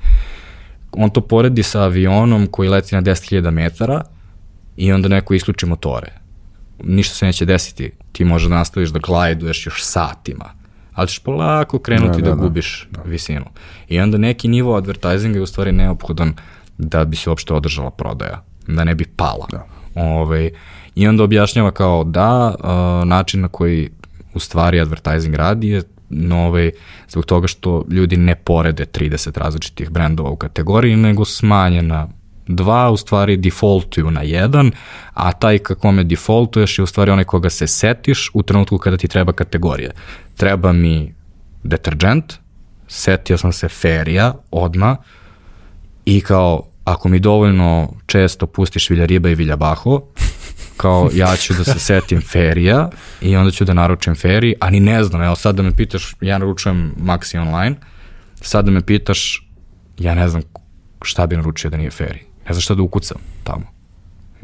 [0.91, 4.03] On to poredi sa avionom koji leti na 10.000 metara
[4.77, 6.11] i onda neko isključi motore.
[6.83, 7.91] Ništa se neće desiti.
[8.11, 10.49] Ti možeš da nastaviš da glajduješ još satima,
[10.93, 13.01] ali ćeš polako krenuti da, da, da gubiš da.
[13.05, 13.45] visinu.
[13.89, 16.33] I onda neki nivo advertisinga je u stvari neophodan
[16.77, 19.47] da bi se uopšte održala prodaja, da ne bi pala.
[19.51, 19.65] Da.
[19.95, 20.51] Ove, ovaj,
[20.95, 22.55] I onda objašnjava kao da,
[23.05, 23.89] način na koji
[24.33, 26.71] u stvari advertising radi je nove,
[27.09, 32.07] zbog toga što ljudi ne porede 30 različitih brendova u kategoriji, nego smanje na
[32.47, 34.71] dva, u stvari defaultuju na jedan,
[35.13, 39.07] a taj kakome defaultuješ je u stvari onaj koga se setiš u trenutku kada ti
[39.07, 39.91] treba kategorija.
[40.35, 41.13] Treba mi
[41.63, 42.33] deterđent,
[42.87, 44.97] setio sam se ferija odma
[46.05, 50.01] i kao ako mi dovoljno često pustiš Vilja Riba i Vilja Baho,
[50.81, 52.89] kao ja ću da se setim ferija
[53.21, 56.15] i onda ću da naručim feriji, a ni ne znam, evo sad da me pitaš,
[56.21, 57.75] ja naručujem Maxi online,
[58.35, 59.47] sad da me pitaš,
[59.99, 60.41] ja ne znam
[61.01, 62.19] šta bi naručio da nije feri.
[62.19, 63.65] Ne znam šta da ukucam tamo.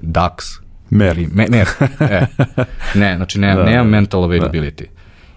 [0.01, 0.59] Dax.
[0.89, 1.17] Mer.
[1.31, 1.67] Me, mer.
[1.99, 2.25] E.
[2.95, 4.85] Ne, znači ne, da, nemam mental availability.
[4.85, 4.91] Da.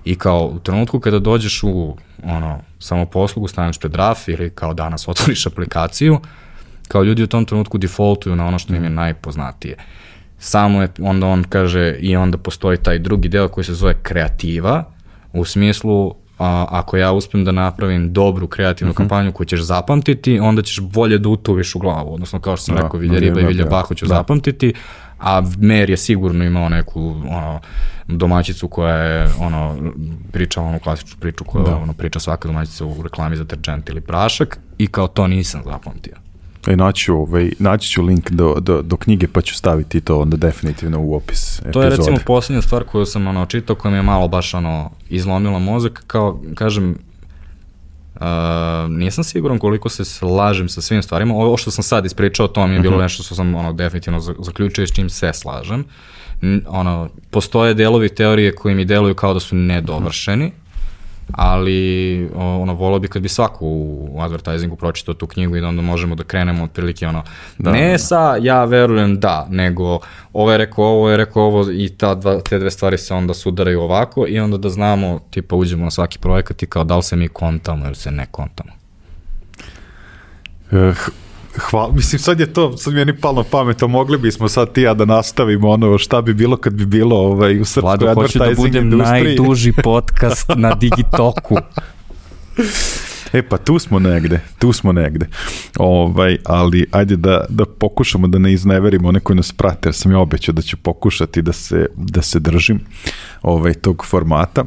[0.05, 5.09] I kao u trenutku kada dođeš u ono, samoposlugu, staneš pred RAF ili kao danas
[5.09, 6.21] otvoriš aplikaciju,
[6.89, 9.77] kao ljudi u tom trenutku defaultuju na ono što im je najpoznatije.
[10.43, 14.85] Samo je, onda on kaže, i onda postoji taj drugi deo koji se zove kreativa,
[15.33, 18.97] U smislu, a, ako ja uspem da napravim dobru kreativnu uh -huh.
[18.97, 22.15] kampanju koju ćeš zapamtiti, onda ćeš bolje da utoviš u glavu.
[22.15, 24.15] Odnosno, kao što sam da, rekao, Vilja Riba i Vilja Baho ću da.
[24.15, 24.75] zapamtiti,
[25.19, 27.61] a Mer je sigurno imao neku ono,
[28.07, 29.93] domaćicu koja je ono,
[30.33, 31.77] pričala onu klasičnu priču koja da.
[31.77, 36.30] ono, priča svaka domaćica u reklami za terđent ili prašak i kao to nisam zapamtio.
[36.67, 40.37] E, naću, ovaj, naći ću link do, do, do knjige pa ću staviti to onda
[40.37, 41.73] definitivno u opis epizode.
[41.73, 44.91] To je recimo poslednja stvar koju sam ono, čitao koja mi je malo baš ono,
[45.09, 46.97] izlomila mozak, kao kažem,
[48.15, 48.27] Uh,
[48.91, 51.35] nisam siguran koliko se slažem sa svim stvarima.
[51.35, 53.01] Ovo što sam sad ispričao, to mi je bilo uh mhm.
[53.01, 53.05] -huh.
[53.05, 55.85] nešto što sam ono, definitivno zaključio s čim se slažem.
[56.69, 60.53] Ono, postoje delovi teorije koji mi deluju kao da su nedovršeni,
[61.33, 65.83] ali ono volao bi kad bi svako u advertisingu pročitao tu knjigu i da onda
[65.83, 67.23] možemo da krenemo otprilike ono
[67.59, 67.99] da, ne da.
[67.99, 69.99] sa ja verujem da nego
[70.33, 73.35] ovo je rekao ovo je rekao ovo i ta dva, te dve stvari se onda
[73.35, 77.03] sudaraju ovako i onda da znamo tipa uđemo na svaki projekat i kao da li
[77.03, 78.71] se mi kontamo ili se ne kontamo.
[80.71, 80.97] Uh,
[81.59, 84.83] Hvala, mislim sad je to, sad mi je ni palno pamet, mogli bismo sad ti
[84.83, 88.45] ja da nastavimo ono šta bi bilo kad bi bilo ovaj, u srpskoj Vlado, advertising
[88.45, 89.25] hoću da budem industriji.
[89.25, 91.57] najduži podcast na Digitoku.
[93.33, 95.27] E pa tu smo negde, tu smo negde.
[95.79, 100.13] Ovaj, ali ajde da, da pokušamo da ne izneverimo one koji nas prate, jer sam
[100.13, 102.81] ja obećao da ću pokušati da se, da se držim
[103.43, 104.65] ovaj, tog formata.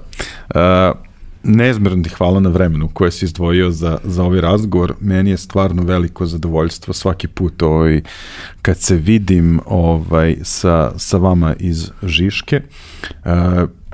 [0.56, 1.13] Uh,
[1.44, 4.94] nezmjerno ti hvala na vremenu koje si izdvojio za, za ovaj razgovor.
[5.00, 8.02] Meni je stvarno veliko zadovoljstvo svaki put ovaj,
[8.62, 12.62] kad se vidim ovaj, sa, sa vama iz Žiške
[13.26, 13.32] uh,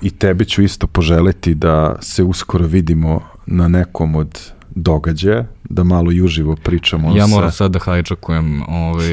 [0.01, 6.11] i tebe ću isto poželeti da se uskoro vidimo na nekom od događaja, da malo
[6.11, 7.17] i uživo pričamo.
[7.17, 7.57] Ja moram sa...
[7.57, 8.61] sad da hajčakujem.
[8.61, 9.11] Ovaj,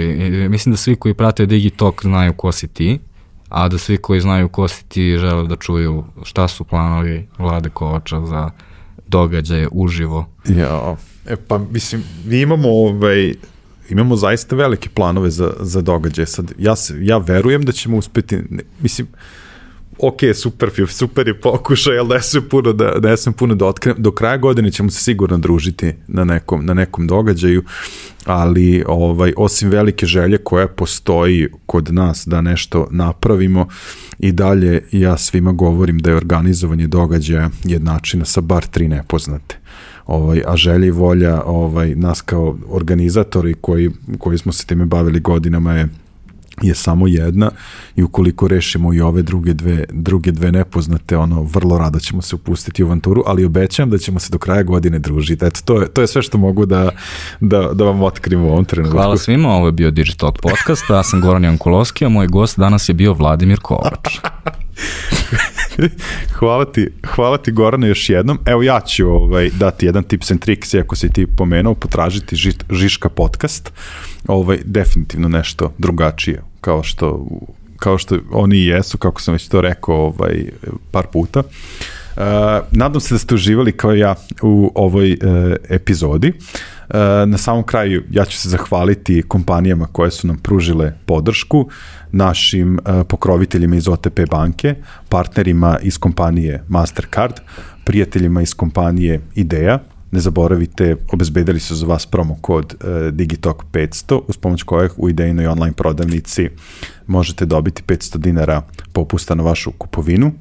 [0.49, 2.99] mislim da svi koji prate Digitalk znaju ko si ti
[3.49, 7.71] a da svi koji znaju ko si ti žele da čuju šta su planovi Vlade
[7.71, 8.51] Kovača za
[9.07, 10.27] događaje uživo.
[10.49, 10.97] Ja,
[11.27, 13.35] e pa mislim, mi imamo ovaj,
[13.89, 16.27] imamo zaista velike planove za, za događaje.
[16.27, 19.09] Sad, ja, se, ja verujem da ćemo uspeti, ne, mislim,
[19.99, 24.03] ok, super, super je pokušaj, ali ne sam puno da, ne sam puno da otkrenem.
[24.03, 27.63] Do kraja godine ćemo se sigurno družiti na nekom, na nekom događaju,
[28.25, 33.69] ali ovaj, osim velike želje koja postoji kod nas da nešto napravimo
[34.19, 39.59] i dalje ja svima govorim da je organizovanje događaja jednačina sa bar tri nepoznate
[40.07, 45.21] ovaj, a želja i volja ovaj, nas kao organizatori koji, koji smo se time bavili
[45.21, 45.89] godinama je
[46.63, 47.51] je samo jedna
[47.97, 52.35] i ukoliko rešimo i ove druge dve, druge dve nepoznate, ono, vrlo rado ćemo se
[52.35, 55.45] upustiti u avanturu, ali obećam da ćemo se do kraja godine družiti.
[55.45, 56.91] Eto, to je, to je sve što mogu da,
[57.41, 58.97] da, da vam otkrim u ovom trenutku.
[58.97, 62.89] Hvala svima, ovo je bio Digital Podcast, ja sam Goran Jankulovski, a moj gost danas
[62.89, 64.19] je bio Vladimir Kovač.
[66.39, 68.39] hvala ti, hvala ti Gorane još jednom.
[68.47, 72.53] Evo ja ću ovaj, dati jedan tips and tricks, ako si ti pomenuo, potražiti ži,
[72.71, 73.73] Žiška podcast.
[74.27, 77.27] Ovaj, definitivno nešto drugačije, kao što,
[77.77, 80.45] kao što oni jesu, kako sam već to rekao ovaj,
[80.91, 81.43] par puta.
[82.17, 82.23] Uh,
[82.71, 85.19] nadam se da ste uživali kao ja u ovoj uh,
[85.69, 86.29] epizodi.
[86.29, 86.76] Uh,
[87.27, 91.69] na samom kraju ja ću se zahvaliti kompanijama koje su nam pružile podršku
[92.13, 94.75] našim uh, pokroviteljima iz OTP banke,
[95.09, 97.33] partnerima iz kompanije Mastercard,
[97.85, 99.79] prijateljima iz kompanije Ideja,
[100.11, 105.09] ne zaboravite, obezbedili su za vas promo kod uh, Digitalk 500, uz pomoć kojeg u
[105.09, 106.49] idejnoj online prodavnici
[107.07, 110.33] možete dobiti 500 dinara popusta na vašu kupovinu.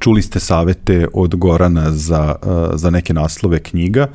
[0.00, 2.36] Čuli ste savete od Gorana za,
[2.74, 4.06] za neke naslove knjiga.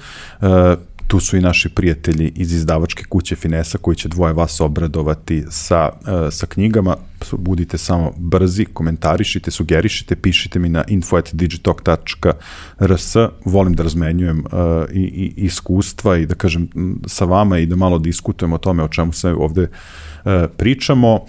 [1.08, 5.90] Tu su i naši prijatelji iz izdavačke kuće Finesa koji će dvoje vas obradovati sa,
[5.90, 5.98] uh,
[6.32, 6.96] sa knjigama.
[7.32, 13.16] Budite samo brzi, komentarišite, sugerišite, pišite mi na info.digitalk.rs.
[13.46, 14.46] Volim da razmenjujem uh,
[14.94, 16.70] i, i iskustva i da kažem
[17.08, 19.70] sa vama i da malo diskutujemo o tome o čemu se ovde uh,
[20.58, 21.26] pričamo.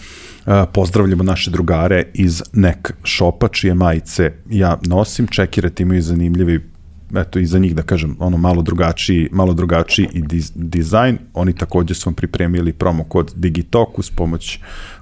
[0.72, 5.26] Pozdravljamo naše drugare iz Nek Shopa, čije majice ja nosim.
[5.26, 6.73] Čekirate imaju zanimljivi
[7.16, 11.18] eto i za njih da kažem ono malo drugačiji malo drugačiji i diz, dizajn.
[11.34, 14.58] Oni takođe su vam pripremili promo kod Digitalk uz pomoć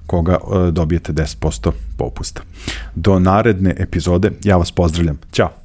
[0.06, 2.42] koga uh, dobijete 10% popusta.
[2.94, 5.18] Do naredne epizode ja vas pozdravljam.
[5.32, 5.61] Ćao